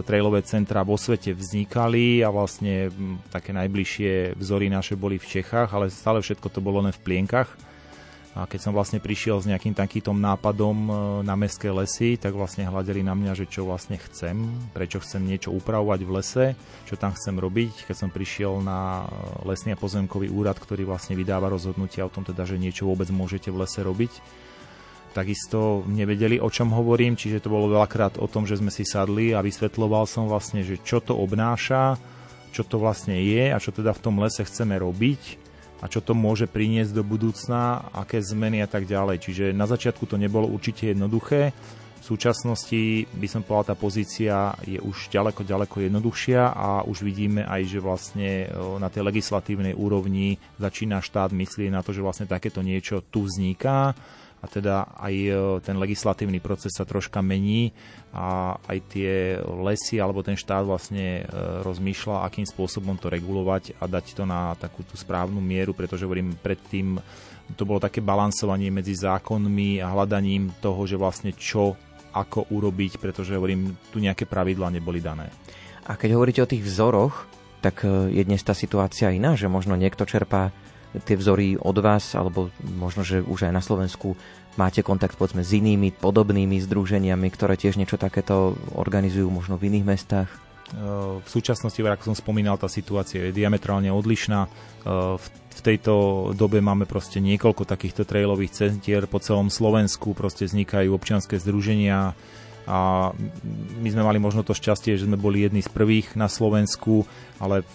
trailové 0.07 0.39
centra 0.47 0.87
vo 0.87 0.95
svete 0.95 1.35
vznikali 1.35 2.23
a 2.23 2.31
vlastne 2.31 2.95
také 3.27 3.51
najbližšie 3.51 4.39
vzory 4.39 4.71
naše 4.71 4.95
boli 4.95 5.19
v 5.19 5.27
Čechách, 5.27 5.75
ale 5.75 5.91
stále 5.91 6.23
všetko 6.23 6.47
to 6.47 6.63
bolo 6.63 6.79
len 6.79 6.95
v 6.95 7.03
plienkach 7.03 7.51
a 8.33 8.49
keď 8.49 8.59
som 8.65 8.73
vlastne 8.73 8.97
prišiel 8.97 9.37
s 9.37 9.45
nejakým 9.45 9.77
takýmto 9.77 10.09
nápadom 10.09 10.77
e, 10.89 10.91
na 11.21 11.37
mestské 11.37 11.69
lesy, 11.69 12.17
tak 12.17 12.33
vlastne 12.33 12.65
hľadeli 12.65 13.05
na 13.05 13.13
mňa, 13.13 13.37
že 13.37 13.45
čo 13.45 13.69
vlastne 13.69 14.01
chcem, 14.01 14.49
prečo 14.73 14.97
chcem 15.05 15.21
niečo 15.21 15.53
upravovať 15.53 15.99
v 16.01 16.13
lese, 16.17 16.45
čo 16.89 16.97
tam 16.97 17.13
chcem 17.13 17.37
robiť. 17.37 17.85
Keď 17.85 17.93
som 17.93 18.09
prišiel 18.09 18.57
na 18.65 19.05
e, 19.05 19.45
lesný 19.45 19.77
a 19.77 19.81
pozemkový 19.81 20.33
úrad, 20.33 20.57
ktorý 20.57 20.81
vlastne 20.81 21.13
vydáva 21.13 21.45
rozhodnutia 21.45 22.09
o 22.09 22.13
tom 22.13 22.25
teda, 22.25 22.49
že 22.49 22.57
niečo 22.57 22.89
vôbec 22.89 23.05
môžete 23.13 23.53
v 23.53 23.61
lese 23.61 23.85
robiť, 23.85 24.13
takisto 25.13 25.85
nevedeli, 25.85 26.41
o 26.41 26.49
čom 26.49 26.73
hovorím, 26.73 27.13
čiže 27.13 27.45
to 27.45 27.53
bolo 27.53 27.69
veľakrát 27.69 28.17
o 28.17 28.25
tom, 28.25 28.49
že 28.49 28.57
sme 28.57 28.73
si 28.73 28.81
sadli 28.81 29.37
a 29.37 29.45
vysvetloval 29.45 30.09
som 30.09 30.25
vlastne, 30.25 30.65
že 30.65 30.81
čo 30.81 31.05
to 31.05 31.13
obnáša, 31.13 32.01
čo 32.49 32.65
to 32.65 32.81
vlastne 32.81 33.13
je 33.13 33.53
a 33.53 33.61
čo 33.61 33.69
teda 33.69 33.93
v 33.93 34.01
tom 34.01 34.17
lese 34.17 34.41
chceme 34.41 34.73
robiť 34.81 35.42
a 35.83 35.91
čo 35.91 35.99
to 35.99 36.15
môže 36.15 36.47
priniesť 36.47 36.95
do 36.95 37.03
budúcna, 37.03 37.91
aké 37.91 38.23
zmeny 38.23 38.63
a 38.63 38.71
tak 38.71 38.87
ďalej. 38.87 39.19
Čiže 39.19 39.45
na 39.51 39.67
začiatku 39.67 40.07
to 40.07 40.15
nebolo 40.15 40.47
určite 40.47 40.95
jednoduché. 40.95 41.51
V 41.99 42.19
súčasnosti 42.19 43.07
by 43.15 43.27
som 43.27 43.43
povedal, 43.43 43.75
tá 43.75 43.75
pozícia 43.79 44.55
je 44.63 44.79
už 44.79 45.11
ďaleko, 45.11 45.43
ďaleko 45.43 45.87
jednoduchšia 45.87 46.51
a 46.51 46.83
už 46.87 47.03
vidíme 47.03 47.43
aj, 47.43 47.61
že 47.67 47.79
vlastne 47.79 48.47
na 48.79 48.87
tej 48.87 49.07
legislatívnej 49.07 49.75
úrovni 49.75 50.39
začína 50.59 51.03
štát 51.03 51.35
myslieť 51.35 51.71
na 51.71 51.79
to, 51.79 51.95
že 51.95 52.03
vlastne 52.03 52.27
takéto 52.27 52.59
niečo 52.59 53.03
tu 53.07 53.27
vzniká 53.27 53.95
a 54.43 54.45
teda 54.51 54.99
aj 54.99 55.13
e, 55.15 55.31
ten 55.63 55.79
legislatívny 55.79 56.43
proces 56.43 56.75
sa 56.75 56.83
troška 56.83 57.23
mení 57.23 57.71
a 58.13 58.53
aj 58.69 58.77
tie 58.93 59.41
lesy 59.41 59.97
alebo 59.97 60.21
ten 60.21 60.37
štát 60.37 60.61
vlastne 60.61 61.25
e, 61.25 61.33
rozmýšľa, 61.65 62.29
akým 62.29 62.45
spôsobom 62.45 62.93
to 63.01 63.09
regulovať 63.09 63.73
a 63.81 63.89
dať 63.89 64.05
to 64.13 64.23
na 64.29 64.53
takú 64.53 64.85
tú 64.85 64.93
správnu 64.93 65.41
mieru, 65.41 65.73
pretože 65.73 66.05
hovorím 66.05 66.37
predtým 66.37 67.01
to 67.57 67.65
bolo 67.65 67.81
také 67.81 67.99
balansovanie 67.99 68.69
medzi 68.69 68.93
zákonmi 68.93 69.81
a 69.81 69.89
hľadaním 69.89 70.53
toho, 70.61 70.85
že 70.85 70.95
vlastne 70.95 71.33
čo 71.33 71.73
ako 72.13 72.53
urobiť, 72.53 73.01
pretože 73.01 73.33
hovorím, 73.33 73.73
tu 73.89 73.97
nejaké 73.97 74.29
pravidlá 74.29 74.69
neboli 74.69 75.01
dané. 75.01 75.33
A 75.89 75.97
keď 75.97 76.15
hovoríte 76.15 76.45
o 76.45 76.47
tých 76.47 76.61
vzoroch, 76.61 77.25
tak 77.65 77.81
e, 77.81 78.13
je 78.13 78.23
dnes 78.23 78.39
tá 78.45 78.53
situácia 78.53 79.09
iná, 79.09 79.33
že 79.33 79.49
možno 79.49 79.73
niekto 79.73 80.05
čerpá 80.05 80.53
tie 81.01 81.17
vzory 81.17 81.57
od 81.57 81.73
vás, 81.81 82.13
alebo 82.13 82.53
možno, 82.61 83.01
že 83.01 83.25
už 83.25 83.49
aj 83.49 83.53
na 83.57 83.65
Slovensku 83.65 84.13
máte 84.55 84.85
kontakt 84.85 85.17
povedzme 85.17 85.41
s 85.41 85.51
inými 85.53 85.93
podobnými 85.95 86.61
združeniami, 86.61 87.27
ktoré 87.33 87.57
tiež 87.57 87.77
niečo 87.77 87.97
takéto 87.97 88.53
organizujú 88.73 89.29
možno 89.29 89.57
v 89.57 89.73
iných 89.73 89.85
mestách? 89.85 90.29
V 91.21 91.29
súčasnosti, 91.29 91.77
ako 91.77 92.13
som 92.13 92.17
spomínal, 92.17 92.57
tá 92.57 92.65
situácia 92.65 93.29
je 93.29 93.35
diametrálne 93.35 93.93
odlišná. 93.93 94.49
V 95.53 95.59
tejto 95.61 96.33
dobe 96.33 96.65
máme 96.65 96.89
proste 96.89 97.21
niekoľko 97.21 97.69
takýchto 97.69 98.09
trailových 98.09 98.57
centier 98.57 99.05
po 99.05 99.21
celom 99.21 99.53
Slovensku, 99.53 100.17
proste 100.17 100.49
vznikajú 100.49 100.89
občianské 100.89 101.37
združenia, 101.37 102.17
a 102.63 103.11
my 103.83 103.89
sme 103.91 104.07
mali 104.07 104.23
možno 104.23 104.39
to 104.39 104.55
šťastie, 104.55 104.95
že 104.95 105.03
sme 105.03 105.19
boli 105.19 105.43
jedni 105.43 105.59
z 105.59 105.67
prvých 105.67 106.15
na 106.15 106.31
Slovensku, 106.31 107.03
ale 107.35 107.67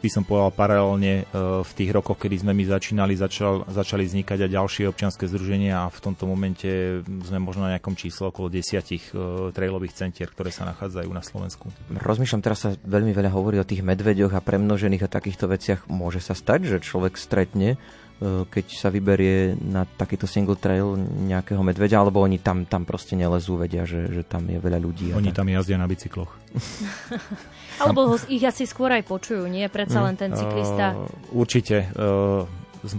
by 0.00 0.08
som 0.08 0.24
povedal 0.24 0.50
paralelne 0.56 1.22
e, 1.22 1.24
v 1.60 1.72
tých 1.76 1.92
rokoch, 1.92 2.16
kedy 2.16 2.40
sme 2.40 2.56
my 2.56 2.64
začínali, 2.64 3.12
začal, 3.12 3.68
začali 3.68 4.08
vznikať 4.08 4.48
aj 4.48 4.50
ďalšie 4.50 4.84
občianske 4.88 5.28
združenia 5.28 5.84
a 5.84 5.92
v 5.92 6.00
tomto 6.00 6.24
momente 6.24 7.04
sme 7.04 7.38
možno 7.38 7.68
na 7.68 7.76
nejakom 7.76 7.92
čísle 7.92 8.32
okolo 8.32 8.48
desiatich 8.48 9.12
e, 9.12 9.52
trailových 9.52 9.92
centier, 9.92 10.32
ktoré 10.32 10.48
sa 10.48 10.64
nachádzajú 10.72 11.10
na 11.12 11.20
Slovensku. 11.20 11.68
Rozmýšľam, 11.92 12.40
teraz 12.40 12.64
sa 12.64 12.72
veľmi 12.72 13.12
veľa 13.12 13.30
hovorí 13.36 13.60
o 13.60 13.68
tých 13.68 13.84
medveďoch 13.84 14.32
a 14.32 14.40
premnožených 14.40 15.04
a 15.04 15.12
takýchto 15.12 15.52
veciach. 15.52 15.92
Môže 15.92 16.24
sa 16.24 16.32
stať, 16.32 16.64
že 16.64 16.76
človek 16.80 17.20
stretne 17.20 17.76
e, 17.76 18.48
keď 18.48 18.66
sa 18.72 18.88
vyberie 18.88 19.52
na 19.60 19.84
takýto 19.84 20.24
single 20.24 20.56
trail 20.56 20.96
nejakého 21.28 21.60
medveďa, 21.60 22.00
alebo 22.00 22.24
oni 22.24 22.40
tam, 22.40 22.64
tam 22.64 22.88
proste 22.88 23.20
nelezú, 23.20 23.60
vedia, 23.60 23.84
že, 23.84 24.08
že 24.08 24.22
tam 24.24 24.48
je 24.48 24.56
veľa 24.56 24.80
ľudí. 24.80 25.12
Oni 25.12 25.28
tak. 25.28 25.44
tam 25.44 25.52
jazdia 25.52 25.76
na 25.76 25.84
bicykloch. 25.84 26.32
Alebo 27.80 28.00
ho, 28.12 28.16
ich 28.28 28.44
asi 28.44 28.68
skôr 28.68 28.92
aj 28.92 29.08
počujú, 29.08 29.48
nie? 29.48 29.64
Predsa 29.72 30.04
len 30.04 30.14
ten 30.20 30.36
cyklista. 30.36 30.94
Uh, 30.94 31.08
určite. 31.32 31.88
Uh, 31.96 32.44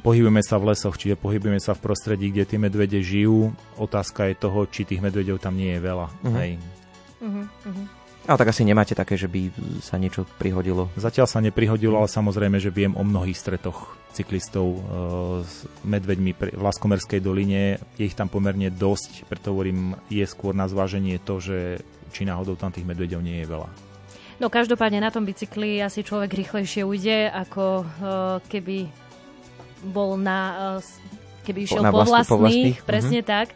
pohybujeme 0.01 0.41
sa 0.45 0.57
v 0.61 0.73
lesoch, 0.73 0.97
čiže 0.97 1.17
pohybujeme 1.17 1.61
sa 1.61 1.73
v 1.77 1.83
prostredí, 1.85 2.29
kde 2.33 2.45
tie 2.45 2.59
medvede 2.61 2.99
žijú. 3.01 3.53
Otázka 3.77 4.29
je 4.29 4.35
toho, 4.37 4.65
či 4.69 4.85
tých 4.85 5.01
medvedov 5.01 5.41
tam 5.41 5.57
nie 5.57 5.77
je 5.77 5.81
veľa. 5.81 6.07
Uh-huh. 6.09 6.37
Hej. 6.37 6.51
Uh-huh, 7.21 7.45
uh-huh. 7.45 7.85
Ale 8.29 8.37
tak 8.37 8.53
asi 8.53 8.61
nemáte 8.61 8.93
také, 8.93 9.17
že 9.17 9.25
by 9.25 9.49
sa 9.81 9.97
niečo 9.97 10.29
prihodilo? 10.37 10.93
Zatiaľ 10.93 11.25
sa 11.25 11.41
neprihodilo, 11.41 11.97
ale 11.97 12.05
samozrejme, 12.05 12.61
že 12.61 12.69
viem 12.69 12.93
o 12.93 13.01
mnohých 13.01 13.33
stretoch 13.33 13.97
cyklistov 14.13 14.77
uh, 14.77 14.79
s 15.41 15.65
medveďmi 15.81 16.31
v 16.53 16.61
Laskomerskej 16.61 17.17
doline. 17.17 17.81
Je 17.97 18.05
ich 18.05 18.13
tam 18.13 18.29
pomerne 18.29 18.69
dosť, 18.69 19.25
preto 19.25 19.57
hovorím, 19.57 19.97
je 20.13 20.21
skôr 20.29 20.53
na 20.53 20.69
zváženie 20.69 21.17
to, 21.17 21.41
že 21.41 21.81
či 22.13 22.29
náhodou 22.29 22.53
tam 22.53 22.69
tých 22.69 22.85
medveďov 22.85 23.25
nie 23.25 23.41
je 23.41 23.49
veľa. 23.49 23.90
No 24.41 24.49
každopádne 24.49 25.05
na 25.05 25.13
tom 25.13 25.21
bicykli 25.21 25.77
asi 25.85 26.01
človek 26.01 26.33
rýchlejšie 26.33 26.81
ujde, 26.81 27.29
ako 27.29 27.85
uh, 27.85 28.41
keby 28.49 28.89
bol 29.93 30.17
na... 30.17 30.81
Uh, 30.81 31.45
keby 31.45 31.69
išiel 31.69 31.85
po, 31.85 32.01
vlastných, 32.01 32.25
po 32.25 32.37
vlastných, 32.41 32.77
presne 32.81 33.21
uh-huh. 33.21 33.33
tak. 33.37 33.47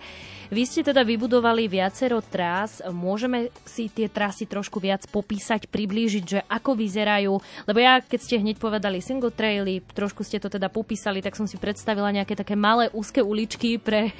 Vy 0.54 0.62
ste 0.70 0.86
teda 0.86 1.02
vybudovali 1.02 1.66
viacero 1.66 2.22
trás. 2.22 2.86
Môžeme 2.94 3.50
si 3.66 3.90
tie 3.90 4.06
trasy 4.06 4.46
trošku 4.46 4.78
viac 4.78 5.10
popísať, 5.10 5.66
priblížiť, 5.66 6.24
že 6.24 6.40
ako 6.46 6.78
vyzerajú? 6.78 7.34
Lebo 7.66 7.82
ja, 7.82 7.98
keď 7.98 8.20
ste 8.22 8.38
hneď 8.38 8.62
povedali 8.62 9.02
single 9.02 9.34
traily, 9.34 9.82
trošku 9.82 10.22
ste 10.22 10.38
to 10.38 10.54
teda 10.54 10.70
popísali, 10.70 11.18
tak 11.18 11.34
som 11.34 11.50
si 11.50 11.58
predstavila 11.58 12.14
nejaké 12.14 12.38
také 12.38 12.54
malé 12.54 12.94
úzke 12.94 13.26
uličky 13.26 13.82
pre, 13.82 14.14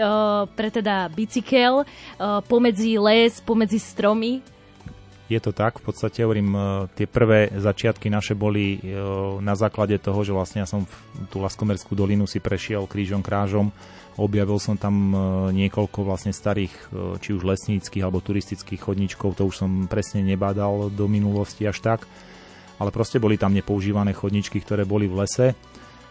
uh, 0.00 0.48
pre 0.56 0.72
teda 0.72 1.12
bicykel, 1.12 1.84
pomedzi 2.48 2.96
les, 2.96 3.44
pomedzi 3.44 3.76
stromy 3.76 4.40
je 5.28 5.40
to 5.44 5.52
tak, 5.52 5.76
v 5.78 5.92
podstate 5.92 6.24
hovorím, 6.24 6.56
e, 6.56 6.60
tie 6.96 7.04
prvé 7.04 7.52
začiatky 7.52 8.08
naše 8.08 8.32
boli 8.32 8.80
e, 8.80 8.98
na 9.44 9.52
základe 9.52 10.00
toho, 10.00 10.24
že 10.24 10.32
vlastne 10.32 10.64
ja 10.64 10.68
som 10.68 10.88
tú 11.28 11.44
Laskomerskú 11.44 11.92
dolinu 11.92 12.24
si 12.24 12.40
prešiel 12.40 12.88
krížom 12.88 13.20
krážom, 13.20 13.68
objavil 14.16 14.56
som 14.56 14.80
tam 14.80 14.94
e, 15.12 15.16
niekoľko 15.52 16.00
vlastne 16.00 16.32
starých, 16.32 16.72
či 17.20 17.36
už 17.36 17.44
lesníckých 17.44 18.02
alebo 18.02 18.24
turistických 18.24 18.80
chodníčkov, 18.80 19.36
to 19.36 19.44
už 19.44 19.60
som 19.60 19.70
presne 19.84 20.24
nebádal 20.24 20.88
do 20.88 21.04
minulosti 21.04 21.68
až 21.68 21.84
tak, 21.84 22.08
ale 22.80 22.88
proste 22.88 23.20
boli 23.20 23.36
tam 23.36 23.52
nepoužívané 23.52 24.16
chodničky, 24.16 24.64
ktoré 24.64 24.88
boli 24.88 25.04
v 25.12 25.28
lese 25.28 25.52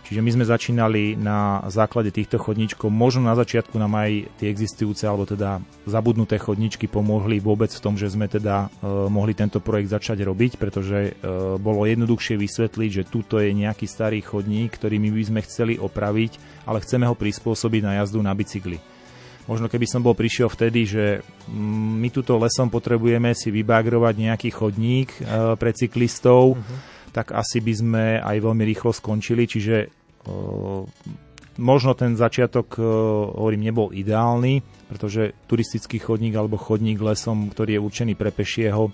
Čiže 0.08 0.24
my 0.24 0.32
sme 0.40 0.48
začínali 0.48 1.20
na 1.20 1.68
základe 1.68 2.16
týchto 2.16 2.40
chodníčkov. 2.40 2.88
Možno 2.88 3.28
na 3.28 3.36
začiatku 3.36 3.76
nám 3.76 3.92
aj 4.00 4.40
tie 4.40 4.48
existujúce 4.48 5.04
alebo 5.04 5.28
teda 5.28 5.60
zabudnuté 5.84 6.40
chodníčky 6.40 6.88
pomohli 6.88 7.44
vôbec 7.44 7.68
v 7.68 7.84
tom, 7.84 8.00
že 8.00 8.08
sme 8.08 8.32
teda 8.32 8.72
e, 8.80 8.88
mohli 9.12 9.36
tento 9.36 9.60
projekt 9.60 9.92
začať 9.92 10.24
robiť, 10.24 10.56
pretože 10.56 11.12
e, 11.12 11.36
bolo 11.60 11.84
jednoduchšie 11.84 12.40
vysvetliť, 12.40 12.90
že 13.04 13.04
tuto 13.12 13.44
je 13.44 13.52
nejaký 13.52 13.84
starý 13.84 14.24
chodník, 14.24 14.80
ktorý 14.80 14.96
my 14.96 15.12
by 15.12 15.24
sme 15.28 15.40
chceli 15.44 15.76
opraviť, 15.76 16.64
ale 16.64 16.80
chceme 16.88 17.04
ho 17.04 17.12
prispôsobiť 17.12 17.82
na 17.84 18.00
jazdu 18.00 18.24
na 18.24 18.32
bicykli. 18.32 18.80
Možno 19.44 19.68
keby 19.68 19.92
som 19.92 20.00
bol 20.00 20.16
prišiel 20.16 20.48
vtedy, 20.48 20.88
že 20.88 21.20
mm, 21.52 22.00
my 22.00 22.08
túto 22.16 22.40
lesom 22.40 22.72
potrebujeme 22.72 23.36
si 23.36 23.52
vybagrovať 23.52 24.16
nejaký 24.24 24.56
chodník 24.56 25.20
e, 25.20 25.60
pre 25.60 25.76
cyklistov, 25.76 26.56
uh-huh 26.56 26.96
tak 27.18 27.34
asi 27.34 27.58
by 27.66 27.74
sme 27.74 28.06
aj 28.22 28.38
veľmi 28.38 28.62
rýchlo 28.62 28.94
skončili, 28.94 29.50
čiže 29.50 29.90
možno 31.58 31.98
ten 31.98 32.14
začiatok, 32.14 32.78
hovorím, 33.34 33.66
nebol 33.66 33.90
ideálny, 33.90 34.62
pretože 34.86 35.34
turistický 35.50 35.98
chodník 35.98 36.38
alebo 36.38 36.62
chodník 36.62 37.02
lesom, 37.02 37.50
ktorý 37.50 37.82
je 37.82 37.82
určený 37.82 38.14
pre 38.14 38.30
pešieho, 38.30 38.94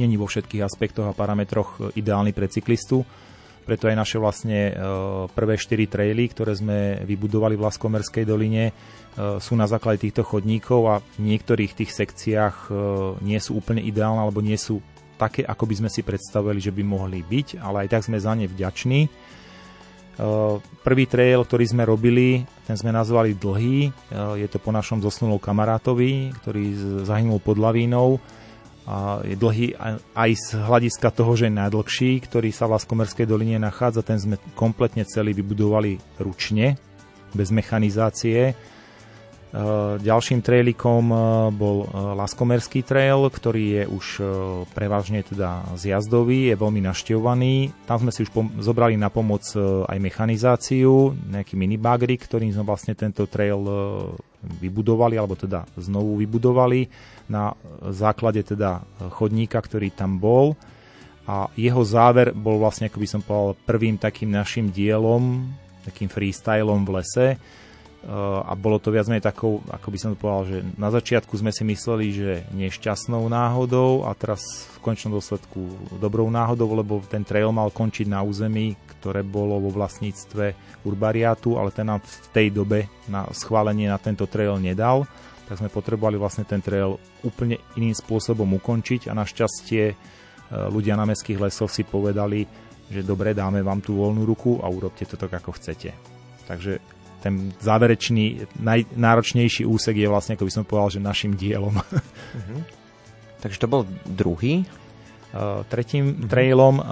není 0.00 0.16
vo 0.16 0.24
všetkých 0.24 0.64
aspektoch 0.64 1.04
a 1.04 1.12
parametroch 1.12 1.92
ideálny 1.92 2.32
pre 2.32 2.48
cyklistu. 2.48 3.04
Preto 3.66 3.90
aj 3.90 3.98
naše 3.98 4.16
vlastne 4.22 4.72
prvé 5.34 5.58
4 5.58 5.90
traily, 5.90 6.30
ktoré 6.30 6.54
sme 6.54 7.02
vybudovali 7.02 7.58
v 7.58 7.64
Laskomerskej 7.66 8.24
doline, 8.24 8.70
sú 9.42 9.58
na 9.58 9.66
základe 9.66 10.06
týchto 10.06 10.22
chodníkov 10.22 10.80
a 10.86 10.94
v 11.18 11.34
niektorých 11.34 11.74
tých 11.74 11.90
sekciách 11.90 12.70
nie 13.26 13.36
sú 13.42 13.58
úplne 13.58 13.82
ideálne 13.82 14.22
alebo 14.22 14.38
nie 14.38 14.54
sú 14.54 14.78
také, 15.16 15.42
ako 15.42 15.64
by 15.64 15.74
sme 15.80 15.90
si 15.90 16.04
predstavili, 16.04 16.60
že 16.60 16.70
by 16.70 16.84
mohli 16.84 17.24
byť, 17.24 17.58
ale 17.58 17.84
aj 17.84 17.88
tak 17.96 18.06
sme 18.06 18.20
za 18.20 18.36
ne 18.36 18.46
vďační. 18.46 19.00
Uh, 20.16 20.62
prvý 20.80 21.04
trail, 21.04 21.44
ktorý 21.44 21.64
sme 21.68 21.84
robili, 21.84 22.48
ten 22.64 22.76
sme 22.76 22.88
nazvali 22.88 23.36
Dlhý. 23.36 23.92
Uh, 24.12 24.36
je 24.40 24.48
to 24.48 24.56
po 24.56 24.72
našom 24.72 25.04
zosnulom 25.04 25.36
kamarátovi, 25.36 26.32
ktorý 26.40 26.64
zahynul 27.04 27.40
pod 27.40 27.60
lavínou. 27.60 28.22
Je 29.26 29.34
dlhý 29.34 29.74
aj 30.14 30.30
z 30.38 30.62
hľadiska 30.62 31.10
toho, 31.10 31.34
že 31.34 31.50
je 31.50 31.58
najdlhší, 31.58 32.22
ktorý 32.22 32.54
sa 32.54 32.70
v 32.70 32.78
Laskomerskej 32.78 33.26
doline 33.26 33.58
nachádza. 33.58 34.06
Ten 34.06 34.14
sme 34.14 34.38
kompletne 34.54 35.02
celý 35.02 35.34
vybudovali 35.34 35.98
ručne, 36.22 36.78
bez 37.34 37.50
mechanizácie 37.50 38.54
ďalším 40.02 40.42
trailikom 40.42 41.04
eh, 41.12 41.18
bol 41.54 41.86
eh, 41.86 41.88
Laskomerský 42.18 42.82
trail, 42.82 43.30
ktorý 43.30 43.64
je 43.64 43.84
už 43.86 44.06
prevažne 44.74 45.22
teda 45.22 45.76
zjazdový, 45.78 46.50
je 46.50 46.56
veľmi 46.58 46.80
naštevovaný. 46.82 47.70
Tam 47.86 48.02
sme 48.02 48.10
si 48.10 48.26
už 48.26 48.30
zobrali 48.60 48.98
na 48.98 49.08
pomoc 49.12 49.46
aj 49.86 49.98
mechanizáciu, 49.98 51.14
nejaký 51.30 51.54
minibagrik, 51.54 52.24
ktorým 52.24 52.52
sme 52.52 52.66
vlastne 52.66 52.98
tento 52.98 53.24
trail 53.30 53.60
vybudovali, 54.42 55.18
alebo 55.18 55.34
teda 55.34 55.66
znovu 55.78 56.18
vybudovali 56.20 56.86
na 57.30 57.54
základe 57.90 58.42
teda 58.46 58.82
chodníka, 59.14 59.58
ktorý 59.58 59.90
tam 59.94 60.18
bol. 60.18 60.54
A 61.26 61.50
jeho 61.58 61.82
záver 61.82 62.30
bol 62.30 62.62
vlastne, 62.62 62.86
ako 62.86 63.02
by 63.02 63.08
som 63.08 63.20
povedal, 63.22 63.58
prvým 63.66 63.98
takým 63.98 64.30
našim 64.30 64.70
dielom, 64.70 65.50
takým 65.82 66.06
freestylom 66.06 66.86
v 66.86 66.90
lese, 67.02 67.26
a 68.46 68.54
bolo 68.54 68.78
to 68.78 68.94
viac 68.94 69.10
menej 69.10 69.26
takou, 69.26 69.66
ako 69.66 69.88
by 69.90 69.98
som 69.98 70.10
to 70.14 70.20
povedal, 70.22 70.46
že 70.46 70.58
na 70.78 70.94
začiatku 70.94 71.34
sme 71.34 71.50
si 71.50 71.66
mysleli, 71.66 72.06
že 72.14 72.30
nešťastnou 72.54 73.26
náhodou 73.26 74.06
a 74.06 74.14
teraz 74.14 74.70
v 74.78 74.78
končnom 74.78 75.18
dôsledku 75.18 75.58
dobrou 75.98 76.30
náhodou, 76.30 76.70
lebo 76.70 77.02
ten 77.02 77.26
trail 77.26 77.50
mal 77.50 77.66
končiť 77.74 78.06
na 78.06 78.22
území, 78.22 78.78
ktoré 78.94 79.26
bolo 79.26 79.58
vo 79.58 79.74
vlastníctve 79.74 80.54
Urbariátu, 80.86 81.58
ale 81.58 81.74
ten 81.74 81.90
nám 81.90 81.98
v 81.98 82.26
tej 82.30 82.48
dobe 82.54 82.86
na 83.10 83.26
schválenie 83.34 83.90
na 83.90 83.98
tento 83.98 84.30
trail 84.30 84.54
nedal, 84.62 85.02
tak 85.50 85.58
sme 85.58 85.66
potrebovali 85.66 86.14
vlastne 86.14 86.46
ten 86.46 86.62
trail 86.62 87.02
úplne 87.26 87.58
iným 87.74 87.94
spôsobom 87.94 88.46
ukončiť 88.62 89.10
a 89.10 89.18
našťastie 89.18 89.82
e, 89.90 89.94
ľudia 90.70 90.94
na 90.94 91.10
mestských 91.10 91.42
lesoch 91.42 91.74
si 91.74 91.82
povedali, 91.82 92.46
že 92.86 93.02
dobre, 93.02 93.34
dáme 93.34 93.66
vám 93.66 93.82
tú 93.82 93.98
voľnú 93.98 94.22
ruku 94.22 94.62
a 94.62 94.70
urobte 94.70 95.02
to 95.10 95.18
tak, 95.18 95.42
ako 95.42 95.58
chcete. 95.58 95.90
Takže 96.46 96.95
ten 97.26 97.50
záverečný, 97.58 98.46
najnáročnejší 98.62 99.66
úsek 99.66 99.98
je 99.98 100.06
vlastne, 100.06 100.38
ako 100.38 100.46
by 100.46 100.52
som 100.54 100.62
povedal, 100.62 100.94
že 100.94 101.00
našim 101.02 101.34
dielom. 101.34 101.74
Uh-huh. 101.74 102.60
Takže 103.42 103.58
to 103.58 103.66
bol 103.66 103.82
druhý. 104.06 104.62
Uh, 105.34 105.66
tretím 105.66 106.14
uh-huh. 106.14 106.30
trailom 106.30 106.78
uh, 106.78 106.86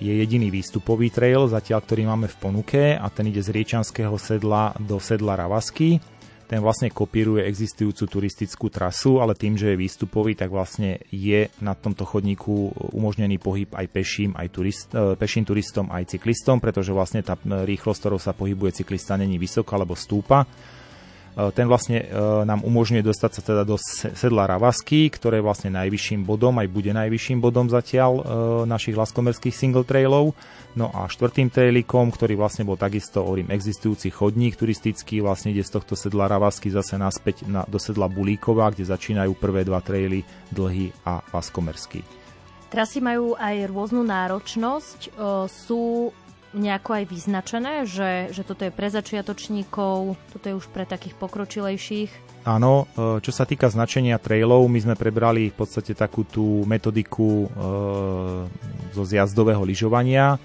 je 0.00 0.16
jediný 0.16 0.48
výstupový 0.48 1.12
trail, 1.12 1.44
zatiaľ 1.44 1.84
ktorý 1.84 2.08
máme 2.08 2.24
v 2.24 2.36
ponuke 2.40 2.82
a 2.96 3.06
ten 3.12 3.28
ide 3.28 3.44
z 3.44 3.52
Riečanského 3.52 4.16
sedla 4.16 4.72
do 4.80 4.96
sedla 4.96 5.36
Ravasky 5.36 6.00
ten 6.46 6.62
vlastne 6.62 6.88
kopíruje 6.94 7.42
existujúcu 7.44 8.06
turistickú 8.06 8.70
trasu, 8.70 9.18
ale 9.18 9.34
tým, 9.34 9.58
že 9.58 9.74
je 9.74 9.82
výstupový, 9.82 10.38
tak 10.38 10.54
vlastne 10.54 11.02
je 11.10 11.50
na 11.58 11.74
tomto 11.74 12.06
chodníku 12.06 12.70
umožnený 12.94 13.42
pohyb 13.42 13.66
aj 13.74 13.86
peším, 13.90 14.30
aj 14.38 14.48
turist, 14.54 14.88
e, 14.94 15.18
peším 15.18 15.44
turistom, 15.44 15.90
aj 15.90 16.16
cyklistom, 16.16 16.62
pretože 16.62 16.94
vlastne 16.94 17.26
tá 17.26 17.34
rýchlosť, 17.44 17.98
ktorou 17.98 18.20
sa 18.22 18.30
pohybuje 18.30 18.82
cyklista, 18.82 19.18
není 19.18 19.36
vysoká 19.36 19.74
alebo 19.74 19.98
stúpa. 19.98 20.46
E, 21.36 21.52
ten 21.52 21.68
vlastne 21.68 22.00
e, 22.00 22.06
nám 22.48 22.64
umožňuje 22.64 23.04
dostať 23.04 23.30
sa 23.36 23.42
teda 23.44 23.62
do 23.68 23.76
sedla 24.16 24.48
Ravasky, 24.48 25.12
ktoré 25.12 25.38
je 25.38 25.46
vlastne 25.46 25.70
najvyšším 25.76 26.24
bodom, 26.24 26.56
aj 26.56 26.68
bude 26.72 26.96
najvyšším 26.96 27.44
bodom 27.44 27.68
zatiaľ 27.68 28.12
e, 28.16 28.22
našich 28.64 28.96
laskomerských 28.96 29.52
single 29.52 29.84
trailov. 29.84 30.32
No 30.72 30.88
a 30.96 31.04
štvrtým 31.12 31.52
trailikom, 31.52 32.08
ktorý 32.08 32.40
vlastne 32.40 32.64
bol 32.64 32.80
takisto, 32.80 33.20
hovorím, 33.20 33.52
existujúci 33.52 34.08
chodník 34.08 34.56
turistický, 34.56 35.20
vlastne 35.20 35.52
ide 35.52 35.60
z 35.60 35.76
tohto 35.76 35.92
sedla 35.92 36.24
Ravasky 36.24 36.72
zase 36.72 36.96
naspäť 36.96 37.44
na, 37.44 37.68
do 37.68 37.76
sedla 37.76 38.08
Bulíkova, 38.08 38.72
kde 38.72 38.88
začínajú 38.88 39.36
prvé 39.36 39.68
dva 39.68 39.84
traily, 39.84 40.24
Dlhý 40.48 40.88
a 41.04 41.20
Laskomerský. 41.36 42.00
Trasy 42.72 42.98
majú 42.98 43.38
aj 43.38 43.70
rôznu 43.70 44.02
náročnosť. 44.02 45.14
Sú 45.46 46.10
nejako 46.56 46.90
aj 46.98 47.04
vyznačené, 47.06 47.74
že, 47.84 48.32
že 48.32 48.42
toto 48.42 48.64
je 48.64 48.72
pre 48.72 48.88
začiatočníkov, 48.88 50.16
toto 50.16 50.46
je 50.48 50.54
už 50.56 50.66
pre 50.72 50.88
takých 50.88 51.14
pokročilejších? 51.20 52.10
Áno, 52.48 52.88
e, 52.96 53.20
čo 53.20 53.32
sa 53.34 53.44
týka 53.44 53.68
značenia 53.68 54.16
trailov, 54.16 54.64
my 54.66 54.78
sme 54.80 54.94
prebrali 54.96 55.52
v 55.52 55.56
podstate 55.56 55.92
takú 55.92 56.24
tú 56.24 56.64
metodiku 56.64 57.44
e, 57.44 57.48
zo 58.96 59.04
zjazdového 59.04 59.60
lyžovania, 59.62 60.40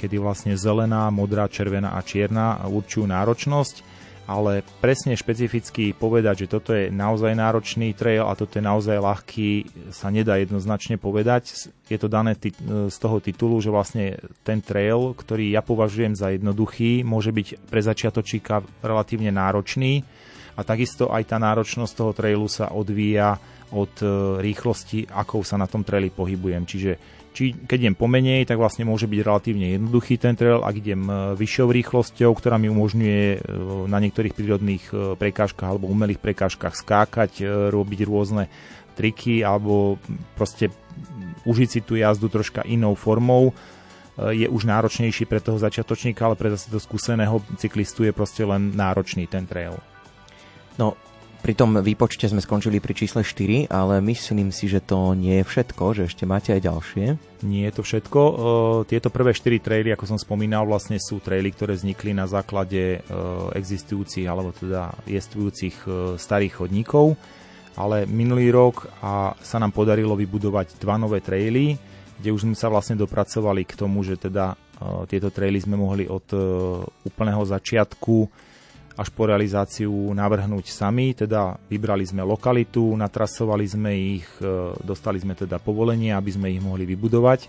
kedy 0.00 0.16
vlastne 0.16 0.56
zelená, 0.56 1.12
modrá, 1.12 1.44
červená 1.50 1.92
a 1.92 2.00
čierna 2.00 2.64
určujú 2.64 3.04
náročnosť 3.04 3.89
ale 4.30 4.62
presne 4.78 5.18
špecificky 5.18 5.90
povedať, 5.90 6.46
že 6.46 6.52
toto 6.54 6.70
je 6.70 6.86
naozaj 6.86 7.34
náročný 7.34 7.98
trail 7.98 8.22
a 8.22 8.38
toto 8.38 8.62
je 8.62 8.62
naozaj 8.62 9.02
ľahký, 9.02 9.50
sa 9.90 10.06
nedá 10.14 10.38
jednoznačne 10.38 11.02
povedať. 11.02 11.66
Je 11.90 11.98
to 11.98 12.06
dané 12.06 12.38
z 12.38 12.96
toho 13.02 13.18
titulu, 13.18 13.58
že 13.58 13.74
vlastne 13.74 14.22
ten 14.46 14.62
trail, 14.62 15.18
ktorý 15.18 15.50
ja 15.50 15.66
považujem 15.66 16.14
za 16.14 16.30
jednoduchý, 16.30 17.02
môže 17.02 17.34
byť 17.34 17.66
pre 17.66 17.82
začiatočíka 17.82 18.62
relatívne 18.86 19.34
náročný 19.34 20.06
a 20.54 20.62
takisto 20.62 21.10
aj 21.10 21.26
tá 21.26 21.42
náročnosť 21.42 21.92
toho 21.98 22.12
trailu 22.14 22.46
sa 22.46 22.70
odvíja 22.70 23.34
od 23.74 23.90
e, 24.02 24.06
rýchlosti, 24.42 25.10
akou 25.10 25.42
sa 25.42 25.58
na 25.58 25.66
tom 25.66 25.82
traili 25.82 26.10
pohybujem. 26.10 26.62
Čiže 26.66 27.19
či 27.30 27.54
keď 27.54 27.78
idem 27.86 27.96
pomenej, 27.96 28.42
tak 28.42 28.58
vlastne 28.58 28.82
môže 28.82 29.06
byť 29.06 29.20
relatívne 29.22 29.70
jednoduchý 29.78 30.18
ten 30.18 30.34
trail, 30.34 30.66
ak 30.66 30.74
idem 30.82 31.02
e, 31.06 31.12
vyššou 31.38 31.68
rýchlosťou, 31.70 32.30
ktorá 32.34 32.58
mi 32.58 32.66
umožňuje 32.66 33.22
e, 33.34 33.38
na 33.86 33.98
niektorých 34.02 34.34
prírodných 34.34 34.84
e, 34.90 35.14
prekážkach 35.14 35.70
alebo 35.70 35.86
umelých 35.90 36.18
prekážkach 36.18 36.74
skákať, 36.74 37.46
robiť 37.70 38.00
rôzne 38.02 38.50
triky 38.98 39.46
alebo 39.46 40.02
proste 40.34 40.74
užiť 41.46 41.68
si 41.70 41.80
tú 41.86 41.94
jazdu 41.94 42.26
troška 42.26 42.66
inou 42.66 42.98
formou, 42.98 43.54
je 44.20 44.44
už 44.44 44.68
náročnejší 44.68 45.24
pre 45.24 45.40
toho 45.40 45.56
začiatočníka, 45.56 46.28
ale 46.28 46.36
pre 46.36 46.52
zase 46.52 46.68
to 46.68 46.76
skúseného 46.76 47.40
cyklistu 47.56 48.04
je 48.04 48.12
proste 48.12 48.44
len 48.44 48.68
náročný 48.76 49.24
ten 49.24 49.48
trail. 49.48 49.80
No, 50.76 50.92
pri 51.40 51.56
tom 51.56 51.80
výpočte 51.80 52.28
sme 52.28 52.44
skončili 52.44 52.78
pri 52.84 52.92
čísle 52.92 53.24
4, 53.24 53.72
ale 53.72 54.04
myslím 54.04 54.52
si, 54.52 54.68
že 54.68 54.84
to 54.84 55.16
nie 55.16 55.40
je 55.40 55.48
všetko, 55.48 55.84
že 55.96 56.12
ešte 56.12 56.28
máte 56.28 56.52
aj 56.52 56.62
ďalšie. 56.68 57.06
Nie 57.48 57.72
je 57.72 57.74
to 57.74 57.82
všetko. 57.82 58.20
Tieto 58.84 59.08
prvé 59.08 59.32
4 59.32 59.56
traily, 59.64 59.88
ako 59.96 60.04
som 60.04 60.18
spomínal, 60.20 60.68
vlastne 60.68 61.00
sú 61.00 61.18
traily, 61.24 61.48
ktoré 61.50 61.74
vznikli 61.74 62.12
na 62.12 62.28
základe 62.28 63.00
existujúcich 63.56 64.28
alebo 64.28 64.52
teda 64.52 64.92
jestvujúcich 65.08 65.88
starých 66.20 66.60
chodníkov. 66.60 67.16
Ale 67.80 68.04
minulý 68.04 68.52
rok 68.52 68.92
a 69.00 69.32
sa 69.40 69.56
nám 69.56 69.72
podarilo 69.72 70.12
vybudovať 70.12 70.76
dva 70.76 71.00
nové 71.00 71.24
traily, 71.24 71.80
kde 72.20 72.36
už 72.36 72.44
sme 72.44 72.56
sa 72.58 72.68
vlastne 72.68 73.00
dopracovali 73.00 73.64
k 73.64 73.72
tomu, 73.80 74.04
že 74.04 74.20
teda 74.20 74.52
tieto 75.08 75.32
traily 75.32 75.56
sme 75.56 75.80
mohli 75.80 76.04
od 76.04 76.28
úplného 77.08 77.40
začiatku 77.48 78.28
až 78.98 79.08
po 79.14 79.28
realizáciu 79.28 79.90
navrhnúť 80.10 80.66
sami, 80.70 81.14
teda 81.14 81.54
vybrali 81.70 82.02
sme 82.02 82.26
lokalitu, 82.26 82.94
natrasovali 82.98 83.66
sme 83.66 83.90
ich, 83.94 84.26
e, 84.42 84.74
dostali 84.82 85.22
sme 85.22 85.38
teda 85.38 85.62
povolenie, 85.62 86.10
aby 86.10 86.30
sme 86.34 86.50
ich 86.50 86.62
mohli 86.62 86.84
vybudovať. 86.84 87.46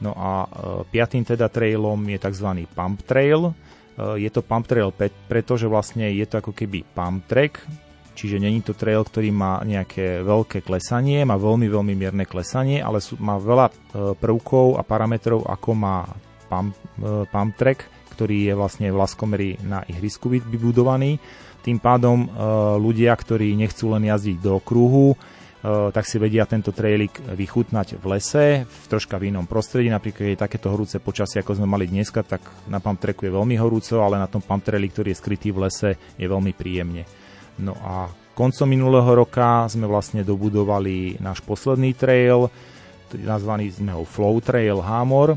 No 0.00 0.14
a 0.14 0.44
e, 0.44 0.48
piatým 0.86 1.26
teda 1.26 1.50
trailom 1.50 1.98
je 2.06 2.18
tzv. 2.20 2.48
pump 2.70 3.02
trail. 3.02 3.50
E, 3.50 4.22
je 4.22 4.30
to 4.30 4.40
pump 4.46 4.64
trail 4.70 4.94
pretože 5.26 5.66
vlastne 5.66 6.06
je 6.12 6.26
to 6.28 6.38
ako 6.38 6.52
keby 6.54 6.86
pump 6.94 7.26
track, 7.26 7.60
čiže 8.14 8.38
není 8.40 8.62
to 8.62 8.72
trail, 8.72 9.02
ktorý 9.02 9.34
má 9.34 9.60
nejaké 9.66 10.22
veľké 10.22 10.62
klesanie, 10.62 11.26
má 11.26 11.36
veľmi, 11.36 11.66
veľmi 11.66 11.92
mierne 11.92 12.24
klesanie, 12.24 12.78
ale 12.80 13.02
sú, 13.02 13.18
má 13.20 13.36
veľa 13.36 13.68
prvkov 14.16 14.80
a 14.80 14.82
parametrov, 14.86 15.44
ako 15.44 15.70
má 15.76 16.08
pump, 16.48 16.72
pump 17.28 17.52
track, 17.60 17.95
ktorý 18.16 18.48
je 18.48 18.54
vlastne 18.56 18.88
v 18.88 18.96
Laskomery 18.96 19.60
na 19.60 19.84
ihrisku 19.84 20.32
vybudovaný. 20.32 21.20
Tým 21.60 21.76
pádom 21.76 22.24
ľudia, 22.80 23.12
ktorí 23.12 23.52
nechcú 23.52 23.92
len 23.92 24.08
jazdiť 24.08 24.40
do 24.40 24.56
kruhu, 24.64 25.12
tak 25.66 26.06
si 26.06 26.22
vedia 26.22 26.46
tento 26.46 26.70
trailik 26.70 27.10
vychutnať 27.26 27.98
v 27.98 28.04
lese, 28.06 28.46
v 28.64 28.84
troška 28.86 29.18
v 29.18 29.34
inom 29.34 29.50
prostredí. 29.50 29.90
Napríklad 29.90 30.32
je 30.32 30.38
takéto 30.38 30.70
horúce 30.70 31.02
počasie, 31.02 31.42
ako 31.42 31.58
sme 31.58 31.66
mali 31.66 31.90
dneska, 31.90 32.22
tak 32.22 32.38
na 32.70 32.78
pump 32.78 33.02
tracku 33.02 33.26
je 33.26 33.34
veľmi 33.34 33.58
horúco, 33.58 33.98
ale 33.98 34.14
na 34.14 34.30
tom 34.30 34.46
pump 34.46 34.62
traili, 34.62 34.86
ktorý 34.86 35.10
je 35.10 35.18
skrytý 35.18 35.50
v 35.50 35.66
lese, 35.66 35.98
je 36.14 36.26
veľmi 36.30 36.54
príjemne. 36.54 37.02
No 37.58 37.74
a 37.82 38.06
koncom 38.38 38.68
minulého 38.70 39.10
roka 39.10 39.66
sme 39.66 39.90
vlastne 39.90 40.22
dobudovali 40.22 41.18
náš 41.18 41.42
posledný 41.42 41.98
trail, 41.98 42.46
nazvaný 43.26 43.74
sme 43.74 43.90
ho 43.90 44.06
Flow 44.06 44.38
Trail 44.38 44.78
Hamor. 44.78 45.34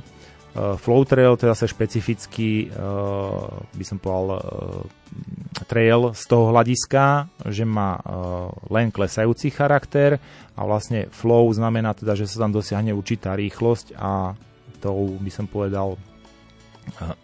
Uh, 0.59 0.75
Flow 0.75 1.07
Trail 1.07 1.39
to 1.39 1.47
je 1.47 1.55
zase 1.55 1.71
špecifický, 1.71 2.67
uh, 2.67 3.47
by 3.79 3.85
som 3.87 3.95
povedal, 3.95 4.27
uh, 4.35 4.83
trail 5.71 6.11
z 6.11 6.23
toho 6.27 6.51
hľadiska, 6.51 7.31
že 7.47 7.65
má 7.65 7.97
len 8.69 8.93
klesajúci 8.93 9.49
charakter 9.49 10.21
a 10.53 10.61
vlastne 10.63 11.09
flow 11.09 11.49
znamená 11.49 11.97
teda, 11.97 12.13
že 12.13 12.29
sa 12.29 12.45
tam 12.45 12.53
dosiahne 12.53 12.93
určitá 12.93 13.33
rýchlosť 13.33 13.97
a 13.97 14.37
tou 14.77 15.17
by 15.19 15.31
som 15.33 15.49
povedal 15.49 15.97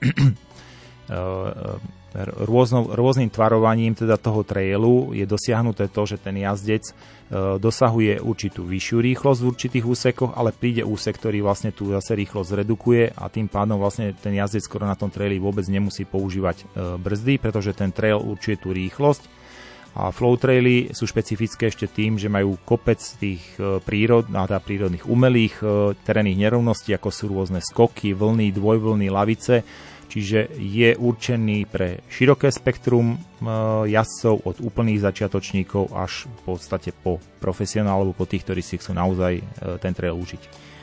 rôzno, 2.48 2.88
rôznym 2.96 3.28
tvarovaním 3.28 3.92
teda 3.92 4.16
toho 4.16 4.48
trailu 4.48 5.12
je 5.12 5.28
dosiahnuté 5.28 5.92
to, 5.92 6.08
že 6.08 6.16
ten 6.16 6.40
jazdec 6.40 6.84
e, 6.88 6.94
dosahuje 7.60 8.24
určitú 8.24 8.64
vyššiu 8.64 8.98
rýchlosť 9.04 9.40
v 9.44 9.50
určitých 9.52 9.86
úsekoch, 9.86 10.32
ale 10.32 10.56
príde 10.56 10.88
úsek, 10.88 11.20
ktorý 11.20 11.44
vlastne 11.44 11.76
tu 11.76 11.92
zase 11.92 12.16
rýchlosť 12.16 12.48
zredukuje 12.56 13.12
a 13.12 13.28
tým 13.28 13.52
pádom 13.52 13.76
vlastne 13.76 14.16
ten 14.16 14.32
jazdec 14.32 14.64
skoro 14.64 14.88
na 14.88 14.96
tom 14.96 15.12
traili 15.12 15.36
vôbec 15.36 15.68
nemusí 15.68 16.08
používať 16.08 16.64
e, 16.64 16.66
brzdy, 16.96 17.36
pretože 17.36 17.76
ten 17.76 17.92
trail 17.92 18.24
určuje 18.24 18.64
tú 18.64 18.72
rýchlosť. 18.72 19.44
A 19.96 20.12
flow 20.12 20.36
traily 20.36 20.92
sú 20.92 21.08
špecifické 21.08 21.72
ešte 21.72 21.88
tým, 21.88 22.20
že 22.20 22.28
majú 22.28 22.60
kopec 22.64 23.00
tých 23.00 23.44
e, 23.60 23.80
prírod, 23.84 24.28
teda 24.28 24.60
prírodných 24.64 25.04
umelých 25.04 25.56
terénnych 26.08 26.40
nerovností, 26.40 26.96
ako 26.96 27.10
sú 27.12 27.28
rôzne 27.28 27.60
skoky, 27.60 28.16
vlny, 28.16 28.56
dvojvlny, 28.56 29.08
lavice, 29.12 29.68
čiže 30.08 30.56
je 30.58 30.94
určený 30.96 31.68
pre 31.68 32.02
široké 32.08 32.54
spektrum 32.54 33.16
e, 33.16 33.18
jazdcov 33.92 34.36
od 34.46 34.56
úplných 34.62 35.04
začiatočníkov 35.04 35.92
až 35.94 36.30
v 36.30 36.40
podstate 36.46 36.94
po 36.94 37.20
profesionálov, 37.42 38.16
po 38.16 38.30
tých, 38.30 38.46
ktorí 38.48 38.62
si 38.64 38.80
chcú 38.80 38.96
naozaj 38.96 39.34
e, 39.40 39.44
ten 39.82 39.92
trail 39.92 40.16
užiť. 40.16 40.74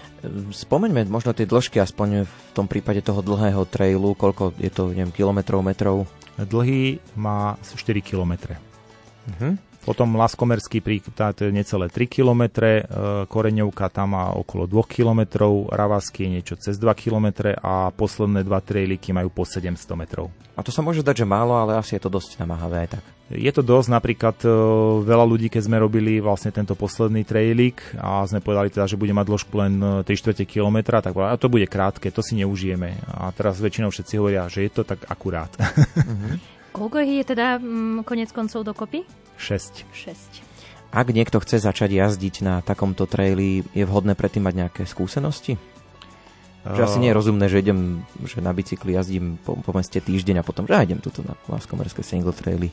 Spomeňme 0.55 1.11
možno 1.11 1.35
tie 1.35 1.51
dĺžky, 1.51 1.83
aspoň 1.83 2.31
v 2.31 2.35
tom 2.55 2.70
prípade 2.70 3.03
toho 3.03 3.27
dlhého 3.27 3.66
trailu, 3.66 4.14
koľko 4.14 4.55
je 4.55 4.70
to, 4.70 4.95
neviem, 4.95 5.11
kilometrov, 5.11 5.66
metrov? 5.66 6.07
Dlhý 6.39 7.03
má 7.18 7.59
4 7.59 7.99
kilometre. 7.99 8.55
Uh-huh. 9.27 9.59
Potom 9.83 10.14
Laskomerský 10.14 10.78
príklad 10.78 11.35
necelé 11.51 11.91
3 11.91 12.07
km, 12.07 12.43
e, 12.62 12.83
Koreňovka 13.26 13.91
tam 13.91 14.14
má 14.14 14.30
okolo 14.30 14.70
2 14.70 14.78
km, 14.87 15.20
Ravasky 15.66 16.22
je 16.22 16.30
niečo 16.39 16.55
cez 16.55 16.78
2 16.78 16.87
km 16.95 17.51
a 17.59 17.91
posledné 17.91 18.47
dva 18.47 18.62
trailiky 18.62 19.11
majú 19.11 19.35
po 19.35 19.43
700 19.43 19.74
metrov. 19.99 20.30
A 20.55 20.62
to 20.62 20.70
sa 20.70 20.87
môže 20.87 21.03
dať, 21.03 21.24
že 21.24 21.26
málo, 21.26 21.59
ale 21.59 21.74
asi 21.74 21.99
je 21.99 22.03
to 22.07 22.14
dosť 22.14 22.39
namáhavé 22.39 22.87
aj 22.87 22.89
tak. 22.95 23.05
Je 23.33 23.49
to 23.51 23.64
dosť, 23.64 23.89
napríklad 23.91 24.37
e, 24.45 24.49
veľa 25.03 25.24
ľudí, 25.26 25.51
keď 25.51 25.62
sme 25.66 25.83
robili 25.83 26.22
vlastne 26.22 26.55
tento 26.55 26.78
posledný 26.78 27.26
trailik 27.26 27.83
a 27.99 28.22
sme 28.22 28.39
povedali 28.39 28.70
teda, 28.70 28.87
že 28.87 29.01
bude 29.01 29.11
mať 29.11 29.26
dĺžku 29.35 29.55
len 29.59 30.05
3 30.07 30.07
e, 30.07 30.14
čtvrte 30.14 30.45
kilometra, 30.47 31.03
tak 31.03 31.18
a 31.18 31.35
to 31.35 31.51
bude 31.51 31.66
krátke, 31.66 32.14
to 32.14 32.22
si 32.22 32.39
neužijeme. 32.39 33.03
A 33.18 33.35
teraz 33.35 33.59
väčšinou 33.59 33.91
všetci 33.91 34.14
hovoria, 34.14 34.47
že 34.47 34.62
je 34.62 34.70
to 34.70 34.87
tak 34.87 35.03
akurát. 35.11 35.51
Uh-huh. 35.59 36.39
Koľko 36.76 37.05
je 37.05 37.24
teda 37.26 37.61
mm, 37.61 38.07
konec 38.09 38.33
koncov 38.33 38.62
dokopy? 38.64 39.22
6. 39.43 39.90
6. 39.90 40.95
Ak 40.95 41.11
niekto 41.11 41.43
chce 41.43 41.59
začať 41.59 41.90
jazdiť 41.99 42.47
na 42.47 42.55
takomto 42.62 43.11
traili, 43.11 43.66
je 43.74 43.82
vhodné 43.82 44.14
predtým 44.14 44.47
mať 44.47 44.55
nejaké 44.55 44.82
skúsenosti? 44.86 45.59
Uh... 46.62 46.78
Že 46.78 46.82
asi 46.86 46.99
nie 47.03 47.11
je 47.11 47.18
rozumné, 47.18 47.51
že 47.51 47.59
idem, 47.59 48.07
že 48.22 48.38
na 48.38 48.55
bicykli 48.55 48.95
jazdím 48.95 49.40
po, 49.43 49.59
po 49.59 49.72
meste 49.74 49.99
týždeň 49.99 50.45
a 50.45 50.47
potom, 50.47 50.68
že 50.68 50.78
idem 50.78 51.03
tuto 51.03 51.26
na 51.26 51.34
Láskomerské 51.51 52.07
single 52.07 52.36
traily. 52.36 52.70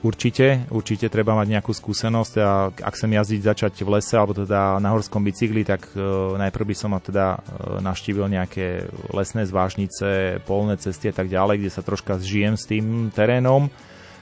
Určite, 0.00 0.64
určite 0.72 1.12
treba 1.12 1.36
mať 1.36 1.60
nejakú 1.60 1.76
skúsenosť 1.76 2.34
a 2.40 2.72
ak 2.72 2.96
chcem 2.96 3.20
jazdiť 3.20 3.40
začať 3.44 3.72
v 3.84 4.00
lese 4.00 4.16
alebo 4.16 4.32
teda 4.32 4.80
na 4.80 4.96
horskom 4.96 5.20
bicykli, 5.20 5.60
tak 5.60 5.92
uh, 5.92 6.40
najprv 6.40 6.72
by 6.72 6.74
som 6.74 6.96
teda 6.96 7.36
uh, 7.36 7.40
navštívil 7.84 8.24
nejaké 8.32 8.88
lesné 9.12 9.44
zvážnice, 9.44 10.40
polné 10.48 10.80
cesty 10.80 11.12
a 11.12 11.14
tak 11.14 11.28
ďalej, 11.28 11.60
kde 11.60 11.70
sa 11.76 11.84
troška 11.84 12.16
zžijem 12.16 12.56
s 12.56 12.64
tým 12.64 13.12
terénom 13.12 13.68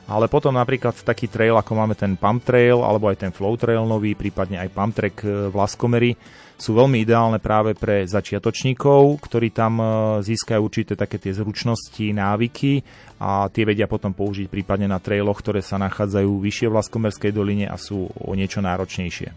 ale 0.09 0.25
potom 0.25 0.57
napríklad 0.57 0.97
taký 1.05 1.29
trail, 1.29 1.61
ako 1.61 1.73
máme 1.77 1.93
ten 1.93 2.17
Pump 2.17 2.41
Trail, 2.41 2.81
alebo 2.81 3.13
aj 3.13 3.29
ten 3.29 3.33
Flow 3.33 3.61
Trail 3.61 3.85
nový, 3.85 4.17
prípadne 4.17 4.57
aj 4.57 4.73
Pump 4.73 4.93
Track 4.97 5.17
e, 5.21 5.53
v 5.53 5.55
Laskomery, 5.55 6.17
sú 6.59 6.75
veľmi 6.75 7.05
ideálne 7.05 7.39
práve 7.39 7.77
pre 7.77 8.09
začiatočníkov, 8.09 9.21
ktorí 9.21 9.53
tam 9.53 9.79
e, 9.79 9.85
získajú 10.25 10.61
určité 10.65 10.97
také 10.97 11.21
tie 11.21 11.37
zručnosti, 11.37 12.01
návyky 12.01 12.81
a 13.21 13.53
tie 13.53 13.69
vedia 13.69 13.85
potom 13.85 14.17
použiť 14.17 14.49
prípadne 14.49 14.89
na 14.89 14.97
trailoch, 14.97 15.45
ktoré 15.45 15.61
sa 15.61 15.77
nachádzajú 15.77 16.41
vyššie 16.41 16.67
v 16.73 16.77
Laskomerskej 16.81 17.31
doline 17.37 17.69
a 17.69 17.77
sú 17.77 18.09
o 18.09 18.33
niečo 18.33 18.65
náročnejšie. 18.65 19.29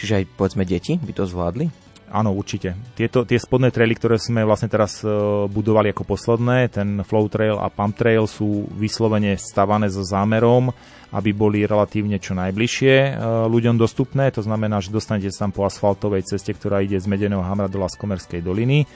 Čiže 0.00 0.16
aj 0.16 0.24
povedzme 0.32 0.64
deti 0.64 0.96
by 0.96 1.12
to 1.12 1.28
zvládli? 1.28 1.89
Áno, 2.10 2.34
určite. 2.34 2.74
Tieto, 2.98 3.22
tie 3.22 3.38
spodné 3.38 3.70
traily, 3.70 3.94
ktoré 3.94 4.18
sme 4.18 4.42
vlastne 4.42 4.66
teraz 4.66 4.98
uh, 5.06 5.46
budovali 5.46 5.94
ako 5.94 6.02
posledné, 6.02 6.66
ten 6.74 7.06
Flow 7.06 7.30
Trail 7.30 7.54
a 7.54 7.70
Pump 7.70 7.94
Trail 7.94 8.26
sú 8.26 8.66
vyslovene 8.74 9.38
stavané 9.38 9.86
so 9.86 10.02
zámerom, 10.02 10.74
aby 11.14 11.30
boli 11.30 11.62
relatívne 11.62 12.18
čo 12.18 12.34
najbližšie 12.34 12.94
uh, 13.14 13.46
ľuďom 13.46 13.78
dostupné. 13.78 14.34
To 14.34 14.42
znamená, 14.42 14.82
že 14.82 14.90
dostanete 14.90 15.30
sa 15.30 15.46
tam 15.46 15.54
po 15.54 15.62
asfaltovej 15.62 16.26
ceste, 16.26 16.50
ktorá 16.50 16.82
ide 16.82 16.98
z 16.98 17.06
Medeného 17.06 17.46
Hamra 17.46 17.70
do 17.70 17.78
Laskomerskej 17.78 18.42
doliny 18.42 18.90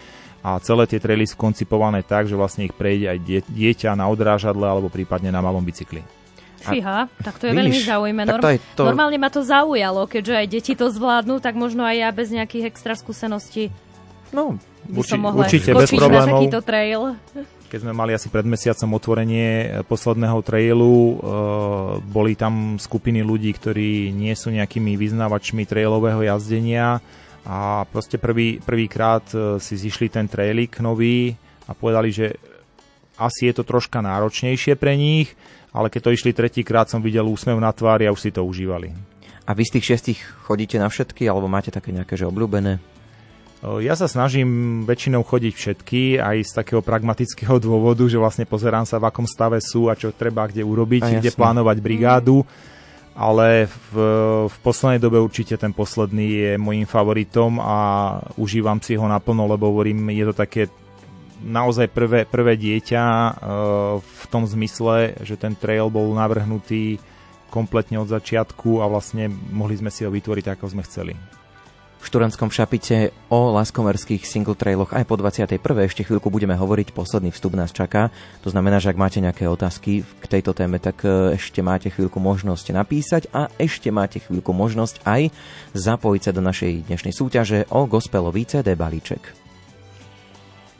a 0.44 0.60
celé 0.60 0.84
tie 0.84 1.00
traily 1.00 1.24
sú 1.24 1.40
koncipované 1.40 2.04
tak, 2.04 2.28
že 2.28 2.36
vlastne 2.36 2.68
ich 2.68 2.76
prejde 2.76 3.16
aj 3.16 3.48
dieťa 3.48 3.96
na 3.96 4.12
odrážadle 4.12 4.68
alebo 4.68 4.92
prípadne 4.92 5.32
na 5.32 5.40
malom 5.40 5.64
bicykli. 5.64 6.23
Fíha, 6.64 6.98
tak 7.20 7.36
to 7.36 7.44
je 7.48 7.52
Víš, 7.52 7.60
veľmi 7.60 7.80
zaujímavé. 7.84 8.28
Norm- 8.32 8.44
to 8.44 8.50
to... 8.76 8.82
Normálne 8.88 9.18
ma 9.20 9.28
to 9.28 9.44
zaujalo, 9.44 10.08
keďže 10.08 10.34
aj 10.34 10.46
deti 10.48 10.72
to 10.72 10.88
zvládnu, 10.88 11.44
tak 11.44 11.52
možno 11.54 11.84
aj 11.84 11.96
ja 12.00 12.08
bez 12.08 12.32
nejakých 12.32 12.72
extra 12.72 12.96
skúseností 12.96 13.68
no, 14.34 14.58
by 14.90 14.98
urči- 14.98 15.12
som 15.14 15.20
mohla 15.22 15.46
určite 15.46 15.70
bez 15.70 15.90
problémov. 15.94 16.26
na 16.26 16.32
takýto 16.34 16.60
trail. 16.66 17.00
Keď 17.70 17.78
sme 17.82 17.94
mali 17.94 18.14
asi 18.14 18.30
pred 18.30 18.46
mesiacom 18.46 18.98
otvorenie 18.98 19.48
eh, 19.48 19.66
posledného 19.86 20.38
trailu, 20.42 20.94
uh, 20.94 21.14
boli 22.02 22.34
tam 22.34 22.76
skupiny 22.76 23.22
ľudí, 23.22 23.54
ktorí 23.54 24.10
nie 24.10 24.34
sú 24.34 24.50
nejakými 24.50 24.98
vyznávačmi 24.98 25.62
trailového 25.64 26.26
jazdenia 26.26 26.98
a 27.46 27.86
proste 27.88 28.18
prvý, 28.18 28.58
prvýkrát 28.58 29.24
uh, 29.32 29.56
si 29.62 29.78
zišli 29.78 30.10
ten 30.10 30.26
trailik 30.26 30.82
nový 30.82 31.34
a 31.64 31.72
povedali, 31.72 32.10
že 32.10 32.26
asi 33.14 33.46
je 33.50 33.54
to 33.54 33.62
troška 33.62 34.02
náročnejšie 34.02 34.74
pre 34.74 34.98
nich, 34.98 35.32
ale 35.74 35.90
keď 35.90 36.00
to 36.06 36.14
išli 36.14 36.30
tretíkrát, 36.30 36.86
som 36.86 37.02
videl 37.02 37.26
úsmev 37.26 37.58
na 37.58 37.74
tvári 37.74 38.06
a 38.06 38.14
už 38.14 38.22
si 38.22 38.30
to 38.30 38.46
užívali. 38.46 38.94
A 39.44 39.52
vy 39.52 39.66
z 39.66 39.74
tých 39.76 39.86
šiestich 39.90 40.18
chodíte 40.46 40.78
na 40.78 40.86
všetky, 40.86 41.26
alebo 41.26 41.50
máte 41.50 41.74
také 41.74 41.90
nejaké, 41.90 42.14
že 42.14 42.30
obľúbené? 42.30 42.78
Ja 43.64 43.96
sa 43.96 44.04
snažím 44.04 44.84
väčšinou 44.84 45.24
chodiť 45.24 45.54
všetky, 45.56 46.20
aj 46.20 46.36
z 46.44 46.52
takého 46.52 46.84
pragmatického 46.84 47.56
dôvodu, 47.66 48.06
že 48.06 48.20
vlastne 48.20 48.46
pozerám 48.46 48.86
sa, 48.86 49.02
v 49.02 49.08
akom 49.10 49.26
stave 49.26 49.58
sú 49.58 49.90
a 49.90 49.98
čo 49.98 50.14
treba 50.14 50.46
kde 50.46 50.62
urobiť, 50.62 51.18
kde 51.18 51.34
plánovať 51.34 51.76
brigádu. 51.82 52.46
Ale 53.14 53.70
v, 53.70 53.90
v 54.50 54.56
poslednej 54.58 54.98
dobe 54.98 55.22
určite 55.22 55.54
ten 55.54 55.70
posledný 55.70 56.26
je 56.34 56.52
môjim 56.58 56.82
favoritom 56.82 57.62
a 57.62 57.76
užívam 58.34 58.82
si 58.82 58.98
ho 58.98 59.06
naplno, 59.06 59.46
lebo 59.46 59.70
hovorím, 59.70 60.10
je 60.10 60.24
to 60.26 60.34
také 60.34 60.66
naozaj 61.44 61.92
prvé, 61.92 62.24
prvé 62.24 62.56
dieťa 62.56 63.04
e, 63.04 63.30
v 64.00 64.24
tom 64.32 64.48
zmysle, 64.48 65.20
že 65.20 65.36
ten 65.36 65.52
trail 65.52 65.92
bol 65.92 66.16
navrhnutý 66.16 66.96
kompletne 67.52 68.00
od 68.00 68.10
začiatku 68.10 68.82
a 68.82 68.88
vlastne 68.90 69.30
mohli 69.30 69.78
sme 69.78 69.92
si 69.92 70.02
ho 70.02 70.10
vytvoriť 70.10 70.56
ako 70.56 70.64
sme 70.72 70.82
chceli. 70.82 71.14
V 72.04 72.12
Šturanskom 72.12 72.52
šapite 72.52 73.16
o 73.32 73.48
laskomerských 73.56 74.28
single 74.28 74.52
trailoch 74.52 74.92
aj 74.92 75.08
po 75.08 75.16
21. 75.16 75.56
ešte 75.88 76.04
chvíľku 76.04 76.28
budeme 76.28 76.52
hovoriť, 76.52 76.92
posledný 76.92 77.32
vstup 77.32 77.56
nás 77.56 77.72
čaká. 77.72 78.12
To 78.44 78.52
znamená, 78.52 78.76
že 78.76 78.92
ak 78.92 79.00
máte 79.00 79.24
nejaké 79.24 79.48
otázky 79.48 80.04
k 80.04 80.24
tejto 80.28 80.52
téme, 80.52 80.76
tak 80.76 81.00
e, 81.00 81.32
ešte 81.32 81.64
máte 81.64 81.88
chvíľku 81.88 82.20
možnosť 82.20 82.76
napísať 82.76 83.22
a 83.32 83.48
ešte 83.56 83.88
máte 83.88 84.20
chvíľku 84.20 84.52
možnosť 84.52 85.00
aj 85.08 85.32
zapojiť 85.72 86.22
sa 86.28 86.32
do 86.36 86.44
našej 86.44 86.92
dnešnej 86.92 87.14
súťaže 87.16 87.58
o 87.72 87.88
gospelový 87.88 88.44
CD 88.44 88.76
balíček. 88.76 89.43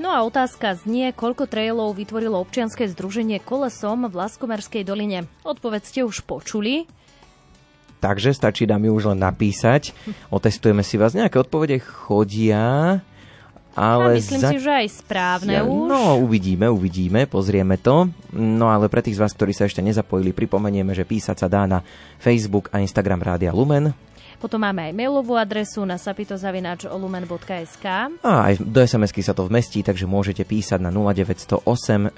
No 0.05 0.12
a 0.12 0.20
otázka 0.20 0.76
znie, 0.76 1.16
koľko 1.16 1.48
trailov 1.48 1.96
vytvorilo 1.96 2.36
občianske 2.36 2.84
združenie 2.92 3.40
Kolesom 3.40 4.05
v 4.05 4.12
Laskomerskej 4.12 4.84
doline. 4.84 5.24
Odpoveď 5.48 5.80
ste 5.80 6.00
už 6.05 6.28
počuli. 6.28 6.84
Takže 8.05 8.36
stačí 8.36 8.68
nám 8.68 8.84
ju 8.84 8.92
už 9.00 9.16
len 9.16 9.24
napísať. 9.24 9.96
Otestujeme 10.28 10.84
si 10.84 11.00
vás. 11.00 11.16
Nejaké 11.16 11.40
odpovede 11.40 11.80
chodia. 11.80 13.00
Ale 13.72 14.12
a 14.12 14.20
myslím 14.20 14.44
za... 14.44 14.52
si, 14.52 14.61
že 14.61 14.72
aj 14.76 14.88
správne 14.92 15.57
ja, 15.57 15.64
už. 15.64 15.88
No, 15.88 16.20
uvidíme, 16.20 16.68
uvidíme, 16.68 17.24
pozrieme 17.24 17.80
to. 17.80 18.12
No 18.36 18.68
ale 18.68 18.92
pre 18.92 19.00
tých 19.00 19.16
z 19.16 19.24
vás, 19.24 19.32
ktorí 19.32 19.57
sa 19.57 19.64
ešte 19.64 19.80
nezapojili, 19.80 20.36
pripomenieme, 20.36 20.92
že 20.92 21.09
písať 21.09 21.36
sa 21.40 21.48
dá 21.48 21.64
na 21.64 21.80
Facebook 22.20 22.68
a 22.76 22.84
Instagram 22.84 23.24
Rádia 23.24 23.57
Lumen. 23.57 23.96
Potom 24.45 24.61
máme 24.61 24.92
aj 24.92 25.01
mailovú 25.01 25.40
adresu 25.40 25.88
na 25.88 25.97
sapitozavináčolumen.sk 25.97 27.86
A 28.20 28.53
aj 28.53 28.61
do 28.61 28.84
SMS-ky 28.84 29.24
sa 29.24 29.32
to 29.32 29.49
vmestí, 29.49 29.80
takže 29.80 30.05
môžete 30.05 30.45
písať 30.45 30.84
na 30.84 30.92
0908 30.92 31.64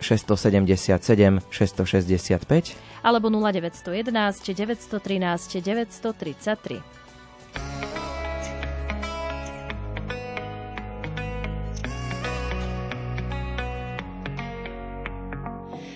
677 0.03 0.99
665 1.47 2.75
alebo 3.07 3.31
0911 3.31 4.11
913 4.43 5.63
933. 5.63 6.83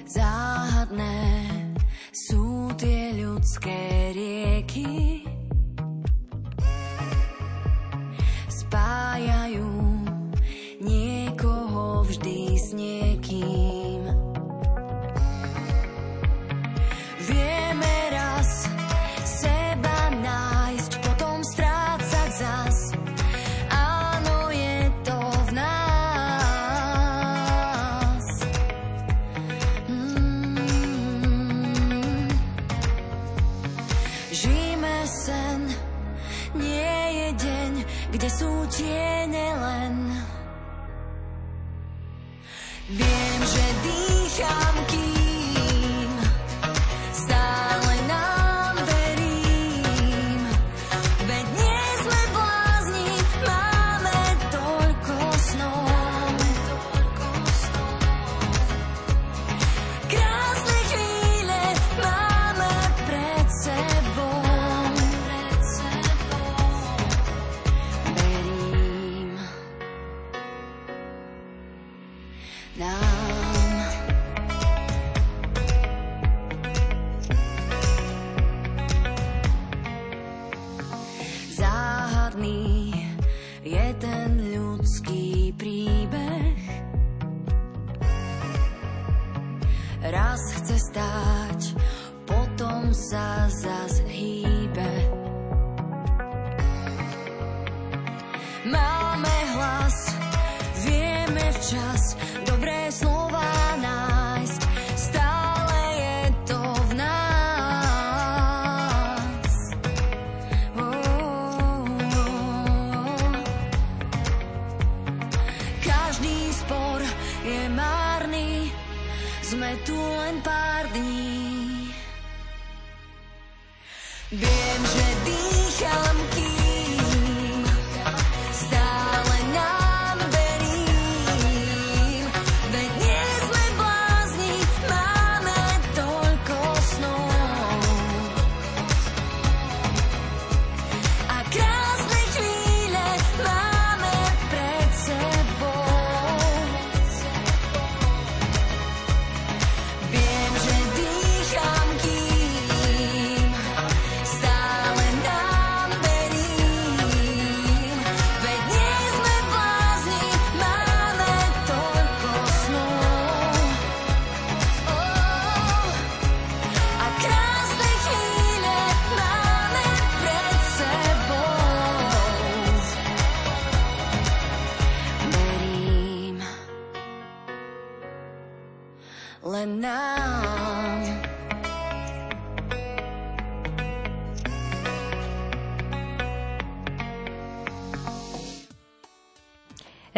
Záhadné 0.06 1.18
sú 2.14 2.70
tie 2.78 3.18
ľudské 3.18 4.14
rieky, 4.14 5.26
spájajú 8.70 9.69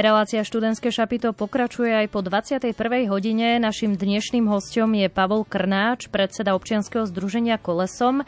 Relácia 0.02 0.42
študentské 0.42 0.90
šapito 0.90 1.30
pokračuje 1.30 1.94
aj 1.94 2.10
po 2.10 2.26
21. 2.26 2.74
hodine. 3.06 3.62
Našim 3.62 3.94
dnešným 3.94 4.50
hostom 4.50 4.98
je 4.98 5.06
Pavol 5.06 5.46
Krnáč, 5.46 6.10
predseda 6.10 6.58
občianskeho 6.58 7.06
združenia 7.06 7.54
Kolesom. 7.54 8.26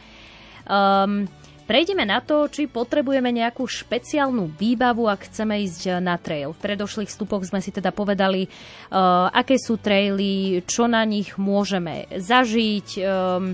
Um, 0.63 1.27
prejdeme 1.67 2.07
na 2.07 2.23
to, 2.23 2.47
či 2.47 2.71
potrebujeme 2.71 3.27
nejakú 3.27 3.67
špeciálnu 3.67 4.55
výbavu, 4.55 5.03
ak 5.11 5.27
chceme 5.27 5.67
ísť 5.67 5.99
na 5.99 6.15
trail. 6.15 6.55
V 6.55 6.63
predošlých 6.63 7.11
vstupoch 7.11 7.43
sme 7.43 7.59
si 7.59 7.75
teda 7.75 7.91
povedali, 7.91 8.47
uh, 8.47 9.27
aké 9.35 9.59
sú 9.59 9.75
traily, 9.75 10.63
čo 10.63 10.87
na 10.87 11.03
nich 11.03 11.35
môžeme 11.35 12.07
zažiť, 12.07 12.87
um, 13.03 13.51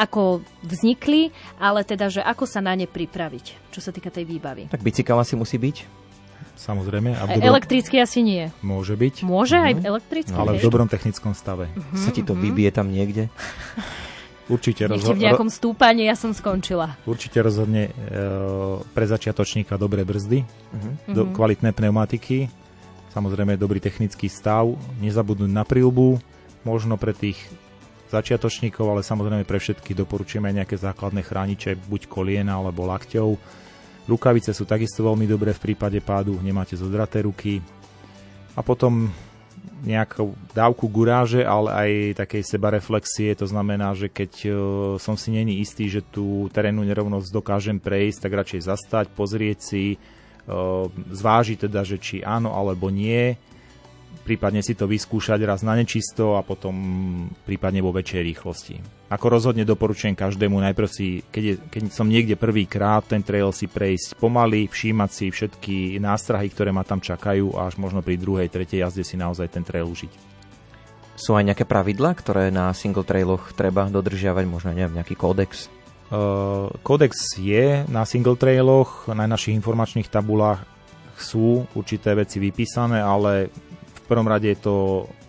ako 0.00 0.40
vznikli, 0.64 1.28
ale 1.60 1.84
teda, 1.84 2.08
že 2.08 2.24
ako 2.24 2.48
sa 2.48 2.64
na 2.64 2.72
ne 2.72 2.88
pripraviť, 2.88 3.68
čo 3.68 3.84
sa 3.84 3.92
týka 3.92 4.08
tej 4.08 4.24
výbavy. 4.24 4.72
Tak 4.72 4.80
bicykel 4.80 5.20
asi 5.20 5.36
musí 5.36 5.60
byť. 5.60 5.99
Samozrejme. 6.60 7.10
A 7.10 7.24
E- 7.24 7.34
budú... 7.34 7.46
Elektricky 7.48 7.96
asi 7.96 8.20
nie. 8.20 8.52
Môže 8.60 8.92
byť. 8.92 9.24
Môže 9.24 9.56
aj 9.56 9.80
elektricky? 9.80 10.30
Ale 10.30 10.54
v 10.54 10.60
dobrom 10.60 10.86
technickom 10.86 11.32
stave. 11.32 11.72
Sa 11.94 12.12
ti 12.12 12.20
to 12.20 12.32
vybije 12.34 12.68
tam 12.70 12.86
niekde? 12.86 13.32
Určite, 14.46 14.84
Ešte 14.84 14.92
rozho- 14.92 15.14
v 15.14 15.22
nejakom 15.22 15.46
stúpaní 15.46 16.04
ja 16.04 16.12
som 16.12 16.30
skončila. 16.30 16.98
určite 17.04 17.38
rozhodne 17.38 17.86
e, 17.86 17.90
pre 18.82 19.06
začiatočníka 19.06 19.78
dobré 19.78 20.02
brzdy, 20.02 20.42
do, 21.06 21.30
kvalitné 21.30 21.70
pneumatiky, 21.70 22.50
samozrejme 23.10 23.54
dobrý 23.54 23.78
technický 23.78 24.26
stav, 24.26 24.66
nezabudnúť 24.98 25.46
na 25.48 25.62
prílbu, 25.62 26.18
možno 26.60 26.98
pre 26.98 27.14
tých 27.14 27.38
začiatočníkov, 28.08 28.90
ale 28.90 29.00
samozrejme 29.00 29.46
pre 29.46 29.56
všetky 29.56 29.94
doporučujeme 29.94 30.50
aj 30.50 30.56
nejaké 30.56 30.76
základné 30.76 31.22
chrániče, 31.22 31.78
buď 31.80 32.10
koliena 32.10 32.58
alebo 32.58 32.82
lakťov. 32.84 33.38
Rukavice 34.08 34.52
sú 34.56 34.64
takisto 34.64 35.04
veľmi 35.04 35.28
dobré 35.28 35.52
v 35.56 35.72
prípade 35.72 35.98
pádu, 36.00 36.38
nemáte 36.40 36.76
zodraté 36.76 37.24
ruky. 37.24 37.60
A 38.56 38.60
potom 38.60 39.12
nejakú 39.80 40.36
dávku 40.52 40.88
guráže, 40.88 41.40
ale 41.40 41.68
aj 41.72 41.90
takej 42.24 42.42
sebareflexie. 42.44 43.32
To 43.40 43.48
znamená, 43.48 43.96
že 43.96 44.12
keď 44.12 44.32
uh, 44.44 44.52
som 45.00 45.16
si 45.16 45.32
není 45.32 45.60
istý, 45.64 45.88
že 45.88 46.04
tú 46.04 46.52
terénnu 46.52 46.84
nerovnosť 46.84 47.28
dokážem 47.32 47.80
prejsť, 47.80 48.28
tak 48.28 48.32
radšej 48.44 48.60
zastať, 48.68 49.06
pozrieť 49.16 49.58
si, 49.60 49.84
uh, 49.96 50.88
zvážiť 50.92 51.68
teda, 51.68 51.80
že 51.84 51.96
či 51.96 52.20
áno 52.20 52.52
alebo 52.52 52.92
nie 52.92 53.40
prípadne 54.20 54.60
si 54.62 54.76
to 54.76 54.86
vyskúšať 54.86 55.40
raz 55.42 55.64
na 55.66 55.74
nečisto 55.74 56.36
a 56.36 56.44
potom 56.44 56.74
prípadne 57.44 57.80
vo 57.80 57.90
väčšej 57.90 58.22
rýchlosti. 58.22 58.74
Ako 59.10 59.26
rozhodne 59.26 59.66
doporučujem 59.66 60.14
každému 60.14 60.60
najprv 60.70 60.88
si, 60.88 61.26
keď, 61.34 61.42
je, 61.42 61.54
keď 61.66 61.82
som 61.90 62.06
niekde 62.06 62.38
prvýkrát, 62.38 63.02
ten 63.02 63.26
trail 63.26 63.50
si 63.50 63.66
prejsť 63.66 64.20
pomaly, 64.22 64.70
všímať 64.70 65.10
si 65.10 65.26
všetky 65.34 65.98
nástrahy, 65.98 66.46
ktoré 66.52 66.70
ma 66.70 66.86
tam 66.86 67.02
čakajú 67.02 67.58
a 67.58 67.66
až 67.66 67.80
možno 67.80 68.04
pri 68.06 68.20
druhej, 68.20 68.52
tretej 68.52 68.86
jazde 68.86 69.02
si 69.02 69.18
naozaj 69.18 69.50
ten 69.50 69.66
trail 69.66 69.88
užiť. 69.88 70.12
Sú 71.18 71.36
aj 71.36 71.52
nejaké 71.52 71.68
pravidlá, 71.68 72.16
ktoré 72.16 72.48
na 72.48 72.72
single 72.72 73.04
trailoch 73.04 73.52
treba 73.52 73.90
dodržiavať, 73.90 74.44
možno 74.46 74.72
neviem, 74.72 75.02
nejaký 75.02 75.18
kódex? 75.18 75.68
Uh, 76.10 76.72
kódex 76.80 77.36
je 77.38 77.84
na 77.86 78.02
single 78.08 78.34
trailoch, 78.34 79.06
na 79.10 79.28
našich 79.28 79.54
informačných 79.54 80.08
tabulách 80.08 80.64
sú 81.20 81.68
určité 81.76 82.16
veci 82.16 82.40
vypísané, 82.40 82.98
ale 83.04 83.52
prvom 84.10 84.26
rade 84.26 84.50
je 84.50 84.58
to 84.58 84.76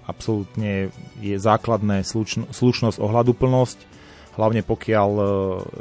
absolútne 0.09 0.89
je 1.21 1.36
základné 1.38 2.01
slušn- 2.01 2.49
slušnosť, 2.49 2.97
ohľaduplnosť, 2.97 3.79
hlavne 4.36 4.65
pokiaľ 4.65 5.11
e, 5.13 5.23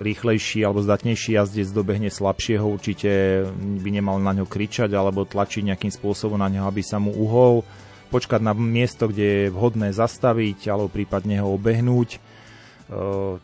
rýchlejší 0.05 0.61
alebo 0.67 0.85
zdatnejší 0.85 1.41
jazdec 1.41 1.69
dobehne 1.73 2.13
slabšieho, 2.13 2.67
určite 2.67 3.11
by 3.57 3.89
nemal 3.89 4.21
na 4.21 4.37
ňo 4.37 4.47
kričať 4.47 4.93
alebo 4.93 5.25
tlačiť 5.25 5.73
nejakým 5.73 5.93
spôsobom 5.95 6.37
na 6.37 6.53
ňo, 6.53 6.69
aby 6.69 6.83
sa 6.85 7.01
mu 7.01 7.15
uhol, 7.15 7.65
počkať 8.11 8.43
na 8.43 8.53
miesto, 8.53 9.07
kde 9.07 9.49
je 9.49 9.55
vhodné 9.55 9.95
zastaviť 9.95 10.67
alebo 10.69 10.91
prípadne 10.91 11.41
ho 11.41 11.55
obehnúť. 11.55 12.09
E, 12.17 12.19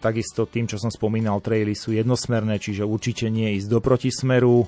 takisto 0.03 0.45
tým, 0.45 0.67
čo 0.67 0.77
som 0.77 0.91
spomínal, 0.91 1.39
traily 1.41 1.73
sú 1.73 1.95
jednosmerné, 1.95 2.59
čiže 2.59 2.83
určite 2.83 3.31
nie 3.31 3.57
ísť 3.57 3.69
do 3.71 3.79
protismeru, 3.79 4.67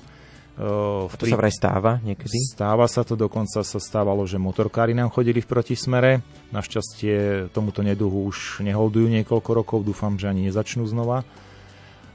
Uh, 0.59 1.07
to 1.15 1.23
sa 1.23 1.39
vraj 1.39 1.55
stáva 1.55 2.03
niekedy? 2.03 2.35
Stáva 2.51 2.83
sa 2.91 3.07
to, 3.07 3.15
dokonca 3.15 3.63
sa 3.63 3.79
stávalo, 3.79 4.27
že 4.27 4.35
motorkári 4.35 4.91
nám 4.91 5.07
chodili 5.07 5.39
v 5.39 5.47
protismere. 5.47 6.19
Našťastie 6.51 7.47
tomuto 7.55 7.79
neduhu 7.79 8.27
už 8.27 8.59
neholdujú 8.67 9.07
niekoľko 9.07 9.51
rokov, 9.55 9.87
dúfam, 9.87 10.19
že 10.19 10.27
ani 10.27 10.51
nezačnú 10.51 10.83
znova. 10.83 11.23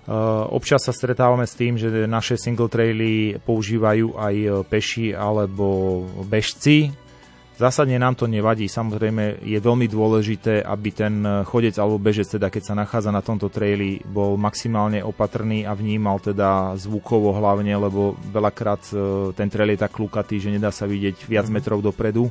Uh, 0.04 0.44
občas 0.52 0.84
sa 0.84 0.92
stretávame 0.92 1.48
s 1.48 1.56
tým, 1.56 1.80
že 1.80 1.88
naše 2.04 2.36
single 2.36 2.68
traily 2.68 3.40
používajú 3.40 4.20
aj 4.20 4.68
peši 4.68 5.16
alebo 5.16 6.04
bežci, 6.28 6.92
Zásadne 7.54 8.02
nám 8.02 8.18
to 8.18 8.26
nevadí, 8.26 8.66
samozrejme 8.66 9.38
je 9.46 9.54
veľmi 9.62 9.86
dôležité, 9.86 10.66
aby 10.66 10.90
ten 10.90 11.22
chodec 11.46 11.78
alebo 11.78 12.02
bežec, 12.02 12.26
teda 12.26 12.50
keď 12.50 12.62
sa 12.66 12.74
nachádza 12.74 13.14
na 13.14 13.22
tomto 13.22 13.46
traili, 13.46 14.02
bol 14.02 14.34
maximálne 14.34 14.98
opatrný 15.06 15.62
a 15.62 15.70
vnímal 15.70 16.18
teda 16.18 16.74
zvukovo 16.74 17.30
hlavne, 17.30 17.70
lebo 17.78 18.18
veľakrát 18.34 18.82
e, 18.90 18.94
ten 19.38 19.46
trail 19.46 19.70
je 19.70 19.86
tak 19.86 19.94
klukatý, 19.94 20.42
že 20.42 20.50
nedá 20.50 20.74
sa 20.74 20.82
vidieť 20.90 21.30
viac 21.30 21.46
mhm. 21.46 21.54
metrov 21.54 21.78
dopredu, 21.78 22.26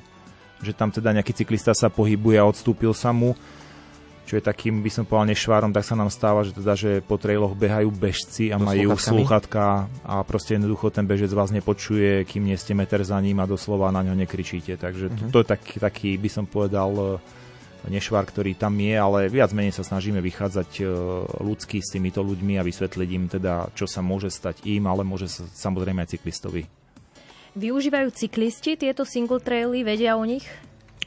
že 0.59 0.75
tam 0.75 0.91
teda 0.91 1.15
nejaký 1.15 1.31
cyklista 1.31 1.71
sa 1.71 1.87
pohybuje 1.87 2.43
a 2.43 2.43
odstúpil 2.43 2.91
sa 2.91 3.15
mu 3.15 3.31
čo 4.33 4.41
je 4.41 4.49
takým, 4.49 4.81
by 4.81 4.89
som 4.89 5.05
povedal, 5.05 5.29
nešvárom, 5.29 5.69
tak 5.69 5.85
sa 5.85 5.93
nám 5.93 6.09
stáva, 6.09 6.41
že 6.41 6.57
teda, 6.57 6.73
že 6.73 7.05
po 7.05 7.21
trailoch 7.21 7.53
behajú 7.53 7.93
bežci 7.93 8.49
a 8.49 8.57
majú 8.57 8.97
slúchatka 8.97 9.85
a 10.01 10.25
proste 10.25 10.57
jednoducho 10.57 10.89
ten 10.89 11.05
bežec 11.05 11.29
vás 11.29 11.53
nepočuje, 11.53 12.25
kým 12.25 12.49
nie 12.49 12.57
ste 12.57 12.73
meter 12.73 13.05
za 13.05 13.21
ním 13.21 13.37
a 13.37 13.45
doslova 13.45 13.93
na 13.93 14.01
ňo 14.01 14.17
nekričíte. 14.17 14.81
Takže 14.81 15.13
uh-huh. 15.13 15.29
to 15.29 15.45
je 15.45 15.47
taký, 15.53 15.73
taký, 15.77 16.09
by 16.17 16.29
som 16.33 16.49
povedal, 16.49 16.89
e, 16.97 17.93
nešvar, 17.93 18.25
ktorý 18.25 18.57
tam 18.57 18.73
je, 18.73 18.97
ale 18.97 19.29
viac 19.29 19.53
menej 19.53 19.77
sa 19.77 19.85
snažíme 19.85 20.17
vychádzať 20.17 20.81
e, 20.81 20.83
ľudsky 21.45 21.77
s 21.85 21.93
týmito 21.93 22.25
ľuďmi 22.25 22.57
a 22.57 22.65
vysvetliť 22.65 23.09
im 23.13 23.29
teda, 23.29 23.69
čo 23.77 23.85
sa 23.85 24.01
môže 24.01 24.33
stať 24.33 24.65
im, 24.65 24.89
ale 24.89 25.05
môže 25.05 25.29
sa 25.29 25.45
samozrejme 25.45 26.01
aj 26.01 26.17
cyklistovi. 26.17 26.65
Využívajú 27.53 28.09
cyklisti 28.17 28.81
tieto 28.81 29.05
single 29.05 29.37
traily, 29.37 29.85
vedia 29.85 30.17
o 30.17 30.25
nich? 30.25 30.49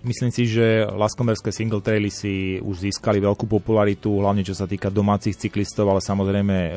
Myslím 0.07 0.31
si, 0.31 0.47
že 0.47 0.87
laskomerské 0.87 1.51
single 1.51 1.83
traily 1.83 2.15
si 2.15 2.63
už 2.63 2.87
získali 2.87 3.19
veľkú 3.19 3.51
popularitu, 3.51 4.23
hlavne 4.23 4.47
čo 4.47 4.55
sa 4.55 4.71
týka 4.71 4.87
domácich 4.87 5.35
cyklistov, 5.35 5.91
ale 5.91 5.99
samozrejme 5.99 6.55
e, 6.55 6.71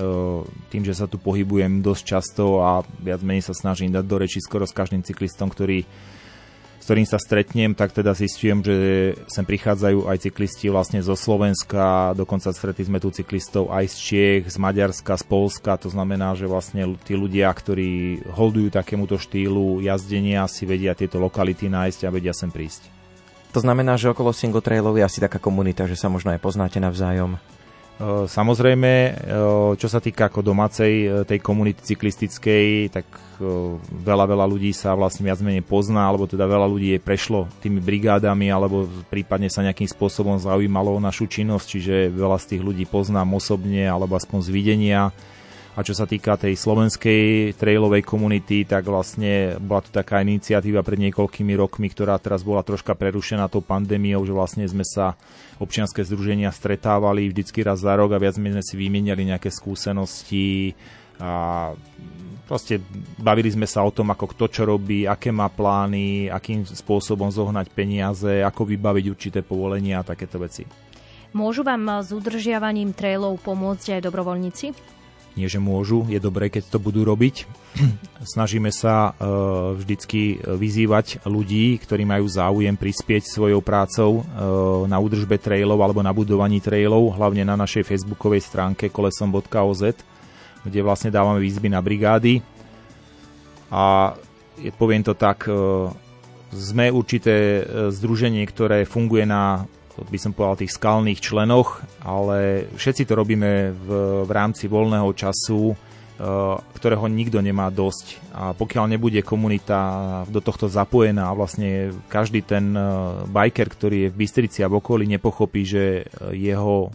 tým, 0.74 0.82
že 0.82 0.98
sa 0.98 1.06
tu 1.06 1.22
pohybujem 1.22 1.86
dosť 1.86 2.04
často 2.10 2.66
a 2.66 2.82
viac 2.98 3.22
menej 3.22 3.46
sa 3.46 3.54
snažím 3.54 3.94
dať 3.94 4.02
do 4.02 4.18
reči 4.18 4.42
skoro 4.42 4.66
s 4.66 4.74
každým 4.74 5.06
cyklistom, 5.06 5.54
ktorý 5.54 5.86
s 6.80 6.86
ktorým 6.90 7.06
sa 7.06 7.22
stretnem, 7.22 7.78
tak 7.78 7.94
teda 7.94 8.18
zistujem, 8.18 8.66
že 8.66 9.14
sem 9.30 9.46
prichádzajú 9.46 10.10
aj 10.10 10.26
cyklisti 10.26 10.74
vlastne 10.74 11.04
zo 11.06 11.14
Slovenska, 11.14 12.18
dokonca 12.18 12.50
stretli 12.50 12.88
sme 12.88 12.98
tu 12.98 13.14
cyklistov 13.14 13.70
aj 13.70 13.94
z 13.94 13.96
Čiech, 14.00 14.44
z 14.50 14.58
Maďarska, 14.58 15.22
z 15.22 15.26
Polska, 15.30 15.78
to 15.78 15.94
znamená, 15.94 16.34
že 16.34 16.50
vlastne 16.50 16.98
tí 17.06 17.14
ľudia, 17.14 17.54
ktorí 17.54 18.26
holdujú 18.34 18.74
takémuto 18.74 19.22
štýlu 19.22 19.86
jazdenia, 19.86 20.50
si 20.50 20.66
vedia 20.66 20.98
tieto 20.98 21.22
lokality 21.22 21.70
nájsť 21.70 22.08
a 22.08 22.10
vedia 22.10 22.34
sem 22.34 22.50
prísť. 22.50 22.99
To 23.50 23.60
znamená, 23.60 23.98
že 23.98 24.14
okolo 24.14 24.30
single 24.30 24.62
trailov 24.62 24.94
je 24.94 25.06
asi 25.06 25.18
taká 25.18 25.42
komunita, 25.42 25.90
že 25.90 25.98
sa 25.98 26.06
možno 26.06 26.30
aj 26.30 26.40
poznáte 26.42 26.78
navzájom. 26.78 27.42
Samozrejme, 28.30 28.92
čo 29.76 29.88
sa 29.92 30.00
týka 30.00 30.32
ako 30.32 30.40
domácej 30.40 31.26
tej 31.28 31.40
komunity 31.44 31.84
cyklistickej, 31.84 32.96
tak 32.96 33.04
veľa, 33.92 34.24
veľa 34.24 34.46
ľudí 34.48 34.72
sa 34.72 34.96
vlastne 34.96 35.28
viac 35.28 35.44
menej 35.44 35.68
pozná, 35.68 36.08
alebo 36.08 36.24
teda 36.24 36.48
veľa 36.48 36.64
ľudí 36.64 36.96
je 36.96 37.04
prešlo 37.04 37.52
tými 37.60 37.84
brigádami, 37.84 38.56
alebo 38.56 38.88
prípadne 39.12 39.52
sa 39.52 39.68
nejakým 39.68 39.92
spôsobom 39.92 40.40
zaujímalo 40.40 40.96
o 40.96 41.04
našu 41.04 41.28
činnosť, 41.28 41.66
čiže 41.68 41.96
veľa 42.08 42.40
z 42.40 42.56
tých 42.56 42.62
ľudí 42.64 42.88
poznám 42.88 43.36
osobne, 43.36 43.84
alebo 43.92 44.16
aspoň 44.16 44.48
z 44.48 44.50
videnia 44.56 45.02
a 45.80 45.88
čo 45.88 45.96
sa 45.96 46.04
týka 46.04 46.36
tej 46.36 46.60
slovenskej 46.60 47.56
trailovej 47.56 48.04
komunity, 48.04 48.68
tak 48.68 48.84
vlastne 48.84 49.56
bola 49.64 49.80
to 49.80 49.96
taká 49.96 50.20
iniciatíva 50.20 50.84
pred 50.84 51.00
niekoľkými 51.08 51.56
rokmi, 51.56 51.88
ktorá 51.88 52.20
teraz 52.20 52.44
bola 52.44 52.68
troška 52.68 53.00
prerušená 53.00 53.48
tou 53.48 53.64
pandémiou, 53.64 54.20
že 54.28 54.36
vlastne 54.36 54.68
sme 54.68 54.84
sa 54.84 55.16
občianske 55.56 56.04
združenia 56.04 56.52
stretávali 56.52 57.32
vždycky 57.32 57.64
raz 57.64 57.80
za 57.80 57.96
rok 57.96 58.12
a 58.12 58.20
viac 58.20 58.36
sme 58.36 58.60
si 58.60 58.76
vymieniali 58.76 59.32
nejaké 59.32 59.48
skúsenosti 59.48 60.76
a 61.16 61.72
proste 62.44 62.84
bavili 63.16 63.48
sme 63.48 63.64
sa 63.64 63.80
o 63.88 63.92
tom, 63.96 64.12
ako 64.12 64.36
kto 64.36 64.46
čo 64.52 64.64
robí, 64.68 65.08
aké 65.08 65.32
má 65.32 65.48
plány, 65.48 66.28
akým 66.28 66.68
spôsobom 66.68 67.32
zohnať 67.32 67.72
peniaze, 67.72 68.44
ako 68.44 68.68
vybaviť 68.68 69.06
určité 69.08 69.40
povolenia 69.48 70.04
a 70.04 70.08
takéto 70.08 70.44
veci. 70.44 70.68
Môžu 71.32 71.64
vám 71.64 72.04
s 72.04 72.12
udržiavaním 72.12 72.92
trailov 72.92 73.40
pomôcť 73.48 73.96
aj 73.96 74.02
dobrovoľníci? 74.04 74.99
Nie 75.40 75.48
že 75.48 75.64
môžu, 75.64 76.04
je 76.12 76.20
dobré, 76.20 76.52
keď 76.52 76.68
to 76.68 76.84
budú 76.84 77.08
robiť. 77.08 77.48
Snažíme 78.36 78.68
sa 78.76 79.16
uh, 79.16 79.72
vždycky 79.80 80.44
vyzývať 80.44 81.24
ľudí, 81.24 81.80
ktorí 81.80 82.04
majú 82.04 82.28
záujem 82.28 82.76
prispieť 82.76 83.24
svojou 83.24 83.64
prácou 83.64 84.20
uh, 84.20 84.24
na 84.84 85.00
údržbe 85.00 85.40
trailov 85.40 85.80
alebo 85.80 86.04
na 86.04 86.12
budovaní 86.12 86.60
trailov, 86.60 87.16
hlavne 87.16 87.48
na 87.48 87.56
našej 87.56 87.88
facebookovej 87.88 88.44
stránke 88.44 88.92
kolesom.oz, 88.92 89.82
kde 90.68 90.80
vlastne 90.84 91.08
dávame 91.08 91.40
výzby 91.40 91.72
na 91.72 91.80
brigády. 91.80 92.44
A 93.72 94.12
poviem 94.76 95.08
to 95.08 95.16
tak, 95.16 95.48
uh, 95.48 95.88
sme 96.52 96.90
určité 96.90 97.62
združenie, 97.94 98.42
ktoré 98.50 98.82
funguje 98.82 99.22
na 99.22 99.70
by 100.08 100.18
som 100.20 100.32
povedal, 100.32 100.64
tých 100.64 100.76
skalných 100.76 101.20
členoch, 101.20 101.84
ale 102.00 102.70
všetci 102.76 103.04
to 103.04 103.14
robíme 103.18 103.76
v, 103.76 103.88
v 104.24 104.32
rámci 104.32 104.72
voľného 104.72 105.10
času, 105.12 105.72
e, 105.72 105.76
ktorého 106.78 107.06
nikto 107.12 107.44
nemá 107.44 107.68
dosť. 107.68 108.20
A 108.32 108.56
pokiaľ 108.56 108.96
nebude 108.96 109.20
komunita 109.24 109.80
do 110.32 110.40
tohto 110.40 110.72
zapojená 110.72 111.28
a 111.28 111.38
vlastne 111.38 111.92
každý 112.08 112.44
ten 112.44 112.72
e, 112.72 112.82
biker, 113.28 113.68
ktorý 113.68 113.98
je 114.08 114.12
v 114.14 114.20
Bystrici 114.20 114.60
a 114.64 114.72
v 114.72 114.80
okolí, 114.80 115.08
nepochopí, 115.08 115.62
že 115.64 116.08
jeho 116.36 116.88
e, 116.88 116.90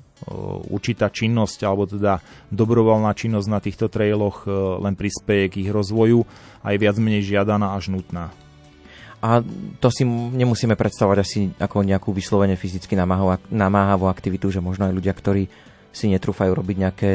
určitá 0.69 1.09
činnosť 1.09 1.59
alebo 1.65 1.89
teda 1.89 2.21
dobrovoľná 2.53 3.13
činnosť 3.17 3.49
na 3.49 3.61
týchto 3.61 3.87
trailoch 3.89 4.45
len 4.81 4.95
prispieje 4.95 5.47
k 5.49 5.59
ich 5.65 5.71
rozvoju 5.73 6.23
a 6.61 6.73
je 6.73 6.79
viac 6.81 6.97
menej 7.01 7.25
žiadaná 7.25 7.77
až 7.77 7.93
nutná. 7.93 8.44
A 9.25 9.41
to 9.81 9.89
si 9.89 10.05
nemusíme 10.05 10.77
predstavovať 10.77 11.19
asi 11.25 11.49
ako 11.57 11.81
nejakú 11.81 12.13
vyslovene 12.13 12.61
fyzicky 12.61 12.93
namáhavú 13.49 14.05
aktivitu, 14.05 14.53
že 14.53 14.61
možno 14.61 14.85
aj 14.85 14.93
ľudia, 14.93 15.17
ktorí 15.17 15.49
si 15.89 16.13
netrúfajú 16.13 16.53
robiť 16.53 16.77
nejaké 16.77 17.11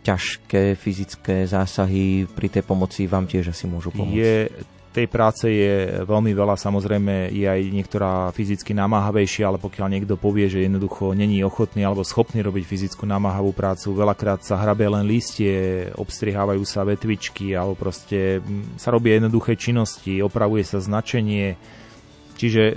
ťažké 0.00 0.80
fyzické 0.80 1.44
zásahy 1.44 2.24
pri 2.24 2.48
tej 2.48 2.64
pomoci 2.64 3.04
vám 3.04 3.28
tiež 3.28 3.52
asi 3.52 3.68
môžu 3.68 3.92
pomôcť. 3.92 4.16
Je 4.16 4.48
tej 4.92 5.08
práce 5.08 5.48
je 5.48 6.04
veľmi 6.04 6.36
veľa, 6.36 6.60
samozrejme 6.60 7.32
je 7.32 7.48
aj 7.48 7.60
niektorá 7.72 8.28
fyzicky 8.36 8.76
namáhavejšia, 8.76 9.48
ale 9.48 9.56
pokiaľ 9.56 9.88
niekto 9.88 10.20
povie, 10.20 10.52
že 10.52 10.68
jednoducho 10.68 11.16
není 11.16 11.40
ochotný 11.40 11.80
alebo 11.80 12.04
schopný 12.04 12.44
robiť 12.44 12.68
fyzickú 12.68 13.08
namáhavú 13.08 13.56
prácu, 13.56 13.96
veľakrát 13.96 14.44
sa 14.44 14.60
hrabie 14.60 14.92
len 14.92 15.08
listie, 15.08 15.88
obstrihávajú 15.96 16.60
sa 16.68 16.84
vetvičky 16.84 17.56
alebo 17.56 17.72
proste 17.72 18.44
sa 18.76 18.92
robia 18.92 19.16
jednoduché 19.16 19.56
činnosti, 19.56 20.20
opravuje 20.20 20.62
sa 20.62 20.78
značenie, 20.78 21.56
Čiže 22.32 22.62
e, 22.64 22.74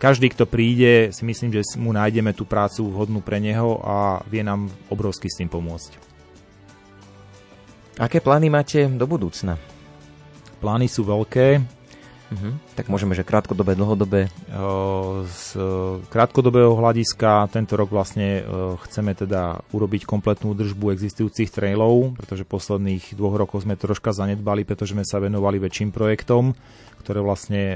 každý, 0.00 0.32
kto 0.32 0.48
príde, 0.48 1.12
si 1.12 1.22
myslím, 1.28 1.52
že 1.52 1.76
mu 1.76 1.92
nájdeme 1.92 2.32
tú 2.32 2.48
prácu 2.48 2.88
vhodnú 2.88 3.20
pre 3.20 3.36
neho 3.36 3.76
a 3.84 4.24
vie 4.24 4.40
nám 4.40 4.72
obrovsky 4.88 5.28
s 5.28 5.36
tým 5.36 5.52
pomôcť. 5.52 6.00
Aké 8.00 8.24
plány 8.24 8.48
máte 8.48 8.88
do 8.88 9.04
budúcna? 9.04 9.60
Plány 10.60 10.86
sú 10.92 11.08
veľké. 11.08 11.80
Uh-huh. 12.30 12.54
Tak 12.78 12.86
môžeme, 12.86 13.18
že 13.18 13.26
krátkodobé, 13.26 13.74
dlhodobé? 13.74 14.30
Z 15.26 15.58
krátkodobého 16.14 16.78
hľadiska 16.78 17.50
tento 17.50 17.74
rok 17.74 17.90
vlastne 17.90 18.46
chceme 18.86 19.18
teda 19.18 19.58
urobiť 19.74 20.06
kompletnú 20.06 20.54
držbu 20.54 20.94
existujúcich 20.94 21.50
trailov, 21.50 22.14
pretože 22.14 22.46
posledných 22.46 23.18
dvoch 23.18 23.34
rokov 23.34 23.66
sme 23.66 23.74
troška 23.74 24.14
zanedbali, 24.14 24.62
pretože 24.62 24.94
sme 24.94 25.02
sa 25.02 25.18
venovali 25.18 25.58
väčším 25.58 25.90
projektom, 25.90 26.54
ktoré 27.02 27.18
vlastne 27.18 27.74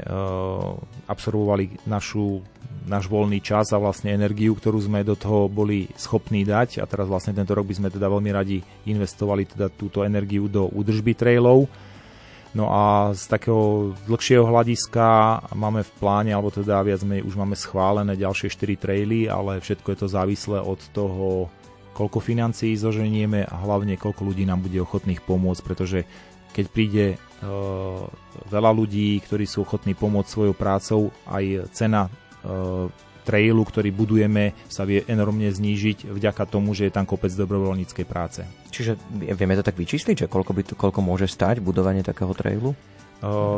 absorbovali 1.10 1.82
našu, 1.90 2.46
náš 2.86 3.10
voľný 3.10 3.42
čas 3.42 3.74
a 3.74 3.82
vlastne 3.82 4.14
energiu, 4.14 4.54
ktorú 4.54 4.78
sme 4.78 5.02
do 5.02 5.18
toho 5.18 5.50
boli 5.50 5.90
schopní 5.98 6.46
dať 6.46 6.78
a 6.78 6.86
teraz 6.86 7.10
vlastne 7.10 7.34
tento 7.34 7.58
rok 7.58 7.66
by 7.66 7.74
sme 7.74 7.88
teda 7.90 8.06
veľmi 8.06 8.30
radi 8.30 8.62
investovali 8.86 9.50
teda 9.50 9.66
túto 9.74 10.06
energiu 10.06 10.46
do 10.46 10.70
údržby 10.70 11.18
trailov 11.18 11.66
No 12.54 12.70
a 12.70 13.10
z 13.10 13.26
takého 13.26 13.90
dlhšieho 14.06 14.46
hľadiska 14.46 15.06
máme 15.58 15.82
v 15.82 15.92
pláne, 15.98 16.30
alebo 16.30 16.54
teda 16.54 16.86
viac 16.86 17.02
menej 17.02 17.26
už 17.26 17.34
máme 17.34 17.58
schválené 17.58 18.14
ďalšie 18.14 18.46
4 18.46 18.78
traily, 18.78 19.26
ale 19.26 19.58
všetko 19.58 19.90
je 19.90 19.98
to 19.98 20.06
závislé 20.06 20.62
od 20.62 20.78
toho, 20.94 21.50
koľko 21.98 22.22
financií 22.22 22.78
zoženieme 22.78 23.42
a 23.42 23.54
hlavne 23.58 23.98
koľko 23.98 24.30
ľudí 24.30 24.46
nám 24.46 24.62
bude 24.62 24.78
ochotných 24.78 25.22
pomôcť, 25.26 25.62
pretože 25.66 26.06
keď 26.54 26.66
príde 26.70 27.06
e, 27.14 27.16
veľa 28.46 28.70
ľudí, 28.70 29.18
ktorí 29.26 29.50
sú 29.50 29.66
ochotní 29.66 29.98
pomôcť 29.98 30.30
svojou 30.30 30.54
prácou, 30.54 31.10
aj 31.26 31.74
cena 31.74 32.06
e, 32.06 32.10
trailu, 33.24 33.64
ktorý 33.64 33.90
budujeme, 33.90 34.52
sa 34.68 34.84
vie 34.84 35.02
enormne 35.08 35.48
znížiť 35.48 36.12
vďaka 36.12 36.44
tomu, 36.44 36.76
že 36.76 36.86
je 36.86 36.94
tam 36.94 37.08
kopec 37.08 37.32
dobrovoľníckej 37.32 38.06
práce. 38.06 38.44
Čiže 38.70 39.00
vieme 39.10 39.56
to 39.56 39.64
tak 39.64 39.80
vyčísliť, 39.80 40.28
že 40.28 40.30
koľko, 40.30 40.52
by 40.52 40.62
to, 40.62 40.74
koľko 40.76 41.00
môže 41.00 41.26
stať 41.26 41.64
budovanie 41.64 42.04
takého 42.04 42.30
trailu? 42.36 42.76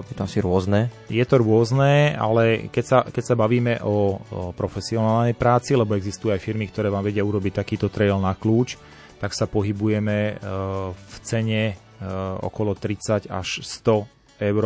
Je 0.07 0.15
to 0.15 0.23
asi 0.23 0.39
rôzne? 0.39 0.87
Je 1.11 1.25
to 1.27 1.43
rôzne, 1.43 2.15
ale 2.15 2.71
keď 2.71 2.85
sa, 2.87 2.99
keď 3.03 3.25
sa 3.27 3.35
bavíme 3.35 3.83
o, 3.83 4.15
o 4.15 4.55
profesionálnej 4.55 5.35
práci, 5.35 5.75
lebo 5.75 5.99
existujú 5.99 6.31
aj 6.31 6.45
firmy, 6.45 6.71
ktoré 6.71 6.87
vám 6.87 7.03
vedia 7.03 7.27
urobiť 7.27 7.67
takýto 7.67 7.91
trail 7.91 8.15
na 8.23 8.31
kľúč, 8.39 8.79
tak 9.19 9.35
sa 9.35 9.51
pohybujeme 9.51 10.39
uh, 10.39 10.93
v 10.95 11.17
cene 11.25 11.63
uh, 11.73 12.39
okolo 12.47 12.79
30 12.79 13.27
až 13.27 13.49
100 13.65 14.45
eur 14.45 14.65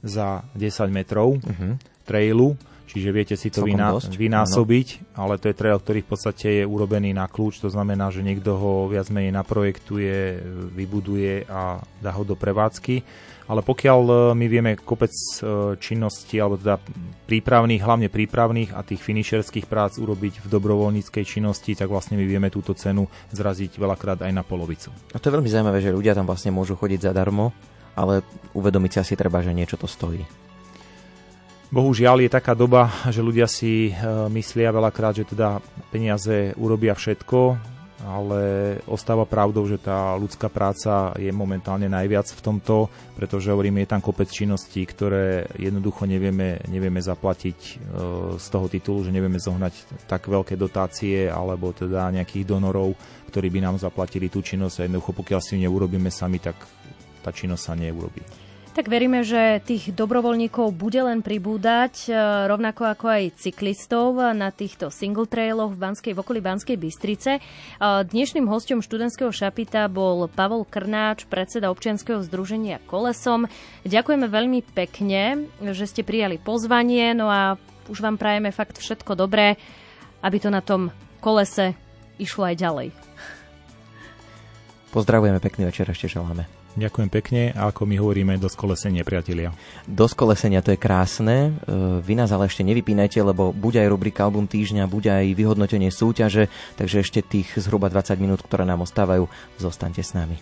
za 0.00 0.42
10 0.56 0.88
metrov 0.90 1.36
uh-huh. 1.36 1.76
trailu 2.08 2.56
Čiže 2.90 3.14
viete 3.14 3.38
si 3.38 3.54
to 3.54 3.62
vyná, 3.62 3.94
vynásobiť, 4.02 5.14
ale 5.14 5.38
to 5.38 5.46
je 5.46 5.54
trail, 5.54 5.78
ktorý 5.78 6.02
v 6.02 6.10
podstate 6.10 6.46
je 6.58 6.64
urobený 6.66 7.14
na 7.14 7.30
kľúč, 7.30 7.62
to 7.62 7.70
znamená, 7.70 8.10
že 8.10 8.26
niekto 8.26 8.58
ho 8.58 8.90
viac 8.90 9.06
menej 9.14 9.30
naprojektuje, 9.30 10.42
vybuduje 10.74 11.46
a 11.46 11.78
dá 12.02 12.10
ho 12.10 12.26
do 12.26 12.34
prevádzky. 12.34 13.06
Ale 13.50 13.66
pokiaľ 13.66 14.00
e, 14.06 14.14
my 14.38 14.46
vieme 14.46 14.78
kopec 14.78 15.10
e, 15.10 15.74
činností, 15.78 16.38
alebo 16.38 16.58
teda 16.58 16.78
prípravných, 17.26 17.82
hlavne 17.82 18.06
prípravných 18.06 18.74
a 18.74 18.86
tých 18.86 19.02
finišerských 19.02 19.66
prác 19.66 19.98
urobiť 19.98 20.42
v 20.42 20.46
dobrovoľníckej 20.46 21.24
činnosti, 21.26 21.74
tak 21.74 21.90
vlastne 21.90 22.14
my 22.14 22.26
vieme 22.26 22.50
túto 22.50 22.78
cenu 22.78 23.10
zraziť 23.34 23.74
veľakrát 23.74 24.22
aj 24.22 24.30
na 24.34 24.46
polovicu. 24.46 24.94
A 25.14 25.18
to 25.18 25.30
je 25.30 25.34
veľmi 25.34 25.50
zaujímavé, 25.50 25.78
že 25.82 25.94
ľudia 25.94 26.14
tam 26.14 26.30
vlastne 26.30 26.54
môžu 26.54 26.78
chodiť 26.78 27.10
zadarmo, 27.10 27.50
ale 27.98 28.22
uvedomiť 28.54 28.90
si 28.94 28.98
asi 29.02 29.14
treba, 29.18 29.42
že 29.42 29.50
niečo 29.50 29.78
to 29.78 29.90
stojí. 29.90 30.49
Bohužiaľ 31.70 32.26
je 32.26 32.34
taká 32.34 32.58
doba, 32.58 32.90
že 33.14 33.22
ľudia 33.22 33.46
si 33.46 33.94
e, 33.94 34.02
myslia 34.34 34.74
veľakrát, 34.74 35.22
že 35.22 35.30
teda 35.30 35.62
peniaze 35.94 36.50
urobia 36.58 36.98
všetko, 36.98 37.54
ale 38.02 38.42
ostáva 38.90 39.22
pravdou, 39.22 39.62
že 39.70 39.78
tá 39.78 40.18
ľudská 40.18 40.50
práca 40.50 41.14
je 41.14 41.30
momentálne 41.30 41.86
najviac 41.86 42.26
v 42.26 42.42
tomto, 42.42 42.90
pretože 43.14 43.54
hovorím, 43.54 43.86
je 43.86 43.92
tam 43.94 44.02
kopec 44.02 44.26
činností, 44.26 44.82
ktoré 44.82 45.46
jednoducho 45.62 46.10
nevieme, 46.10 46.58
nevieme 46.66 46.98
zaplatiť 46.98 47.58
e, 47.62 47.74
z 48.34 48.46
toho 48.50 48.66
titulu, 48.66 49.06
že 49.06 49.14
nevieme 49.14 49.38
zohnať 49.38 50.04
tak 50.10 50.26
veľké 50.26 50.58
dotácie 50.58 51.30
alebo 51.30 51.70
teda 51.70 52.10
nejakých 52.10 52.50
donorov, 52.50 52.98
ktorí 53.30 53.46
by 53.46 53.70
nám 53.70 53.78
zaplatili 53.78 54.26
tú 54.26 54.42
činnosť 54.42 54.82
a 54.82 54.84
jednoducho 54.90 55.14
pokiaľ 55.14 55.38
si 55.38 55.54
ju 55.54 55.62
neurobíme 55.70 56.10
sami, 56.10 56.42
tak 56.42 56.58
tá 57.22 57.30
činnosť 57.30 57.62
sa 57.62 57.78
neurobí. 57.78 58.49
Tak 58.70 58.86
veríme, 58.86 59.26
že 59.26 59.58
tých 59.66 59.90
dobrovoľníkov 59.90 60.70
bude 60.70 61.02
len 61.02 61.26
pribúdať, 61.26 62.06
e, 62.06 62.14
rovnako 62.46 62.86
ako 62.86 63.06
aj 63.10 63.42
cyklistov 63.42 64.14
na 64.30 64.54
týchto 64.54 64.94
single 64.94 65.26
trailoch 65.26 65.74
v, 65.74 65.90
Banskej, 65.90 66.14
v 66.14 66.22
okolí 66.22 66.38
Banskej 66.38 66.78
Bystrice. 66.78 67.32
E, 67.36 67.40
dnešným 67.82 68.46
hostom 68.46 68.78
študentského 68.78 69.34
šapita 69.34 69.90
bol 69.90 70.30
Pavol 70.30 70.62
Krnáč, 70.62 71.26
predseda 71.26 71.74
občianskeho 71.74 72.22
združenia 72.22 72.78
Kolesom. 72.86 73.50
Ďakujeme 73.82 74.30
veľmi 74.30 74.62
pekne, 74.70 75.50
že 75.74 75.90
ste 75.90 76.06
prijali 76.06 76.38
pozvanie, 76.38 77.10
no 77.10 77.26
a 77.26 77.58
už 77.90 77.98
vám 77.98 78.22
prajeme 78.22 78.54
fakt 78.54 78.78
všetko 78.78 79.18
dobré, 79.18 79.58
aby 80.22 80.38
to 80.38 80.46
na 80.46 80.62
tom 80.62 80.94
kolese 81.18 81.74
išlo 82.22 82.46
aj 82.46 82.54
ďalej. 82.54 82.88
Pozdravujeme, 84.94 85.42
pekný 85.42 85.66
večer 85.66 85.90
ešte 85.90 86.06
želáme. 86.06 86.59
Ďakujem 86.78 87.10
pekne 87.10 87.42
a 87.50 87.74
ako 87.74 87.82
my 87.82 87.98
hovoríme, 87.98 88.38
do 88.38 88.46
skolesenia 88.46 89.02
priatelia. 89.02 89.50
Do 89.90 90.06
skolesenia 90.06 90.62
to 90.62 90.70
je 90.70 90.78
krásne. 90.78 91.50
E, 91.50 91.50
vy 91.98 92.14
nás 92.14 92.30
ale 92.30 92.46
ešte 92.46 92.62
nevypínajte, 92.62 93.18
lebo 93.26 93.50
bude 93.50 93.82
aj 93.82 93.90
rubrika 93.90 94.22
Album 94.22 94.46
týždňa, 94.46 94.86
bude 94.86 95.10
aj 95.10 95.34
vyhodnotenie 95.34 95.90
súťaže, 95.90 96.46
takže 96.78 97.02
ešte 97.02 97.26
tých 97.26 97.58
zhruba 97.58 97.90
20 97.90 98.22
minút, 98.22 98.46
ktoré 98.46 98.62
nám 98.62 98.86
ostávajú, 98.86 99.26
zostaňte 99.58 100.06
s 100.06 100.14
nami. 100.14 100.38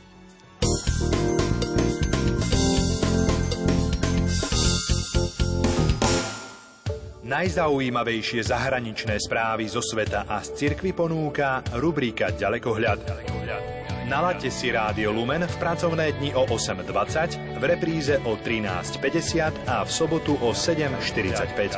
Najzaujímavejšie 7.29 8.41
zahraničné 8.41 9.21
správy 9.21 9.69
zo 9.69 9.85
sveta 9.85 10.25
a 10.25 10.41
z 10.41 10.49
cirkvy 10.65 10.97
ponúka 10.97 11.61
rubrika 11.77 12.33
Ďalekohľad. 12.33 12.99
Ďalekohľad. 13.05 13.88
Nalaďte 14.09 14.49
si 14.49 14.73
Rádio 14.73 15.13
Lumen 15.13 15.45
v 15.45 15.57
pracovné 15.61 16.17
dni 16.17 16.33
o 16.33 16.49
8.20, 16.49 17.61
v 17.61 17.63
repríze 17.69 18.17
o 18.25 18.41
13.50 18.41 19.69
a 19.69 19.85
v 19.85 19.91
sobotu 19.93 20.33
o 20.41 20.57
7.45. 20.57 21.77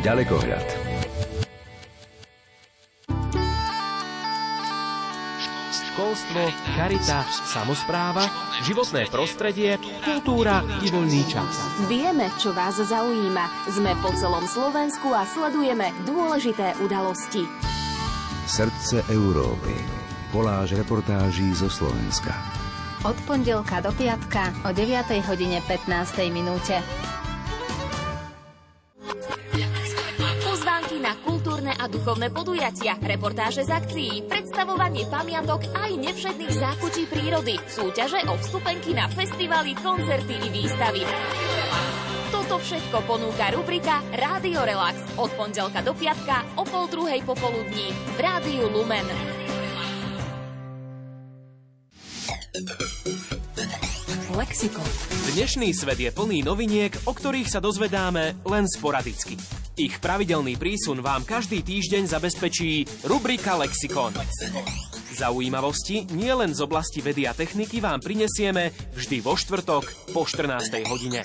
Ďalekohľad. 0.00 0.66
Školstvo, 5.68 6.48
charita, 6.80 7.28
samozpráva, 7.28 8.24
životné 8.64 9.12
prostredie, 9.12 9.76
kultúra 10.00 10.64
i 10.80 10.88
voľný 10.88 11.28
čas. 11.28 11.60
Vieme, 11.92 12.32
čo 12.40 12.56
vás 12.56 12.80
zaujíma. 12.80 13.68
Sme 13.68 13.92
po 14.00 14.08
celom 14.16 14.48
Slovensku 14.48 15.12
a 15.12 15.28
sledujeme 15.28 15.92
dôležité 16.08 16.72
udalosti. 16.80 17.44
Srdce 18.48 19.04
Európy 19.12 19.99
koláž 20.30 20.78
reportáží 20.78 21.50
zo 21.52 21.66
Slovenska. 21.66 22.30
Od 23.02 23.16
pondelka 23.26 23.82
do 23.82 23.90
piatka 23.96 24.54
o 24.62 24.70
9. 24.70 25.26
hodine 25.26 25.58
15. 25.66 26.30
minúte. 26.30 26.78
Pozvánky 30.46 31.00
na 31.02 31.16
kultúrne 31.24 31.72
a 31.74 31.88
duchovné 31.90 32.30
podujatia, 32.30 32.94
reportáže 33.02 33.66
z 33.66 33.70
akcií, 33.72 34.14
predstavovanie 34.30 35.08
pamiatok 35.10 35.66
aj 35.74 35.90
nevšetných 35.98 36.54
zákutí 36.54 37.02
prírody, 37.10 37.56
súťaže 37.66 38.22
o 38.30 38.36
vstupenky 38.38 38.94
na 38.94 39.10
festivaly, 39.10 39.74
koncerty 39.80 40.34
i 40.36 40.48
výstavy. 40.52 41.02
Toto 42.30 42.60
všetko 42.60 43.02
ponúka 43.08 43.48
rubrika 43.50 44.04
Rádio 44.12 44.62
Relax 44.62 45.00
od 45.18 45.32
pondelka 45.34 45.80
do 45.80 45.96
piatka 45.96 46.44
o 46.60 46.62
pol 46.68 46.86
druhej 46.92 47.24
popoludní 47.24 47.96
v 48.14 48.18
Rádiu 48.20 48.68
Lumen. 48.68 49.39
Lexikon. 54.36 54.84
Dnešný 55.34 55.72
svet 55.72 55.98
je 56.00 56.10
plný 56.12 56.44
noviniek, 56.44 56.92
o 57.08 57.12
ktorých 57.12 57.48
sa 57.48 57.60
dozvedáme 57.60 58.40
len 58.44 58.64
sporadicky. 58.68 59.34
Ich 59.80 59.96
pravidelný 59.98 60.60
prísun 60.60 61.00
vám 61.00 61.24
každý 61.24 61.64
týždeň 61.64 62.08
zabezpečí 62.08 62.84
rubrika 63.08 63.56
Lexikon. 63.56 64.12
Zaujímavosti 65.16 66.08
nie 66.12 66.32
len 66.32 66.52
z 66.52 66.60
oblasti 66.60 67.00
vedy 67.00 67.24
a 67.24 67.32
techniky 67.32 67.80
vám 67.80 68.00
prinesieme 68.00 68.72
vždy 68.92 69.24
vo 69.24 69.36
štvrtok 69.36 70.12
po 70.12 70.28
14. 70.28 70.84
hodine. 70.88 71.24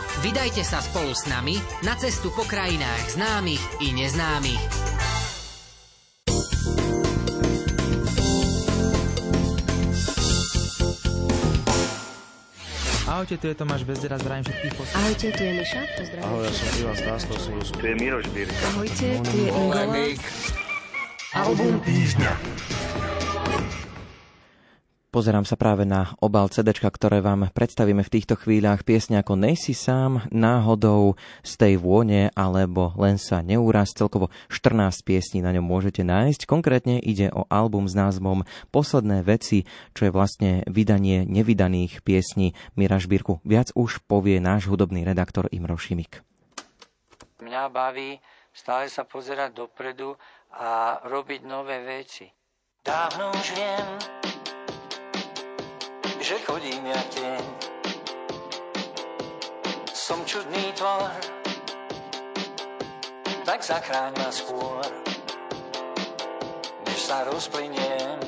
Vydajte 0.19 0.67
sa 0.67 0.83
spolu 0.83 1.15
s 1.15 1.23
nami 1.31 1.55
na 1.87 1.95
cestu 1.95 2.27
po 2.35 2.43
krajinách 2.43 3.15
známych 3.15 3.63
i 3.79 3.95
neznámych. 3.95 4.59
Ahojte, 13.07 13.37
tu 13.37 13.47
je 13.47 13.55
Tomáš 13.55 13.87
Bezdera, 13.87 14.19
zdravím 14.19 14.43
všetkých 14.43 14.73
posledných. 14.75 14.99
Ahojte, 14.99 15.27
tu 15.31 15.41
je 15.43 15.53
Miša, 15.55 15.81
pozdravím. 15.95 16.23
Ahoj, 16.27 16.41
ja 16.43 16.51
som 16.51 16.67
Ivan 16.79 16.95
Stáslo, 16.99 17.33
Tu 17.79 17.85
je 17.87 17.95
Miroš 17.95 18.25
Birka. 18.35 18.65
Ahojte, 18.75 19.07
tu 19.23 19.35
je 19.35 19.47
Ingola. 19.47 19.83
Album 21.31 21.73
týždňa. 21.87 22.31
Pozerám 25.11 25.43
sa 25.43 25.59
práve 25.59 25.83
na 25.83 26.15
obal 26.23 26.47
CD, 26.47 26.71
ktoré 26.71 27.19
vám 27.19 27.51
predstavíme 27.51 27.99
v 27.99 28.13
týchto 28.15 28.39
chvíľach. 28.39 28.87
Piesne 28.87 29.19
ako 29.19 29.35
Nejsi 29.35 29.75
sám, 29.75 30.23
náhodou, 30.31 31.19
z 31.43 31.51
tej 31.59 31.73
vône 31.83 32.31
alebo 32.31 32.95
len 32.95 33.19
sa 33.19 33.43
neuraz. 33.43 33.91
Celkovo 33.91 34.31
14 34.47 35.03
piesní 35.03 35.43
na 35.43 35.51
ňom 35.51 35.67
môžete 35.67 36.07
nájsť. 36.07 36.47
Konkrétne 36.47 36.95
ide 36.95 37.27
o 37.27 37.43
album 37.51 37.91
s 37.91 37.93
názvom 37.99 38.47
Posledné 38.71 39.27
veci, 39.27 39.67
čo 39.91 40.07
je 40.07 40.15
vlastne 40.15 40.63
vydanie 40.71 41.27
nevydaných 41.27 42.07
piesní 42.07 42.55
Mira 42.79 42.95
Žbírku. 42.95 43.43
Viac 43.43 43.75
už 43.75 43.99
povie 44.07 44.39
náš 44.39 44.71
hudobný 44.71 45.03
redaktor 45.03 45.51
Imro 45.51 45.75
Šimik. 45.75 46.23
Mňa 47.43 47.67
baví 47.67 48.15
stále 48.55 48.87
sa 48.87 49.03
pozerať 49.03 49.59
dopredu 49.59 50.15
a 50.55 51.03
robiť 51.03 51.43
nové 51.43 51.83
veci. 51.83 52.31
Dávno 52.79 53.35
už 53.35 53.47
viem, 53.59 53.87
že 56.21 56.37
chodím 56.45 56.85
ja 56.85 57.01
tieň. 57.09 57.43
Som 59.89 60.21
čudný 60.21 60.69
tvor, 60.77 61.09
tak 63.41 63.65
zachráň 63.65 64.13
ma 64.21 64.29
skôr, 64.29 64.85
než 66.85 66.99
sa 67.01 67.25
rozplyniem, 67.25 68.21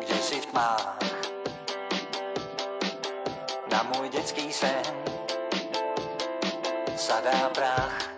kde 0.00 0.18
si 0.24 0.40
v 0.40 0.46
tmách. 0.56 0.96
Na 3.68 3.84
môj 3.92 4.08
detský 4.08 4.48
sen 4.48 4.88
sadá 6.96 7.52
prach. 7.52 8.08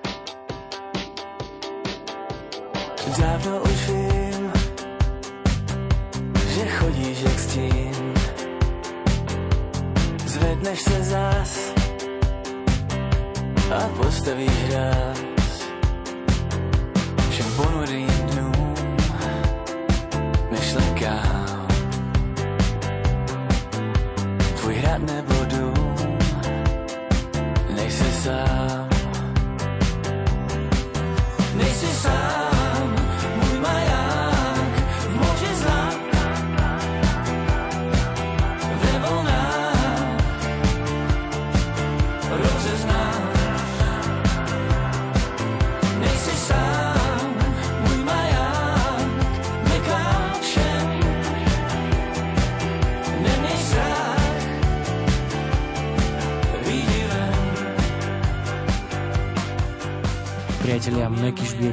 Dávno 3.16 3.64
už 3.64 3.80
viem, 3.90 4.15
že 6.56 6.64
chodíš 6.66 7.18
jak 7.20 7.38
stín. 7.38 8.12
Zvedneš 10.24 10.80
se 10.80 11.02
zás 11.02 11.52
a 13.68 13.80
postavíš 13.96 14.72
ráz. 14.72 15.20
Všem 17.30 17.50
ponurým 17.56 18.08
dnům, 18.08 18.74
myšlenkám. 20.50 21.68
Tvůj 24.56 24.74
hrad 24.74 25.02
nebo 25.02 25.34
dům, 25.44 26.18
nejsi 27.76 28.12
sám. 28.24 28.65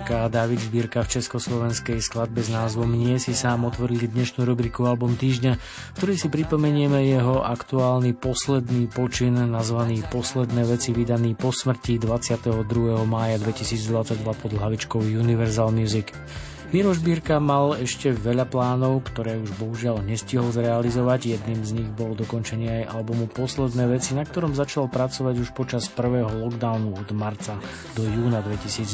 Žbírka 0.04 0.28
a 0.28 0.36
David 0.36 0.60
Žbírka 0.60 1.00
v 1.08 1.12
československej 1.16 2.04
skladbe 2.04 2.44
s 2.44 2.52
názvom 2.52 2.92
Nie 2.92 3.24
si 3.24 3.32
sám 3.32 3.64
otvorili 3.64 4.12
dnešnú 4.12 4.44
rubriku 4.44 4.84
Album 4.84 5.16
týždňa, 5.16 5.56
v 5.56 5.96
ktorej 5.96 6.20
si 6.20 6.28
pripomenieme 6.28 7.08
jeho 7.08 7.40
aktuálny 7.40 8.12
posledný 8.12 8.92
počin 8.92 9.40
nazvaný 9.48 10.04
Posledné 10.12 10.68
veci 10.68 10.92
vydaný 10.92 11.40
po 11.40 11.56
smrti 11.56 12.04
22. 12.04 12.68
mája 13.08 13.40
2022 13.48 14.28
pod 14.28 14.52
hlavičkou 14.52 15.00
Universal 15.00 15.72
Music. 15.72 16.12
Miro 16.74 16.90
Žbírka 16.90 17.38
mal 17.38 17.78
ešte 17.78 18.10
veľa 18.10 18.50
plánov, 18.50 19.06
ktoré 19.06 19.38
už 19.38 19.54
bohužiaľ 19.62 20.02
nestihol 20.02 20.50
zrealizovať. 20.50 21.38
Jedným 21.38 21.62
z 21.62 21.72
nich 21.78 21.90
bolo 21.94 22.18
dokončenie 22.18 22.82
aj 22.82 22.98
albumu 22.98 23.30
Posledné 23.30 23.86
veci, 23.94 24.18
na 24.18 24.26
ktorom 24.26 24.58
začal 24.58 24.90
pracovať 24.90 25.38
už 25.38 25.54
počas 25.54 25.86
prvého 25.86 26.34
lockdownu 26.34 26.98
od 26.98 27.06
marca 27.14 27.62
do 27.94 28.10
júna 28.10 28.42
2020. 28.42 28.90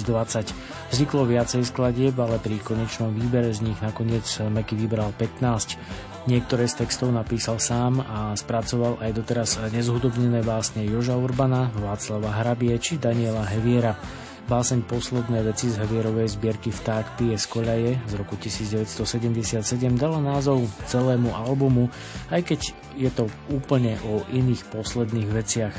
Vzniklo 0.92 1.24
viacej 1.24 1.64
skladieb, 1.64 2.20
ale 2.20 2.36
pri 2.44 2.60
konečnom 2.60 3.16
výbere 3.16 3.56
z 3.56 3.64
nich 3.64 3.80
nakoniec 3.80 4.28
Meky 4.28 4.76
vybral 4.76 5.16
15. 5.16 5.80
Niektoré 6.28 6.68
z 6.68 6.84
textov 6.84 7.16
napísal 7.16 7.64
sám 7.64 8.04
a 8.04 8.36
spracoval 8.36 9.00
aj 9.00 9.12
doteraz 9.16 9.56
nezhudobnené 9.72 10.44
básne 10.44 10.84
Joža 10.84 11.16
Urbana, 11.16 11.72
Václava 11.80 12.44
Hrabie 12.44 12.76
či 12.76 13.00
Daniela 13.00 13.48
Heviera. 13.48 13.96
Báseň 14.50 14.82
Posledné 14.90 15.46
veci 15.46 15.70
z 15.70 15.78
Hevierovej 15.78 16.34
zbierky 16.34 16.74
Vták 16.74 17.22
pije 17.22 17.38
koľaje 17.38 18.02
z 18.10 18.14
roku 18.18 18.34
1977 18.34 19.62
dala 19.94 20.18
názov 20.18 20.66
celému 20.90 21.30
albumu, 21.38 21.86
aj 22.34 22.50
keď 22.50 22.74
je 22.98 23.14
to 23.14 23.30
úplne 23.54 23.94
o 24.10 24.26
iných 24.34 24.66
posledných 24.74 25.30
veciach. 25.30 25.76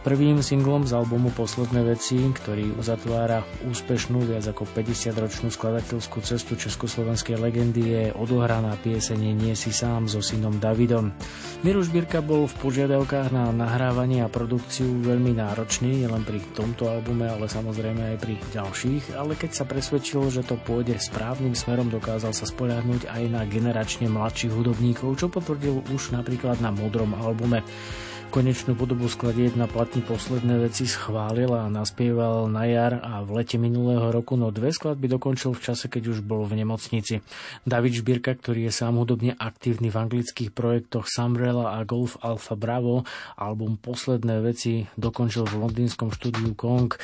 Prvým 0.00 0.40
singlom 0.40 0.88
z 0.88 0.96
albumu 0.96 1.28
Posledné 1.28 1.84
veci, 1.84 2.16
ktorý 2.16 2.72
uzatvára 2.80 3.44
úspešnú 3.68 4.24
viac 4.24 4.48
ako 4.48 4.64
50-ročnú 4.72 5.52
skladateľskú 5.52 6.24
cestu 6.24 6.56
československej 6.56 7.36
legendy 7.36 7.82
je 7.84 8.04
odohraná 8.16 8.80
piesenie 8.80 9.36
Nie 9.36 9.52
si 9.52 9.68
sám 9.68 10.08
so 10.08 10.24
synom 10.24 10.56
Davidom. 10.56 11.12
Miroš 11.60 11.92
Birka 11.92 12.24
bol 12.24 12.48
v 12.48 12.58
požiadavkách 12.64 13.28
na 13.28 13.52
nahrávanie 13.52 14.24
a 14.24 14.32
produkciu 14.32 15.04
veľmi 15.04 15.36
náročný, 15.36 16.08
nielen 16.08 16.24
pri 16.24 16.40
tomto 16.56 16.88
albume, 16.88 17.28
ale 17.28 17.52
samozrejme 17.52 18.16
aj 18.16 18.24
pri 18.24 18.40
ďalších, 18.56 19.20
ale 19.20 19.36
keď 19.36 19.52
sa 19.52 19.68
presvedčil, 19.68 20.32
že 20.32 20.48
to 20.48 20.56
pôjde 20.64 20.96
správnym 20.96 21.52
smerom, 21.52 21.92
dokázal 21.92 22.32
sa 22.32 22.48
spoľahnúť 22.48 23.04
aj 23.04 23.22
na 23.28 23.44
generačne 23.44 24.08
mladších 24.08 24.56
hudobníkov, 24.56 25.20
čo 25.20 25.28
potvrdil 25.28 25.92
už 25.92 26.16
napríklad 26.16 26.56
na 26.64 26.72
modrom 26.72 27.12
albume. 27.12 27.60
Konečnú 28.30 28.78
podobu 28.78 29.10
skladieb 29.10 29.58
na 29.58 29.66
platni 29.66 30.06
posledné 30.06 30.62
veci 30.62 30.86
schválil 30.86 31.50
a 31.50 31.66
naspieval 31.66 32.46
na 32.46 32.62
jar 32.62 33.02
a 33.02 33.26
v 33.26 33.42
lete 33.42 33.58
minulého 33.58 34.14
roku, 34.14 34.38
no 34.38 34.54
dve 34.54 34.70
skladby 34.70 35.10
dokončil 35.10 35.50
v 35.50 35.58
čase, 35.58 35.90
keď 35.90 36.14
už 36.14 36.18
bol 36.22 36.46
v 36.46 36.62
nemocnici. 36.62 37.26
David 37.66 37.98
Žbírka, 37.98 38.38
ktorý 38.38 38.70
je 38.70 38.72
sám 38.72 39.02
hudobne 39.02 39.34
aktívny 39.34 39.90
v 39.90 39.98
anglických 39.98 40.54
projektoch 40.54 41.10
Sambrella 41.10 41.74
a 41.74 41.82
Golf 41.82 42.22
Alpha 42.22 42.54
Bravo, 42.54 43.02
album 43.34 43.74
Posledné 43.82 44.38
veci 44.46 44.86
dokončil 44.94 45.50
v 45.50 45.66
londýnskom 45.66 46.14
štúdiu 46.14 46.54
Kong. 46.54 46.94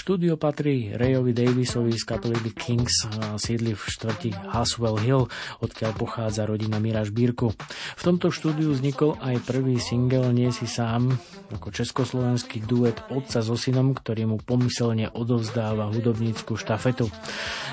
Štúdio 0.00 0.40
patrí 0.40 0.96
Rayovi 0.96 1.36
Davisovi 1.36 1.92
z 1.92 2.08
kapely 2.08 2.56
Kings 2.56 3.04
a 3.20 3.36
sídli 3.36 3.76
v 3.76 3.82
štvrti 3.84 4.32
Haswell 4.48 4.96
Hill, 4.96 5.28
odkiaľ 5.60 5.92
pochádza 5.92 6.48
rodina 6.48 6.80
Mira 6.80 7.04
Žbírku. 7.04 7.52
V 8.00 8.02
tomto 8.02 8.32
štúdiu 8.32 8.72
vznikol 8.72 9.20
aj 9.20 9.44
prvý 9.44 9.76
single 9.76 10.32
Nie 10.32 10.48
si 10.56 10.69
sám 10.70 11.18
ako 11.50 11.74
československý 11.74 12.62
duet 12.62 12.94
otca 13.10 13.42
so 13.42 13.58
synom, 13.58 13.90
ktorý 13.90 14.30
mu 14.30 14.38
pomyselne 14.38 15.10
odovzdáva 15.10 15.90
hudobnícku 15.90 16.54
štafetu. 16.54 17.10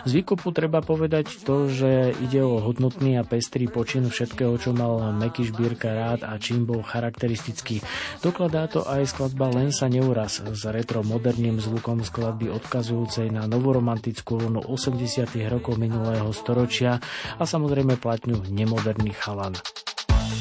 Z 0.01 0.11
výkupu 0.17 0.49
treba 0.49 0.81
povedať 0.81 1.45
to, 1.45 1.69
že 1.69 2.17
ide 2.25 2.41
o 2.41 2.57
hodnotný 2.57 3.21
a 3.21 3.27
pestrý 3.27 3.69
počin 3.69 4.09
všetkého, 4.09 4.57
čo 4.57 4.73
mal 4.73 5.13
Meky 5.13 5.45
Šbírka 5.53 5.93
rád 5.93 6.25
a 6.25 6.41
čím 6.41 6.65
bol 6.65 6.81
charakteristický. 6.81 7.85
Dokladá 8.25 8.65
to 8.65 8.81
aj 8.81 9.13
skladba 9.13 9.53
Len 9.53 9.69
sa 9.69 9.85
neuraz 9.85 10.41
s 10.41 10.61
retro 10.65 11.05
moderným 11.05 11.61
zvukom 11.61 12.01
skladby 12.01 12.49
odkazujúcej 12.49 13.29
na 13.29 13.45
novoromantickú 13.45 14.41
vlnu 14.41 14.65
80. 14.65 15.29
rokov 15.53 15.77
minulého 15.77 16.33
storočia 16.33 16.97
a 17.37 17.43
samozrejme 17.45 18.01
platňu 18.01 18.41
Nemoderný 18.49 19.13
chalan. 19.13 19.53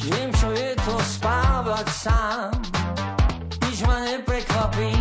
Viem, 0.06 0.30
čo 0.34 0.50
je 0.50 0.65
to 0.86 0.94
spávať 1.02 1.86
sám, 1.90 2.54
nič 3.66 3.82
ma 3.82 4.06
neprekvapí. 4.06 4.94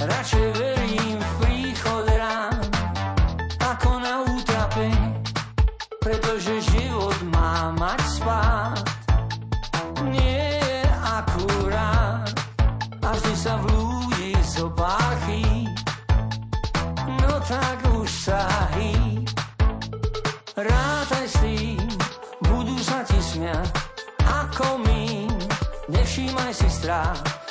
Radšej 0.00 0.46
verím 0.56 0.83
mostrar. 26.84 27.43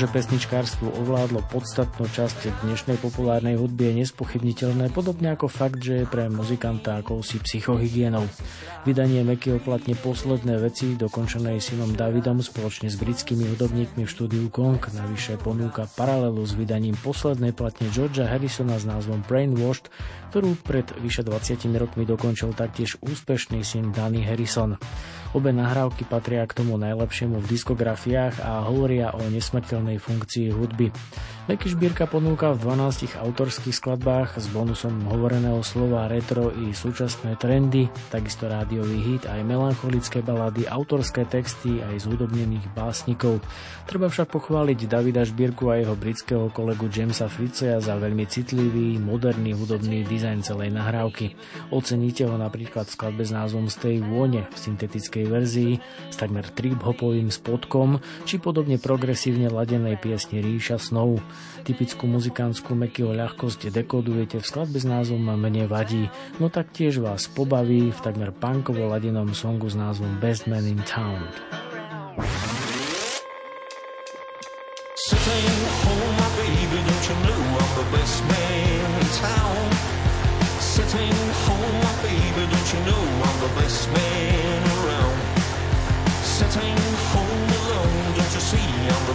Že 0.00 0.08
pesničkárstvo 0.08 0.96
ovládlo 0.96 1.44
podstatnú 1.52 2.08
časť 2.08 2.64
dnešnej 2.64 2.96
populárnej 3.04 3.60
hudby 3.60 3.92
je 3.92 3.94
nespochybniteľné, 4.00 4.88
podobne 4.96 5.36
ako 5.36 5.52
fakt, 5.52 5.76
že 5.84 6.00
je 6.00 6.06
pre 6.08 6.32
muzikanta 6.32 7.04
akousi 7.04 7.36
psychohygienou. 7.44 8.24
Vydanie 8.88 9.20
Meky 9.20 9.60
oplatne 9.60 9.92
posledné 10.00 10.56
veci, 10.56 10.96
dokončené 10.96 11.60
synom 11.60 11.92
Davidom 11.92 12.40
spoločne 12.40 12.88
s 12.88 12.96
britskými 12.96 13.44
hudobníkmi 13.52 14.08
v 14.08 14.08
štúdiu 14.08 14.48
Kong, 14.48 14.80
navyše 14.80 15.36
ponúka 15.36 15.84
paralelu 15.92 16.40
s 16.48 16.56
vydaním 16.56 16.96
poslednej 16.96 17.52
platne 17.52 17.92
Georgia 17.92 18.24
Harrisona 18.24 18.80
s 18.80 18.88
názvom 18.88 19.20
Brainwashed, 19.28 19.92
ktorú 20.32 20.56
pred 20.64 20.88
vyše 21.04 21.28
20 21.28 21.60
rokmi 21.76 22.08
dokončil 22.08 22.56
taktiež 22.56 22.96
úspešný 23.04 23.60
syn 23.60 23.92
Danny 23.92 24.24
Harrison. 24.24 24.80
Obe 25.30 25.54
nahrávky 25.54 26.10
patria 26.10 26.42
k 26.42 26.58
tomu 26.58 26.74
najlepšiemu 26.74 27.38
v 27.38 27.50
diskografiách 27.54 28.42
a 28.42 28.66
hovoria 28.66 29.14
o 29.14 29.22
nesmrteľnej 29.30 30.02
funkcii 30.02 30.50
hudby. 30.50 30.90
Meky 31.48 31.72
Šbírka 31.72 32.04
ponúka 32.04 32.52
v 32.52 32.68
12 32.68 33.16
autorských 33.16 33.72
skladbách 33.72 34.36
s 34.36 34.52
bonusom 34.52 34.92
hovoreného 35.08 35.64
slova 35.64 36.04
retro 36.04 36.52
i 36.52 36.76
súčasné 36.76 37.40
trendy, 37.40 37.88
takisto 38.12 38.44
rádiový 38.44 39.00
hit, 39.00 39.24
aj 39.24 39.40
melancholické 39.48 40.20
balady, 40.20 40.68
autorské 40.68 41.24
texty 41.24 41.80
aj 41.80 42.04
zhudobnených 42.04 42.68
básnikov. 42.76 43.40
Treba 43.88 44.12
však 44.12 44.28
pochváliť 44.36 44.84
Davida 44.84 45.24
Šbírku 45.24 45.72
a 45.72 45.80
jeho 45.80 45.96
britského 45.96 46.52
kolegu 46.52 46.92
Jamesa 46.92 47.26
Fritzeja 47.32 47.80
za 47.80 47.96
veľmi 47.96 48.28
citlivý, 48.28 49.00
moderný 49.00 49.56
hudobný 49.56 50.04
dizajn 50.04 50.44
celej 50.44 50.76
nahrávky. 50.76 51.40
Oceníte 51.72 52.28
ho 52.28 52.36
napríklad 52.36 52.84
v 52.84 52.94
skladbe 53.00 53.24
s 53.24 53.32
názvom 53.32 53.72
Stay 53.72 53.96
vône 53.98 54.44
v 54.44 54.56
syntetickej 54.60 55.24
verzii 55.24 55.72
s 56.12 56.16
takmer 56.20 56.44
trip-hopovým 56.52 57.32
spodkom 57.32 57.98
či 58.28 58.36
podobne 58.36 58.76
progresívne 58.76 59.48
ladenej 59.48 59.96
piesni 59.96 60.44
Ríša 60.44 60.76
snov. 60.76 61.18
Typickú 61.60 62.08
muzikantskú 62.08 62.72
Mekyho 62.72 63.12
ľahkosť 63.12 63.68
dekodujete 63.68 64.40
v 64.40 64.48
skladbe 64.48 64.80
s 64.80 64.88
názvom 64.88 65.36
Mne 65.36 65.68
vadí, 65.68 66.08
no 66.40 66.48
tak 66.48 66.72
tiež 66.72 67.04
vás 67.04 67.28
pobaví 67.28 67.92
v 67.92 68.00
takmer 68.00 68.32
punkovo 68.32 68.88
ladenom 68.88 69.36
songu 69.36 69.68
s 69.68 69.76
názvom 69.76 70.18
Best 70.18 70.48
Man 70.48 70.64
in 70.64 70.80
Town. 70.88 71.20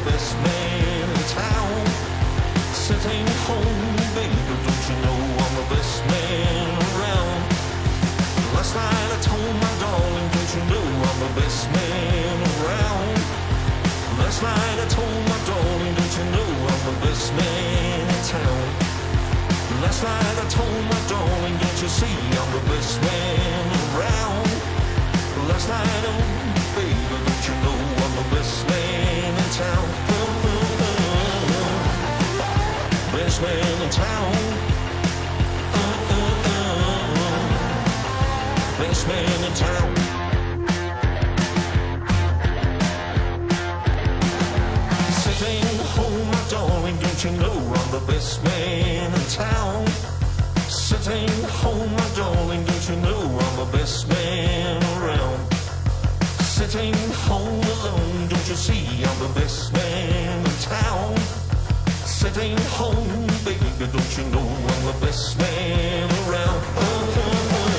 Best 0.06 0.36
man 0.36 0.85
Last 19.96 20.04
night 20.04 20.38
I 20.44 20.48
told 20.50 20.84
my 20.92 21.00
darling, 21.08 21.56
don't 21.56 21.82
you 21.82 21.88
see 21.88 22.18
I'm 22.36 22.52
the 22.52 22.60
best 22.68 23.02
man 23.02 23.66
around? 23.96 24.48
Last 25.48 25.70
night, 25.70 26.04
oh 26.04 26.20
baby, 26.76 27.00
don't 27.24 27.48
you 27.48 27.56
know 27.64 27.80
I'm 28.04 28.14
the 28.20 28.28
best 28.36 28.68
man 28.68 29.34
in 29.40 29.50
town? 29.56 29.88
Best 33.16 33.42
man 33.42 33.82
in 33.84 33.90
town. 33.90 34.34
Best 38.80 39.08
man 39.08 39.44
in 39.46 39.54
town. 39.54 40.05
You 47.26 47.32
know 47.38 47.54
I'm 47.54 47.92
the 47.92 48.04
best 48.06 48.44
man 48.44 49.12
in 49.12 49.26
town? 49.30 49.88
Sitting 50.68 51.30
home, 51.62 51.92
my 51.92 52.10
darling, 52.16 52.64
don't 52.66 52.90
you 52.90 52.96
know 52.98 53.22
I'm 53.46 53.58
the 53.58 53.66
best 53.78 54.08
man 54.10 54.84
around? 54.98 55.40
Sitting 56.58 56.94
home 57.28 57.64
alone, 57.76 58.28
don't 58.28 58.48
you 58.48 58.56
see 58.56 59.04
I'm 59.04 59.20
the 59.20 59.32
best 59.40 59.74
man 59.74 60.46
in 60.46 60.56
town? 60.62 61.18
Sitting 62.06 62.58
home, 62.78 63.28
baby, 63.44 63.70
don't 63.80 64.18
you 64.18 64.26
know 64.34 64.48
I'm 64.72 64.86
the 64.86 64.98
best 65.04 65.40
man 65.40 66.10
around? 66.28 66.62
Oh, 66.78 67.24
oh, 67.24 67.58
oh, 67.58 67.74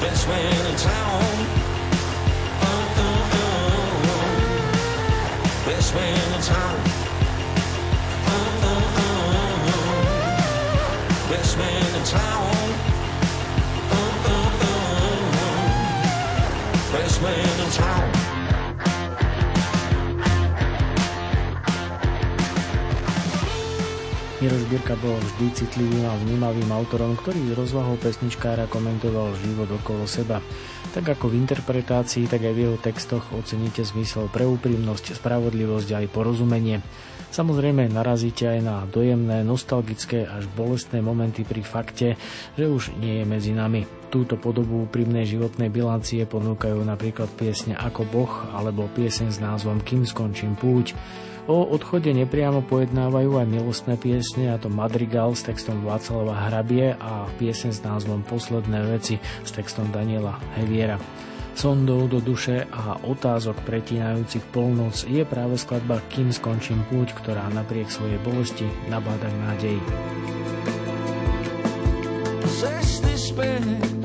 Best 0.00 0.28
man 0.28 0.66
in 0.70 0.76
town. 0.76 1.22
Best 5.66 5.94
man 5.94 6.34
in 6.34 6.42
town. 6.42 6.91
Best 11.30 11.56
man 11.58 11.82
bol 25.02 25.18
vždy 25.18 25.46
citlivým 25.50 26.06
a 26.06 26.14
vnímavým 26.14 26.70
autorom, 26.70 27.18
ktorý 27.18 27.58
rozvahou 27.58 27.98
pesničkára 27.98 28.70
komentoval 28.70 29.34
život 29.42 29.66
okolo 29.82 30.06
seba. 30.06 30.38
Tak 30.94 31.18
ako 31.18 31.34
v 31.34 31.42
interpretácii, 31.42 32.30
tak 32.30 32.46
aj 32.46 32.54
v 32.54 32.62
jeho 32.62 32.78
textoch 32.78 33.34
oceníte 33.34 33.82
zmysel 33.82 34.30
pre 34.30 34.46
úprimnosť, 34.46 35.18
spravodlivosť 35.18 35.88
a 35.90 36.06
aj 36.06 36.14
porozumenie. 36.14 36.78
Samozrejme 37.32 37.88
narazíte 37.88 38.44
aj 38.44 38.60
na 38.60 38.84
dojemné, 38.84 39.40
nostalgické 39.40 40.28
až 40.28 40.44
bolestné 40.52 41.00
momenty 41.00 41.48
pri 41.48 41.64
fakte, 41.64 42.20
že 42.60 42.68
už 42.68 42.92
nie 43.00 43.18
je 43.18 43.24
medzi 43.24 43.56
nami. 43.56 43.88
Túto 44.12 44.36
podobu 44.36 44.84
úprimnej 44.84 45.24
životnej 45.24 45.72
bilancie 45.72 46.28
ponúkajú 46.28 46.84
napríklad 46.84 47.32
piesne 47.32 47.72
Ako 47.72 48.04
Boh 48.04 48.28
alebo 48.52 48.84
pieseň 48.92 49.32
s 49.32 49.40
názvom 49.40 49.80
Kým 49.80 50.04
skončím 50.04 50.60
púť. 50.60 50.92
O 51.48 51.72
odchode 51.72 52.12
nepriamo 52.12 52.60
pojednávajú 52.68 53.40
aj 53.40 53.46
milostné 53.48 53.94
piesne, 53.96 54.52
a 54.52 54.60
to 54.60 54.68
Madrigal 54.68 55.32
s 55.32 55.42
textom 55.42 55.80
Václava 55.82 56.36
Hrabie 56.52 57.00
a 57.00 57.26
piesne 57.40 57.72
s 57.72 57.80
názvom 57.80 58.22
Posledné 58.28 58.92
veci 58.92 59.16
s 59.42 59.50
textom 59.50 59.88
Daniela 59.88 60.36
Heviera. 60.60 61.00
Sondou 61.52 62.10
do 62.10 62.18
duše 62.18 62.66
a 62.74 62.98
otázok 63.06 63.54
pretínajúcich 63.62 64.42
polnoc 64.50 65.06
je 65.06 65.22
práve 65.22 65.54
skladba 65.54 66.02
Kým 66.10 66.34
skončím 66.34 66.82
púť, 66.90 67.14
ktorá 67.22 67.46
napriek 67.54 67.86
svojej 67.86 68.18
bolesti 68.26 68.66
nabáda 68.90 69.30
k 69.30 69.36
nádeji. 69.46 69.80
Cesty 72.50 73.14
späť 73.14 74.01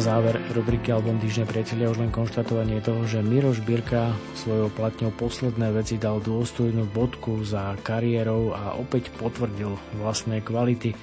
Na 0.00 0.16
záver 0.16 0.40
rubriky 0.56 0.96
Album 0.96 1.20
týždňa 1.20 1.44
priatelia 1.44 1.92
už 1.92 2.00
len 2.00 2.08
konštatovanie 2.08 2.80
toho, 2.80 3.04
že 3.04 3.20
Miroš 3.20 3.60
Birka 3.60 4.16
svojou 4.32 4.72
platňou 4.72 5.12
posledné 5.12 5.76
veci 5.76 6.00
dal 6.00 6.24
dôstojnú 6.24 6.88
bodku 6.88 7.44
za 7.44 7.76
kariérou 7.84 8.56
a 8.56 8.80
opäť 8.80 9.12
potvrdil 9.20 9.76
vlastné 10.00 10.40
kvality. 10.40 10.96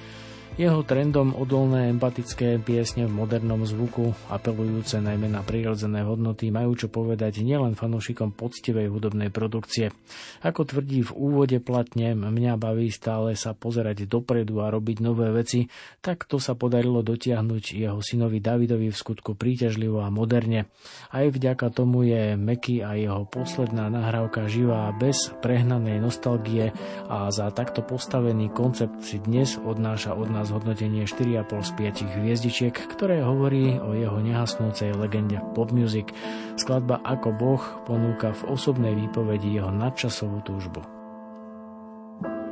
Jeho 0.58 0.82
trendom 0.82 1.38
odolné 1.38 1.86
empatické 1.94 2.58
piesne 2.58 3.06
v 3.06 3.14
modernom 3.14 3.62
zvuku, 3.62 4.10
apelujúce 4.26 4.98
najmä 4.98 5.30
na 5.30 5.46
prírodzené 5.46 6.02
hodnoty, 6.02 6.50
majú 6.50 6.74
čo 6.74 6.90
povedať 6.90 7.46
nielen 7.46 7.78
fanúšikom 7.78 8.34
poctivej 8.34 8.90
hudobnej 8.90 9.30
produkcie. 9.30 9.94
Ako 10.42 10.66
tvrdí 10.66 11.06
v 11.06 11.14
úvode 11.14 11.62
platne, 11.62 12.18
mňa 12.18 12.58
baví 12.58 12.90
stále 12.90 13.38
sa 13.38 13.54
pozerať 13.54 14.10
dopredu 14.10 14.58
a 14.58 14.74
robiť 14.74 14.98
nové 14.98 15.30
veci, 15.30 15.70
tak 16.02 16.26
to 16.26 16.42
sa 16.42 16.58
podarilo 16.58 17.06
dotiahnuť 17.06 17.78
jeho 17.78 18.02
synovi 18.02 18.42
Davidovi 18.42 18.90
v 18.90 18.98
skutku 18.98 19.38
príťažlivo 19.38 20.02
a 20.02 20.10
moderne. 20.10 20.66
Aj 21.14 21.22
vďaka 21.22 21.70
tomu 21.70 22.02
je 22.10 22.34
Meky 22.34 22.82
a 22.82 22.98
jeho 22.98 23.30
posledná 23.30 23.94
nahrávka 23.94 24.50
živá 24.50 24.90
bez 24.90 25.30
prehnanej 25.38 26.02
nostalgie 26.02 26.74
a 27.06 27.30
za 27.30 27.46
takto 27.54 27.86
postavený 27.86 28.50
koncept 28.50 29.06
si 29.06 29.22
dnes 29.22 29.54
odnáša 29.54 30.18
od 30.18 30.26
nás 30.34 30.47
zhodnotenie 30.48 31.04
4,5 31.04 31.60
z 31.60 31.70
5 32.08 32.14
hviezdičiek, 32.16 32.72
ktoré 32.72 33.20
hovorí 33.20 33.76
o 33.76 33.92
jeho 33.92 34.16
nehasnúcej 34.24 34.96
legende 34.96 35.36
pop 35.52 35.68
music. 35.68 36.08
Skladba 36.56 37.04
Ako 37.04 37.36
Boh 37.36 37.60
ponúka 37.84 38.32
v 38.32 38.56
osobnej 38.56 38.96
výpovedi 38.96 39.60
jeho 39.60 39.68
nadčasovú 39.68 40.40
túžbu. 40.40 40.80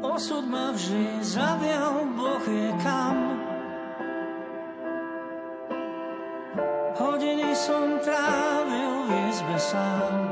Osud 0.04 0.44
ma 0.44 0.76
vždy 0.76 1.24
zavial, 1.24 2.04
Boh 2.12 2.44
je 2.44 2.70
kam. 2.84 3.16
Hodiny 6.96 7.52
som 7.56 7.96
trávil 8.04 8.92
v 9.04 9.10
izbe 9.32 9.56
sám. 9.60 10.25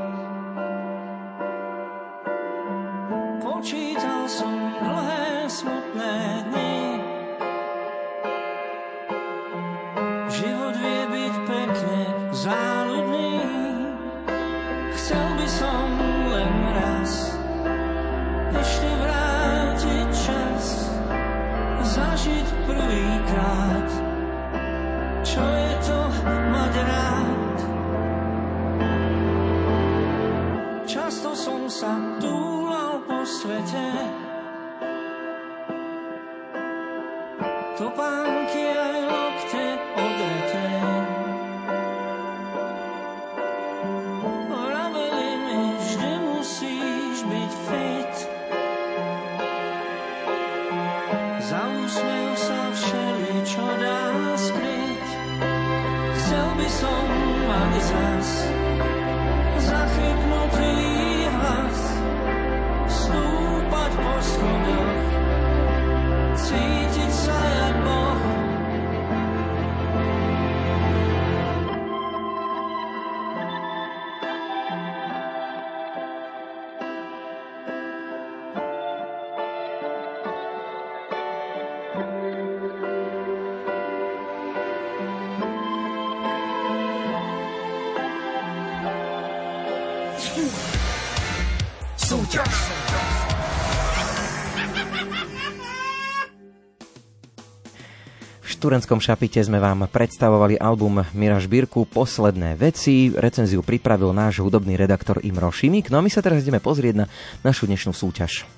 V 98.65 98.73
Šturenskom 98.73 98.97
šapite 98.97 99.37
sme 99.45 99.61
vám 99.61 99.85
predstavovali 99.85 100.57
album 100.57 101.05
Mira 101.13 101.37
Žbírku 101.37 101.85
Posledné 101.85 102.57
veci. 102.57 103.13
Recenziu 103.13 103.61
pripravil 103.61 104.09
náš 104.09 104.41
hudobný 104.41 104.73
redaktor 104.73 105.21
Imro 105.21 105.53
Šimik. 105.53 105.93
No 105.93 106.01
a 106.01 106.03
my 106.03 106.09
sa 106.09 106.25
teraz 106.25 106.41
ideme 106.41 106.57
pozrieť 106.57 106.97
na 106.97 107.05
našu 107.45 107.69
dnešnú 107.69 107.93
súťaž. 107.93 108.49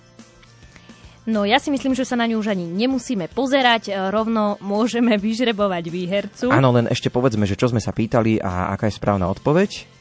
No 1.28 1.44
ja 1.44 1.60
si 1.60 1.76
myslím, 1.76 1.92
že 1.92 2.08
sa 2.08 2.16
na 2.16 2.24
ňu 2.24 2.40
už 2.40 2.56
ani 2.56 2.64
nemusíme 2.72 3.28
pozerať, 3.36 3.92
e, 3.92 4.00
rovno 4.08 4.56
môžeme 4.64 5.20
vyžrebovať 5.20 5.84
výhercu. 5.92 6.56
Áno, 6.56 6.72
len 6.72 6.88
ešte 6.88 7.12
povedzme, 7.12 7.44
že 7.44 7.60
čo 7.60 7.68
sme 7.68 7.84
sa 7.84 7.92
pýtali 7.92 8.40
a 8.40 8.72
aká 8.80 8.88
je 8.88 8.96
správna 8.96 9.28
odpoveď. 9.28 9.92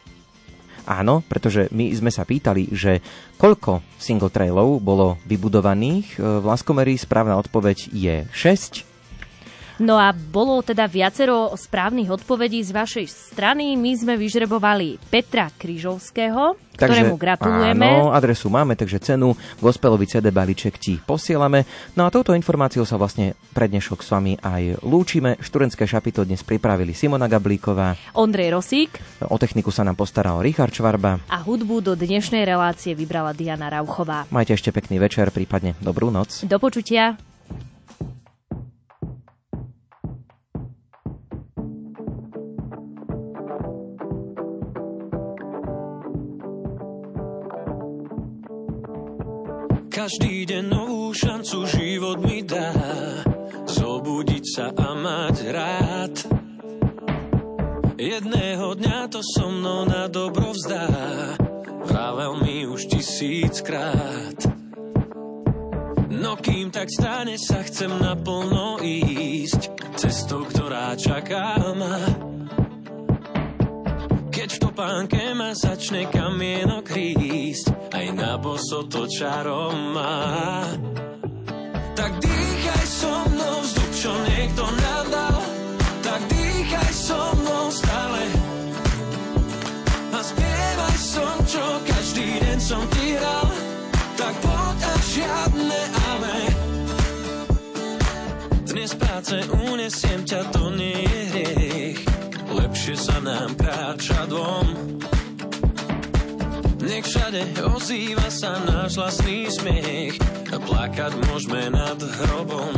Áno, 0.86 1.26
pretože 1.26 1.66
my 1.74 1.90
sme 1.90 2.14
sa 2.14 2.22
pýtali, 2.22 2.70
že 2.70 3.02
koľko 3.42 3.82
single 3.98 4.30
trailov 4.30 4.78
bolo 4.78 5.18
vybudovaných 5.26 6.14
e, 6.14 6.38
v 6.38 6.44
Laskomery. 6.46 6.94
Správna 6.94 7.42
odpoveď 7.42 7.90
je 7.90 8.22
6. 8.30 8.95
No 9.76 10.00
a 10.00 10.16
bolo 10.16 10.64
teda 10.64 10.88
viacero 10.88 11.52
správnych 11.52 12.08
odpovedí 12.08 12.64
z 12.64 12.72
vašej 12.72 13.06
strany. 13.12 13.76
My 13.76 13.92
sme 13.92 14.14
vyžrebovali 14.16 14.96
Petra 15.12 15.52
Kryžovského, 15.52 16.56
ktorému 16.80 17.20
gratulujeme. 17.20 17.84
Áno, 17.84 18.08
adresu 18.08 18.48
máme, 18.48 18.72
takže 18.72 18.96
cenu 19.04 19.36
gospelový 19.60 20.08
CD 20.08 20.32
balíček 20.32 20.80
ti 20.80 20.96
posielame. 20.96 21.68
No 21.92 22.08
a 22.08 22.12
touto 22.12 22.32
informáciou 22.32 22.88
sa 22.88 22.96
vlastne 22.96 23.36
pre 23.52 23.68
dnešok 23.68 24.00
s 24.00 24.08
vami 24.08 24.40
aj 24.40 24.80
lúčime. 24.80 25.36
Šturenské 25.44 25.84
šapito 25.84 26.24
dnes 26.24 26.40
pripravili 26.40 26.96
Simona 26.96 27.28
Gablíková. 27.28 28.16
Ondrej 28.16 28.56
Rosík. 28.56 28.96
O 29.28 29.36
techniku 29.36 29.68
sa 29.68 29.84
nám 29.84 30.00
postaral 30.00 30.40
Richard 30.40 30.72
Čvarba. 30.72 31.20
A 31.28 31.36
hudbu 31.44 31.84
do 31.84 31.92
dnešnej 31.92 32.48
relácie 32.48 32.96
vybrala 32.96 33.36
Diana 33.36 33.68
Rauchová. 33.68 34.24
Majte 34.32 34.56
ešte 34.56 34.72
pekný 34.72 34.96
večer, 34.96 35.28
prípadne 35.28 35.76
dobrú 35.84 36.08
noc. 36.08 36.48
Do 36.48 36.56
počutia. 36.56 37.20
Tisíckrát 63.56 64.38
No 66.06 66.36
kým 66.36 66.70
tak 66.70 66.88
stane 66.88 67.36
sa 67.40 67.60
chcem 67.64 67.92
naplno 68.00 68.80
ísť 68.80 69.72
Cestou, 69.96 70.44
ktorá 70.44 70.96
čaká 70.96 71.56
ma 71.72 71.96
keď 74.36 74.52
v 74.52 74.62
topánke 74.68 75.22
ma 75.32 75.56
začne 75.56 76.12
kamienok 76.12 76.92
rísť, 76.92 77.96
aj 77.96 78.06
na 78.12 78.36
boso 78.36 78.84
to 78.84 79.08
čarom 79.08 79.96
má. 79.96 80.60
Tak 81.96 82.20
dýchaj 82.20 82.84
so 82.84 83.12
mnou 83.32 83.56
vzduch, 83.64 83.92
čo 83.96 84.12
niekto 84.12 84.64
nám 84.76 85.40
tak 86.04 86.20
dýchaj 86.28 86.92
so 86.92 87.20
mnou 87.40 87.64
stále. 87.72 87.85
Som, 90.96 91.36
čo 91.44 91.64
každý 91.84 92.40
deň 92.40 92.58
som 92.60 92.82
ti 92.96 93.14
hral, 93.14 93.48
tak 94.16 94.34
poď 94.40 94.78
a 94.80 94.94
žiadne 95.04 95.80
ale. 96.10 96.36
Dnes 98.64 98.90
práce 98.96 99.36
unesiem 99.68 100.20
ťa, 100.24 100.40
to 100.52 100.64
nie 100.72 101.00
je 101.04 101.22
hriech 101.32 102.16
lepšie 102.52 102.96
sa 102.96 103.18
nám 103.24 103.50
kráča 103.58 104.26
dvom. 104.30 104.66
Nech 106.86 107.02
všade 107.02 107.42
ozýva 107.66 108.28
sa 108.30 108.62
náš 108.62 109.00
vlastný 109.00 109.50
smiech 109.50 110.14
a 110.54 110.56
plakať 110.60 111.12
môžeme 111.26 111.72
nad 111.74 111.98
hrobom. 111.98 112.74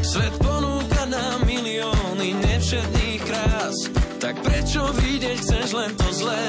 Svet 0.00 0.34
ponúka 0.40 1.02
nám 1.12 1.44
milióny 1.44 2.40
nevšetných 2.40 3.20
krás, 3.28 3.76
tak 4.28 4.44
prečo 4.44 4.84
vidieť 4.92 5.40
chceš 5.40 5.68
len 5.72 5.88
to 5.96 6.08
zlé? 6.12 6.44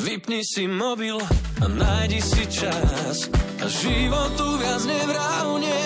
Vypni 0.00 0.40
si 0.40 0.64
mobil 0.64 1.20
a 1.60 1.64
nájdi 1.68 2.24
si 2.24 2.48
čas 2.48 3.28
a 3.60 3.66
životu 3.68 4.56
viac 4.56 4.80
nevrávne. 4.88 5.76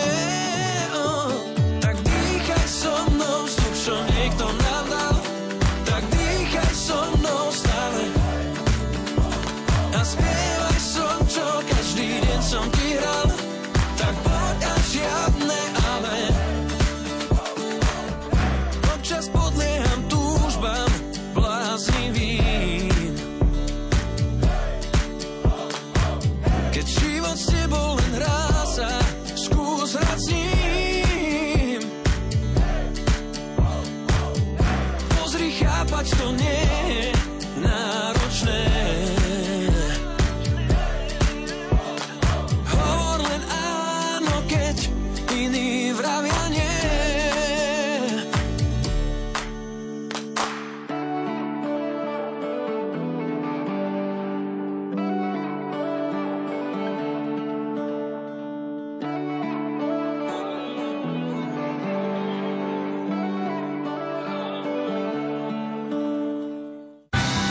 Oh, 0.95 1.35
tak 1.83 1.99
dýchaj 1.99 2.67
so 2.71 2.95
mnou, 3.11 3.39
vzduch, 3.51 3.77
čo 3.91 3.95
niekto 4.15 4.47
nás 4.55 4.77